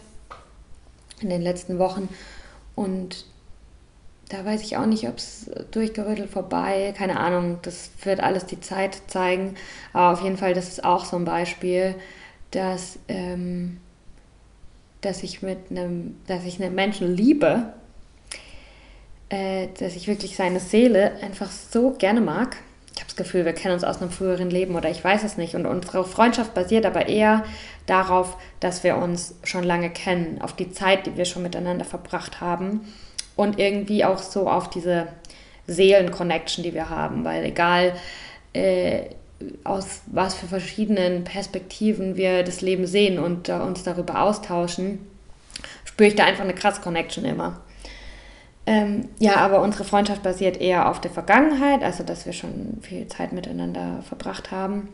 in 1.21 1.29
den 1.29 1.43
letzten 1.43 1.79
Wochen. 1.79 2.09
Und 2.75 3.27
da 4.31 4.43
weiß 4.43 4.63
ich 4.63 4.79
auch 4.79 4.87
nicht, 4.87 5.07
ob 5.07 5.19
es 5.19 5.51
durchgerüttelt 5.71 6.31
vorbei, 6.31 6.95
keine 6.97 7.21
Ahnung, 7.21 7.59
das 7.61 7.91
wird 8.05 8.21
alles 8.21 8.47
die 8.47 8.61
Zeit 8.61 9.03
zeigen. 9.07 9.57
Aber 9.93 10.15
auf 10.15 10.23
jeden 10.23 10.39
Fall, 10.39 10.55
das 10.55 10.69
ist 10.69 10.83
auch 10.83 11.05
so 11.05 11.17
ein 11.17 11.27
Beispiel, 11.27 11.95
dass, 12.53 12.99
ähm, 13.09 13.81
dass 15.03 15.23
ich 15.23 15.43
mit 15.43 15.71
einem, 15.71 16.17
dass 16.27 16.47
ich 16.47 16.59
einen 16.59 16.75
Menschen 16.75 17.15
liebe, 17.15 17.75
äh, 19.29 19.69
dass 19.79 19.95
ich 19.95 20.09
wirklich 20.09 20.37
seine 20.37 20.59
Seele 20.59 21.17
einfach 21.21 21.51
so 21.51 21.91
gerne 21.91 22.23
mag 22.23 22.57
ich 22.99 23.03
habe 23.03 23.15
das 23.15 23.17
Gefühl, 23.17 23.45
wir 23.45 23.53
kennen 23.53 23.75
uns 23.75 23.85
aus 23.85 24.03
einem 24.03 24.11
früheren 24.11 24.51
Leben 24.51 24.75
oder 24.75 24.91
ich 24.91 25.05
weiß 25.05 25.23
es 25.23 25.37
nicht. 25.37 25.55
Und 25.55 25.67
unsere 25.67 26.05
Freundschaft 26.05 26.53
basiert 26.53 26.85
aber 26.85 27.07
eher 27.07 27.45
darauf, 27.87 28.37
dass 28.59 28.83
wir 28.83 28.97
uns 28.97 29.37
schon 29.45 29.63
lange 29.63 29.89
kennen, 29.89 30.41
auf 30.43 30.53
die 30.53 30.73
Zeit, 30.73 31.07
die 31.07 31.17
wir 31.17 31.25
schon 31.25 31.45
miteinander 31.45 31.85
verbracht 31.85 32.41
haben 32.41 32.93
und 33.37 33.61
irgendwie 33.61 34.05
auch 34.05 34.19
so 34.19 34.51
auf 34.51 34.69
diese 34.69 35.07
Seelen-Connection, 35.69 36.65
die 36.65 36.75
wir 36.75 36.91
haben, 36.91 37.25
weil 37.25 37.45
egal 37.45 37.93
äh, 38.53 39.03
aus 39.63 40.01
was 40.07 40.35
für 40.35 40.49
verschiedenen 40.49 41.23
Perspektiven 41.23 42.17
wir 42.17 42.43
das 42.43 42.63
Leben 42.63 42.89
sehen 42.89 43.21
und 43.21 43.49
äh, 43.49 43.53
uns 43.53 43.85
darüber 43.85 44.23
austauschen, 44.23 45.07
spüre 45.85 46.09
ich 46.09 46.17
da 46.17 46.25
einfach 46.25 46.43
eine 46.43 46.55
krasse 46.55 46.81
Connection 46.81 47.25
immer. 47.25 47.61
Ähm, 48.69 49.09
ja, 49.19 49.37
aber 49.37 49.63
unsere 49.63 49.83
Freundschaft 49.85 50.23
basiert 50.23 50.61
eher 50.61 50.91
auf 50.91 51.01
der 51.01 51.11
Vergangenheit, 51.11 51.83
also 51.83 52.05
dass 52.05 52.27
wir 52.27 52.35
schon 52.35 52.81
viel 52.83 53.07
Zeit 53.07 53.33
miteinander 53.33 54.03
verbracht 54.03 54.51
haben. 54.51 54.91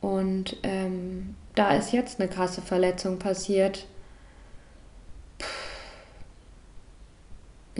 Und 0.00 0.56
ähm, 0.62 1.34
da 1.54 1.76
ist 1.76 1.92
jetzt 1.92 2.18
eine 2.18 2.30
krasse 2.30 2.62
Verletzung 2.62 3.18
passiert. 3.18 3.84
Puh. 5.36 5.44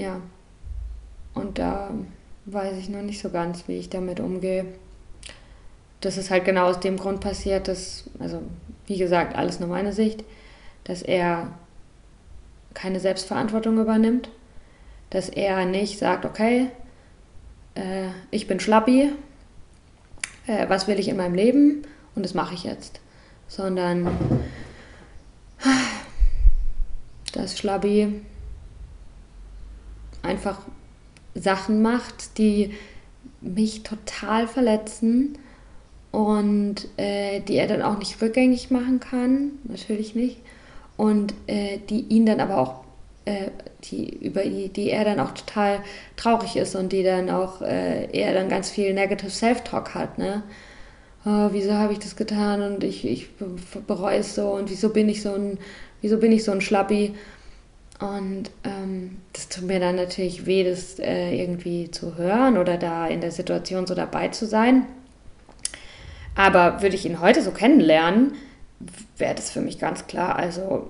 Ja. 0.03 0.21
Und 1.33 1.59
da 1.59 1.89
weiß 2.45 2.77
ich 2.77 2.91
noch 2.91 3.01
nicht 3.01 3.23
so 3.23 3.31
ganz, 3.31 3.67
wie 3.67 3.79
ich 3.79 3.89
damit 3.89 4.21
umgehe. 4.21 4.67
Das 6.03 6.19
ist 6.19 6.31
halt 6.31 6.45
genau 6.45 6.67
aus 6.67 6.81
dem 6.81 6.99
Grund 6.99 7.21
passiert, 7.21 7.67
dass, 7.67 8.11
also 8.19 8.43
wie 8.87 8.99
gesagt, 8.99 9.37
alles 9.37 9.59
nur 9.59 9.71
meine 9.71 9.95
Sicht, 9.95 10.23
dass 10.85 11.01
er 11.01 11.49
keine 12.75 13.01
Selbstverantwortung 13.01 13.79
übernimmt 13.79 14.29
dass 15.11 15.29
er 15.29 15.65
nicht 15.65 15.99
sagt, 15.99 16.25
okay, 16.25 16.71
äh, 17.75 18.09
ich 18.31 18.47
bin 18.47 18.61
Schlappi, 18.61 19.13
äh, 20.47 20.69
was 20.69 20.87
will 20.87 20.99
ich 20.99 21.09
in 21.09 21.17
meinem 21.17 21.35
Leben 21.35 21.83
und 22.15 22.25
das 22.25 22.35
mache 22.35 22.55
ich 22.55 22.65
jetzt, 22.65 23.01
sondern 23.47 24.09
dass 27.33 27.59
Schlappi 27.59 28.21
einfach 30.23 30.61
Sachen 31.35 31.83
macht, 31.83 32.39
die 32.39 32.75
mich 33.41 33.83
total 33.83 34.49
verletzen 34.49 35.39
und 36.11 36.89
äh, 36.97 37.41
die 37.41 37.57
er 37.57 37.69
dann 37.69 37.83
auch 37.83 37.99
nicht 37.99 38.21
rückgängig 38.21 38.71
machen 38.71 39.01
kann, 39.01 39.53
natürlich 39.65 40.15
nicht, 40.15 40.39
und 40.97 41.35
äh, 41.47 41.79
die 41.89 42.01
ihn 42.01 42.27
dann 42.27 42.41
aber 42.41 42.59
auch 42.59 42.85
äh, 43.29 43.51
die, 43.85 44.09
über 44.09 44.43
die, 44.43 44.69
die 44.71 44.91
er 44.91 45.05
dann 45.05 45.21
auch 45.21 45.33
total 45.33 45.81
traurig 46.17 46.57
ist 46.57 46.75
und 46.75 46.93
die 46.93 47.03
dann 47.03 47.31
auch 47.31 47.61
äh, 47.63 48.07
er 48.13 48.35
dann 48.35 48.49
ganz 48.49 48.71
viel 48.71 48.95
Negative 48.95 49.31
Self-Talk 49.31 49.95
hat, 49.95 50.19
ne? 50.19 50.43
Oh, 51.27 51.49
wieso 51.53 51.75
habe 51.75 51.93
ich 51.93 51.99
das 51.99 52.17
getan 52.17 52.63
und 52.63 52.85
ich, 52.85 53.05
ich 53.05 53.29
bereue 53.87 54.19
es 54.19 54.35
so 54.35 54.51
und 54.51 54.71
wieso 54.71 54.91
bin 54.91 55.09
ich 55.09 55.21
so 55.21 55.35
ein, 55.35 55.59
wieso 56.01 56.19
bin 56.19 56.33
ich 56.33 56.45
so 56.45 56.53
ein 56.53 56.61
Schlappi? 56.61 57.15
Und 58.01 58.51
ähm, 58.63 59.19
das 59.33 59.49
tut 59.49 59.67
mir 59.67 59.81
dann 59.81 59.97
natürlich 59.97 60.47
weh, 60.47 60.63
das 60.63 60.99
äh, 61.01 61.35
irgendwie 61.35 61.91
zu 61.91 62.17
hören 62.17 62.57
oder 62.57 62.77
da 62.77 63.09
in 63.09 63.21
der 63.21 63.33
Situation 63.33 63.87
so 63.87 63.95
dabei 63.95 64.29
zu 64.29 64.47
sein. 64.47 64.87
Aber 66.37 66.83
würde 66.83 66.95
ich 66.95 67.05
ihn 67.05 67.21
heute 67.21 67.43
so 67.43 67.51
kennenlernen, 67.51 68.35
wäre 69.17 69.35
das 69.35 69.51
für 69.51 69.61
mich 69.61 69.81
ganz 69.81 70.07
klar. 70.07 70.37
Also 70.37 70.89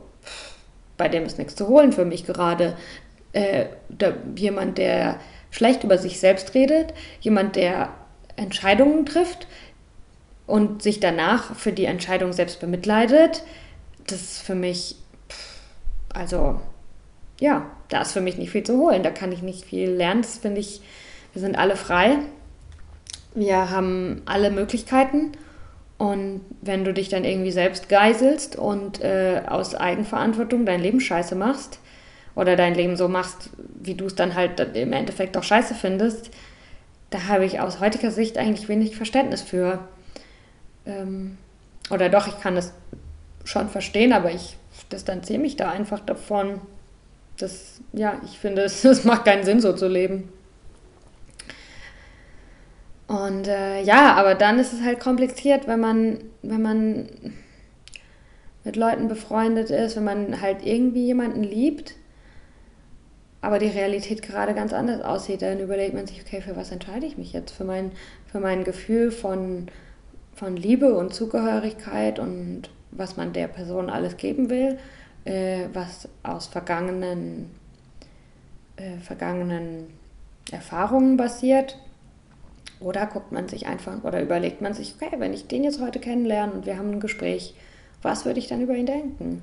bei 0.98 1.08
dem 1.08 1.24
ist 1.24 1.38
nichts 1.38 1.56
zu 1.56 1.68
holen 1.68 1.92
für 1.92 2.04
mich 2.04 2.26
gerade. 2.26 2.76
Äh, 3.32 3.66
da, 3.88 4.12
jemand, 4.36 4.76
der 4.76 5.18
schlecht 5.50 5.84
über 5.84 5.96
sich 5.96 6.20
selbst 6.20 6.54
redet, 6.54 6.92
jemand, 7.20 7.56
der 7.56 7.94
Entscheidungen 8.36 9.06
trifft 9.06 9.46
und 10.46 10.82
sich 10.82 11.00
danach 11.00 11.54
für 11.56 11.72
die 11.72 11.86
Entscheidung 11.86 12.32
selbst 12.32 12.60
bemitleidet, 12.60 13.44
das 14.06 14.20
ist 14.20 14.42
für 14.42 14.54
mich, 14.54 14.96
also 16.12 16.60
ja, 17.40 17.70
da 17.88 18.02
ist 18.02 18.12
für 18.12 18.20
mich 18.20 18.38
nicht 18.38 18.50
viel 18.50 18.64
zu 18.64 18.78
holen, 18.78 19.02
da 19.02 19.10
kann 19.10 19.32
ich 19.32 19.42
nicht 19.42 19.64
viel 19.64 19.90
lernen, 19.90 20.22
das 20.22 20.38
finde 20.38 20.60
ich, 20.60 20.80
wir 21.32 21.40
sind 21.40 21.56
alle 21.56 21.76
frei, 21.76 22.18
wir 23.34 23.70
haben 23.70 24.22
alle 24.24 24.50
Möglichkeiten 24.50 25.32
und 25.98 26.42
wenn 26.62 26.84
du 26.84 26.94
dich 26.94 27.08
dann 27.08 27.24
irgendwie 27.24 27.50
selbst 27.50 27.88
geiselst 27.88 28.56
und 28.56 29.02
äh, 29.02 29.42
aus 29.46 29.74
Eigenverantwortung 29.74 30.64
dein 30.64 30.80
Leben 30.80 31.00
scheiße 31.00 31.34
machst 31.34 31.80
oder 32.36 32.54
dein 32.54 32.76
Leben 32.76 32.96
so 32.96 33.08
machst, 33.08 33.50
wie 33.80 33.94
du 33.94 34.06
es 34.06 34.14
dann 34.14 34.36
halt 34.36 34.60
im 34.60 34.92
Endeffekt 34.92 35.36
auch 35.36 35.42
scheiße 35.42 35.74
findest, 35.74 36.30
da 37.10 37.26
habe 37.26 37.44
ich 37.44 37.58
aus 37.58 37.80
heutiger 37.80 38.12
Sicht 38.12 38.38
eigentlich 38.38 38.68
wenig 38.68 38.96
Verständnis 38.96 39.42
für. 39.42 39.80
Ähm, 40.86 41.36
oder 41.90 42.08
doch, 42.08 42.28
ich 42.28 42.38
kann 42.38 42.56
es 42.56 42.72
schon 43.44 43.68
verstehen, 43.68 44.12
aber 44.12 44.30
ich 44.30 44.56
distanziere 44.92 45.40
mich 45.40 45.56
da 45.56 45.70
einfach 45.70 46.00
davon. 46.00 46.60
Das, 47.38 47.80
ja, 47.92 48.20
ich 48.24 48.38
finde, 48.38 48.62
es 48.62 49.04
macht 49.04 49.24
keinen 49.24 49.44
Sinn, 49.44 49.60
so 49.60 49.72
zu 49.72 49.88
leben. 49.88 50.32
Und 53.08 53.48
äh, 53.48 53.82
ja, 53.82 54.14
aber 54.14 54.34
dann 54.34 54.58
ist 54.58 54.74
es 54.74 54.82
halt 54.82 55.00
kompliziert, 55.00 55.66
wenn 55.66 55.80
man, 55.80 56.18
wenn 56.42 56.60
man 56.60 57.08
mit 58.64 58.76
Leuten 58.76 59.08
befreundet 59.08 59.70
ist, 59.70 59.96
wenn 59.96 60.04
man 60.04 60.40
halt 60.42 60.64
irgendwie 60.64 61.06
jemanden 61.06 61.42
liebt, 61.42 61.94
aber 63.40 63.58
die 63.58 63.68
Realität 63.68 64.20
gerade 64.20 64.52
ganz 64.52 64.74
anders 64.74 65.00
aussieht, 65.00 65.40
dann 65.40 65.58
überlegt 65.58 65.94
man 65.94 66.06
sich, 66.06 66.20
okay, 66.20 66.42
für 66.42 66.54
was 66.54 66.70
entscheide 66.70 67.06
ich 67.06 67.16
mich 67.16 67.32
jetzt? 67.32 67.52
Für 67.52 67.64
mein, 67.64 67.92
für 68.30 68.40
mein 68.40 68.62
Gefühl 68.62 69.10
von, 69.10 69.68
von 70.34 70.58
Liebe 70.58 70.92
und 70.94 71.14
Zugehörigkeit 71.14 72.18
und 72.18 72.68
was 72.90 73.16
man 73.16 73.32
der 73.32 73.48
Person 73.48 73.88
alles 73.88 74.18
geben 74.18 74.50
will, 74.50 74.78
äh, 75.24 75.68
was 75.72 76.10
aus 76.22 76.46
vergangenen, 76.46 77.48
äh, 78.76 78.98
vergangenen 78.98 79.86
Erfahrungen 80.52 81.16
basiert 81.16 81.78
oder 82.80 83.06
guckt 83.06 83.32
man 83.32 83.48
sich 83.48 83.66
einfach 83.66 84.04
oder 84.04 84.22
überlegt 84.22 84.60
man 84.60 84.74
sich, 84.74 84.94
okay, 84.94 85.16
wenn 85.18 85.32
ich 85.34 85.48
den 85.48 85.64
jetzt 85.64 85.80
heute 85.80 85.98
kennenlerne 85.98 86.52
und 86.52 86.66
wir 86.66 86.78
haben 86.78 86.92
ein 86.92 87.00
Gespräch, 87.00 87.54
was 88.02 88.24
würde 88.24 88.38
ich 88.38 88.46
dann 88.46 88.60
über 88.60 88.74
ihn 88.74 88.86
denken? 88.86 89.42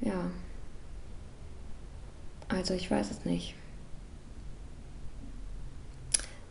Ja. 0.00 0.30
Also 2.48 2.74
ich 2.74 2.90
weiß 2.90 3.10
es 3.10 3.24
nicht. 3.24 3.54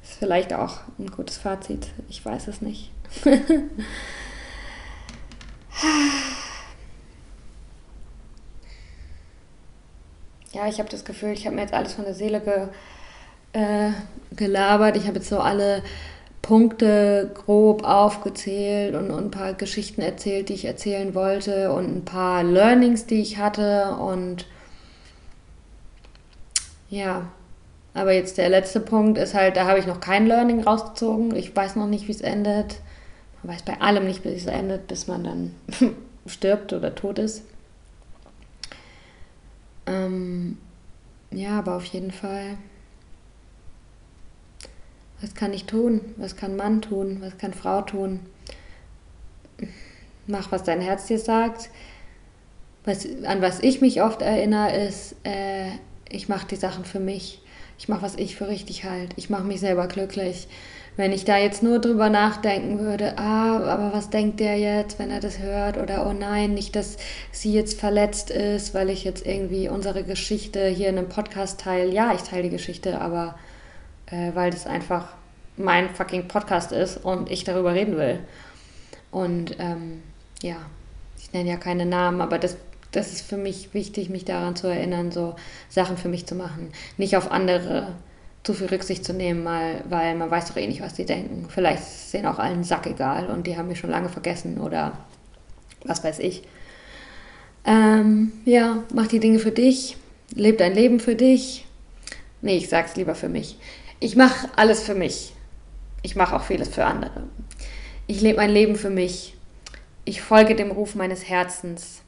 Ist 0.04 0.14
vielleicht 0.14 0.54
auch 0.54 0.80
ein 1.00 1.12
gutes 1.12 1.38
Fazit. 1.38 1.88
Ich 2.10 2.26
weiß 2.26 2.48
es 2.48 2.62
nicht. 2.62 2.92
ja, 10.54 10.68
ich 10.68 10.80
habe 10.80 10.90
das 10.90 11.06
Gefühl, 11.06 11.32
ich 11.32 11.46
habe 11.46 11.56
mir 11.56 11.62
jetzt 11.64 11.74
alles 11.74 11.94
von 11.94 12.06
der 12.06 12.14
Seele 12.14 12.40
ge 12.42 12.68
äh, 13.56 13.92
gelabert. 14.36 14.98
Ich 14.98 15.08
habe 15.08 15.18
jetzt 15.18 15.30
so 15.30 15.40
alle 15.40 15.82
Punkte 16.42 17.32
grob 17.34 17.84
aufgezählt 17.84 18.94
und, 18.94 19.10
und, 19.10 19.26
ein 19.26 19.32
paar 19.32 19.54
Geschichten 19.54 20.02
erzählt, 20.02 20.50
die 20.50 20.54
ich 20.54 20.66
erzählen 20.66 21.16
wollte 21.16 21.72
und 21.72 21.86
ein 21.86 22.06
paar 22.06 22.44
Learnings, 22.44 23.08
die 23.08 23.22
ich 23.22 23.38
hatte. 23.38 23.96
Und 23.96 24.46
ja, 26.90 27.28
aber 27.94 28.12
jetzt 28.12 28.38
der 28.38 28.50
letzte 28.50 28.80
Punkt 28.80 29.18
ist 29.18 29.34
halt, 29.34 29.58
da 29.58 29.66
habe 29.66 29.80
ich 29.80 29.88
noch 29.88 30.02
kein 30.02 30.28
Learning 30.28 30.62
rausgezogen. 30.62 31.36
Ich 31.36 31.56
weiß 31.56 31.78
noch 31.78 31.88
nicht, 31.88 32.08
wie 32.08 32.12
es 32.12 32.22
endet. 32.22 32.76
Man 33.42 33.56
weiß 33.56 33.64
bei 33.64 33.80
allem 33.82 34.06
nicht, 34.06 34.24
wie 34.24 34.30
es 34.30 34.46
endet, 34.46 34.88
bis 34.88 35.08
man 35.08 35.24
dann 35.24 35.56
stirbt 36.28 36.74
oder 36.74 36.94
tot 36.94 37.18
ist. 37.18 37.44
Ähm, 39.88 40.58
ja, 41.32 41.58
aber 41.58 41.78
auf 41.78 41.86
jeden 41.86 42.12
Fall 42.12 42.58
was 45.26 45.34
kann 45.34 45.54
ich 45.54 45.66
tun? 45.66 46.02
Was 46.18 46.36
kann 46.36 46.56
Mann 46.56 46.84
tun? 46.84 47.18
Was 47.20 47.40
kann 47.40 47.52
Frau 47.52 47.82
tun? 47.82 48.20
Mach, 50.28 50.52
was 50.52 50.62
dein 50.62 50.82
Herz 50.82 51.08
dir 51.08 51.18
sagt. 51.18 51.72
Was, 52.84 53.08
an 53.24 53.42
was 53.42 53.60
ich 53.60 53.82
mich 53.82 54.04
oft 54.04 54.22
erinnere, 54.22 54.78
ist, 54.86 55.16
äh, 55.24 55.72
ich 56.10 56.30
mache 56.30 56.46
die 56.46 56.56
Sachen 56.56 56.86
für 56.86 57.00
mich. 57.00 57.42
Ich 57.80 57.90
mache, 57.90 58.04
was 58.04 58.18
ich 58.18 58.36
für 58.36 58.48
richtig 58.48 58.84
halte. 58.84 59.16
Ich 59.16 59.32
mache 59.32 59.46
mich 59.46 59.62
selber 59.62 59.88
glücklich. 59.88 60.48
Wenn 60.96 61.12
ich 61.12 61.26
da 61.26 61.40
jetzt 61.40 61.64
nur 61.64 61.80
drüber 61.80 62.10
nachdenken 62.10 62.78
würde, 62.78 63.18
ah, 63.18 63.58
aber 63.58 63.94
was 63.94 64.12
denkt 64.12 64.40
der 64.40 64.60
jetzt, 64.60 65.00
wenn 65.00 65.10
er 65.10 65.22
das 65.22 65.40
hört? 65.40 65.78
Oder 65.78 66.08
oh 66.08 66.14
nein, 66.14 66.54
nicht, 66.54 66.76
dass 66.76 66.98
sie 67.32 67.52
jetzt 67.52 67.80
verletzt 67.80 68.30
ist, 68.30 68.76
weil 68.76 68.92
ich 68.92 69.04
jetzt 69.04 69.26
irgendwie 69.26 69.70
unsere 69.70 70.04
Geschichte 70.04 70.68
hier 70.68 70.90
in 70.90 71.00
einem 71.00 71.10
Podcast 71.10 71.62
teile. 71.62 71.92
Ja, 71.92 72.14
ich 72.14 72.22
teile 72.22 72.44
die 72.44 72.50
Geschichte, 72.50 73.02
aber 73.02 73.34
äh, 74.08 74.32
weil 74.34 74.52
das 74.52 74.68
einfach 74.68 75.08
mein 75.58 75.90
fucking 75.90 76.28
Podcast 76.28 76.72
ist 76.72 76.98
und 76.98 77.32
ich 77.32 77.44
darüber 77.44 77.74
reden 77.74 77.98
will. 77.98 78.20
Und 79.12 79.56
ähm, 79.60 80.04
ja, 80.42 80.58
ich 81.18 81.32
nenne 81.34 81.50
ja 81.50 81.58
keine 81.58 81.86
Namen, 81.86 82.22
aber 82.22 82.38
das, 82.38 82.58
das 82.92 83.14
ist 83.14 83.22
für 83.22 83.38
mich 83.38 83.74
wichtig, 83.74 84.10
mich 84.10 84.26
daran 84.26 84.56
zu 84.56 84.68
erinnern, 84.68 85.12
so 85.12 85.36
Sachen 85.70 85.98
für 85.98 86.10
mich 86.10 86.26
zu 86.26 86.36
machen. 86.36 86.72
Nicht 86.98 87.16
auf 87.16 87.32
andere 87.32 87.94
zu 88.44 88.54
viel 88.54 88.68
Rücksicht 88.68 89.04
zu 89.04 89.14
nehmen, 89.14 89.44
mal, 89.44 89.84
weil 89.90 90.16
man 90.16 90.30
weiß 90.30 90.50
doch 90.50 90.58
eh 90.58 90.68
nicht, 90.68 90.82
was 90.82 90.94
die 90.94 91.06
denken. 91.06 91.48
Vielleicht 91.50 91.82
ist 91.82 92.14
denen 92.14 92.28
auch 92.28 92.38
allen 92.38 92.64
Sack 92.64 92.86
egal 92.86 93.28
und 93.28 93.48
die 93.48 93.58
haben 93.58 93.68
mich 93.68 93.80
schon 93.80 93.90
lange 93.90 94.10
vergessen 94.10 94.60
oder 94.60 94.98
was 95.84 96.04
weiß 96.04 96.20
ich. 96.20 96.44
Ähm, 97.66 98.32
ja, 98.46 98.84
mach 98.94 99.08
die 99.08 99.20
Dinge 99.20 99.40
für 99.40 99.52
dich, 99.52 99.98
leb 100.36 100.60
dein 100.60 100.76
Leben 100.76 101.00
für 101.00 101.16
dich. 101.16 101.66
Nee, 102.42 102.58
ich 102.58 102.70
sag's 102.70 102.96
lieber 102.96 103.16
für 103.16 103.30
mich. 103.30 103.58
Ich 104.00 104.16
mache 104.16 104.50
alles 104.56 104.84
für 104.84 104.96
mich. 104.96 105.34
Ich 106.02 106.16
mache 106.16 106.36
auch 106.36 106.44
vieles 106.44 106.70
für 106.70 106.86
andere. 106.86 107.24
Ich 108.08 108.22
lebe 108.22 108.38
mein 108.38 108.52
Leben 108.52 108.76
für 108.76 108.90
mich. 108.90 109.36
Ich 110.04 110.22
folge 110.22 110.56
dem 110.56 110.72
Ruf 110.72 110.96
meines 110.96 111.28
Herzens. 111.28 112.02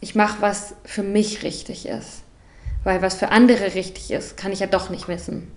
Ich 0.00 0.14
mache, 0.14 0.42
was 0.42 0.74
für 0.84 1.02
mich 1.02 1.42
richtig 1.42 1.86
ist. 1.86 2.22
Weil 2.82 3.00
was 3.00 3.14
für 3.14 3.30
andere 3.30 3.74
richtig 3.74 4.10
ist, 4.10 4.36
kann 4.36 4.52
ich 4.52 4.60
ja 4.60 4.66
doch 4.66 4.90
nicht 4.90 5.08
wissen. 5.08 5.50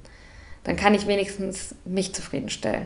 Dann 0.64 0.78
kann 0.78 0.94
ich 0.94 1.08
wenigstens 1.08 1.76
mich 1.84 2.14
zufriedenstellen. 2.14 2.86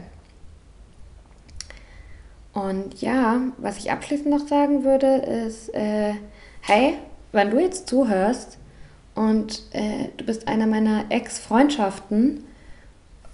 Und 2.53 2.99
ja, 3.01 3.39
was 3.57 3.77
ich 3.77 3.91
abschließend 3.91 4.29
noch 4.29 4.47
sagen 4.47 4.83
würde, 4.83 5.17
ist, 5.45 5.73
äh, 5.73 6.13
hey, 6.61 6.95
wenn 7.31 7.51
du 7.51 7.59
jetzt 7.59 7.87
zuhörst 7.87 8.57
und 9.21 9.61
äh, 9.73 10.09
du 10.17 10.25
bist 10.25 10.47
einer 10.47 10.65
meiner 10.65 11.05
Ex-Freundschaften, 11.09 12.43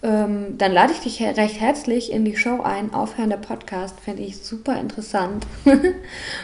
ähm, 0.04 0.58
dann 0.58 0.74
lade 0.74 0.92
ich 0.92 1.00
dich 1.00 1.22
recht 1.22 1.62
herzlich 1.62 2.12
in 2.12 2.26
die 2.26 2.36
Show 2.36 2.62
ein. 2.62 2.94
Aufhören 2.94 3.30
der 3.30 3.38
Podcast 3.38 3.98
fände 4.02 4.22
ich 4.22 4.38
super 4.38 4.78
interessant, 4.78 5.48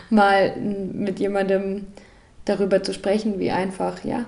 mal 0.10 0.56
mit 0.56 1.20
jemandem 1.20 1.88
darüber 2.46 2.84
zu 2.84 2.94
sprechen, 2.94 3.38
wie 3.38 3.52
einfach, 3.52 4.06
ja, 4.06 4.26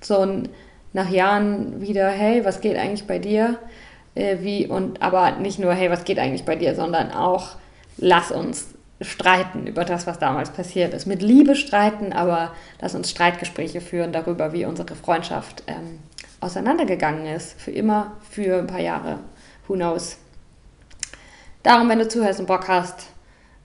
so 0.00 0.20
ein, 0.20 0.48
nach 0.94 1.10
Jahren 1.10 1.82
wieder, 1.82 2.08
hey, 2.08 2.46
was 2.46 2.62
geht 2.62 2.78
eigentlich 2.78 3.06
bei 3.06 3.18
dir? 3.18 3.58
Äh, 4.14 4.38
wie, 4.40 4.66
und 4.66 5.02
aber 5.02 5.32
nicht 5.32 5.58
nur, 5.58 5.74
hey, 5.74 5.90
was 5.90 6.04
geht 6.04 6.18
eigentlich 6.18 6.46
bei 6.46 6.56
dir, 6.56 6.74
sondern 6.74 7.10
auch, 7.12 7.56
lass 7.98 8.32
uns 8.32 8.68
streiten 9.00 9.66
über 9.66 9.84
das, 9.84 10.06
was 10.06 10.18
damals 10.18 10.50
passiert 10.50 10.94
ist. 10.94 11.06
Mit 11.06 11.22
Liebe 11.22 11.54
streiten, 11.54 12.12
aber 12.12 12.54
lass 12.80 12.94
uns 12.94 13.10
Streitgespräche 13.10 13.80
führen 13.80 14.12
darüber, 14.12 14.52
wie 14.52 14.64
unsere 14.64 14.94
Freundschaft 14.94 15.62
ähm, 15.66 15.98
auseinandergegangen 16.40 17.26
ist. 17.26 17.60
Für 17.60 17.70
immer, 17.70 18.16
für 18.30 18.58
ein 18.58 18.66
paar 18.66 18.80
Jahre. 18.80 19.20
Who 19.68 19.74
knows? 19.74 20.16
Darum, 21.62 21.88
wenn 21.88 21.98
du 21.98 22.08
zuhörst 22.08 22.40
und 22.40 22.46
Bock 22.46 22.68
hast, 22.68 23.08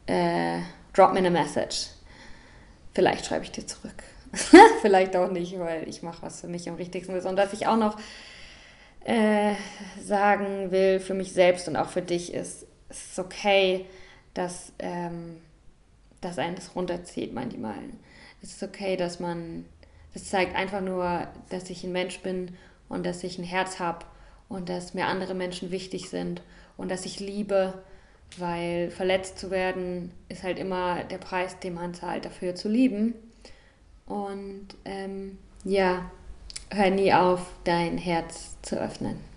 äh, 0.08 0.60
drop 0.94 1.14
me 1.14 1.26
a 1.26 1.30
message. 1.30 1.88
Vielleicht 2.94 3.26
schreibe 3.26 3.46
ich 3.46 3.52
dir 3.52 3.66
zurück. 3.66 4.04
Vielleicht 4.82 5.16
auch 5.16 5.30
nicht, 5.30 5.58
weil 5.60 5.88
ich 5.88 6.04
mache, 6.04 6.22
was 6.24 6.42
für 6.42 6.48
mich 6.48 6.68
am 6.68 6.76
richtigsten 6.76 7.16
ist. 7.16 7.26
Und 7.26 7.38
dass 7.38 7.54
ich 7.54 7.68
auch 7.68 7.78
noch 7.78 7.98
äh, 9.06 9.54
sagen 10.04 10.72
will, 10.72 11.00
für 11.00 11.14
mich 11.14 11.32
selbst 11.32 11.68
und 11.68 11.76
auch 11.78 11.90
für 11.90 12.02
dich 12.02 12.34
ist, 12.34 12.66
es 12.90 13.12
ist 13.12 13.20
okay, 13.20 13.86
dass, 14.34 14.74
ähm, 14.80 15.38
dass 16.22 16.38
einen 16.38 16.56
das 16.56 16.76
runterzieht 16.76 17.34
manchmal. 17.34 17.80
Es 18.42 18.54
ist 18.54 18.64
okay, 18.64 18.98
dass 18.98 19.20
man, 19.20 19.66
das 20.14 20.26
zeigt 20.26 20.56
einfach 20.56 20.82
nur, 20.82 21.28
dass 21.50 21.70
ich 21.70 21.84
ein 21.84 21.92
Mensch 21.92 22.20
bin 22.20 22.56
und 22.90 23.06
dass 23.06 23.24
ich 23.24 23.38
ein 23.38 23.44
Herz 23.44 23.80
habe 23.80 24.06
und 24.50 24.70
dass 24.70 24.94
mir 24.94 25.08
andere 25.08 25.34
Menschen 25.34 25.72
wichtig 25.72 26.10
sind 26.10 26.42
und 26.78 26.90
dass 26.90 27.06
ich 27.06 27.20
liebe, 27.20 27.74
weil 28.38 28.92
verletzt 28.92 29.40
zu 29.40 29.52
werden 29.52 30.12
ist 30.30 30.44
halt 30.44 30.58
immer 30.58 31.04
der 31.04 31.18
Preis, 31.18 31.60
den 31.60 31.74
man 31.74 31.94
zahlt, 31.94 32.26
dafür 32.26 32.56
zu 32.56 32.70
lieben. 32.70 33.14
Und 34.06 34.68
ähm, 34.86 35.38
ja, 35.64 36.10
hör 36.70 36.90
nie 36.90 37.14
auf, 37.14 37.46
dein 37.64 37.98
Herz 37.98 38.58
zu 38.62 38.80
öffnen. 38.80 39.31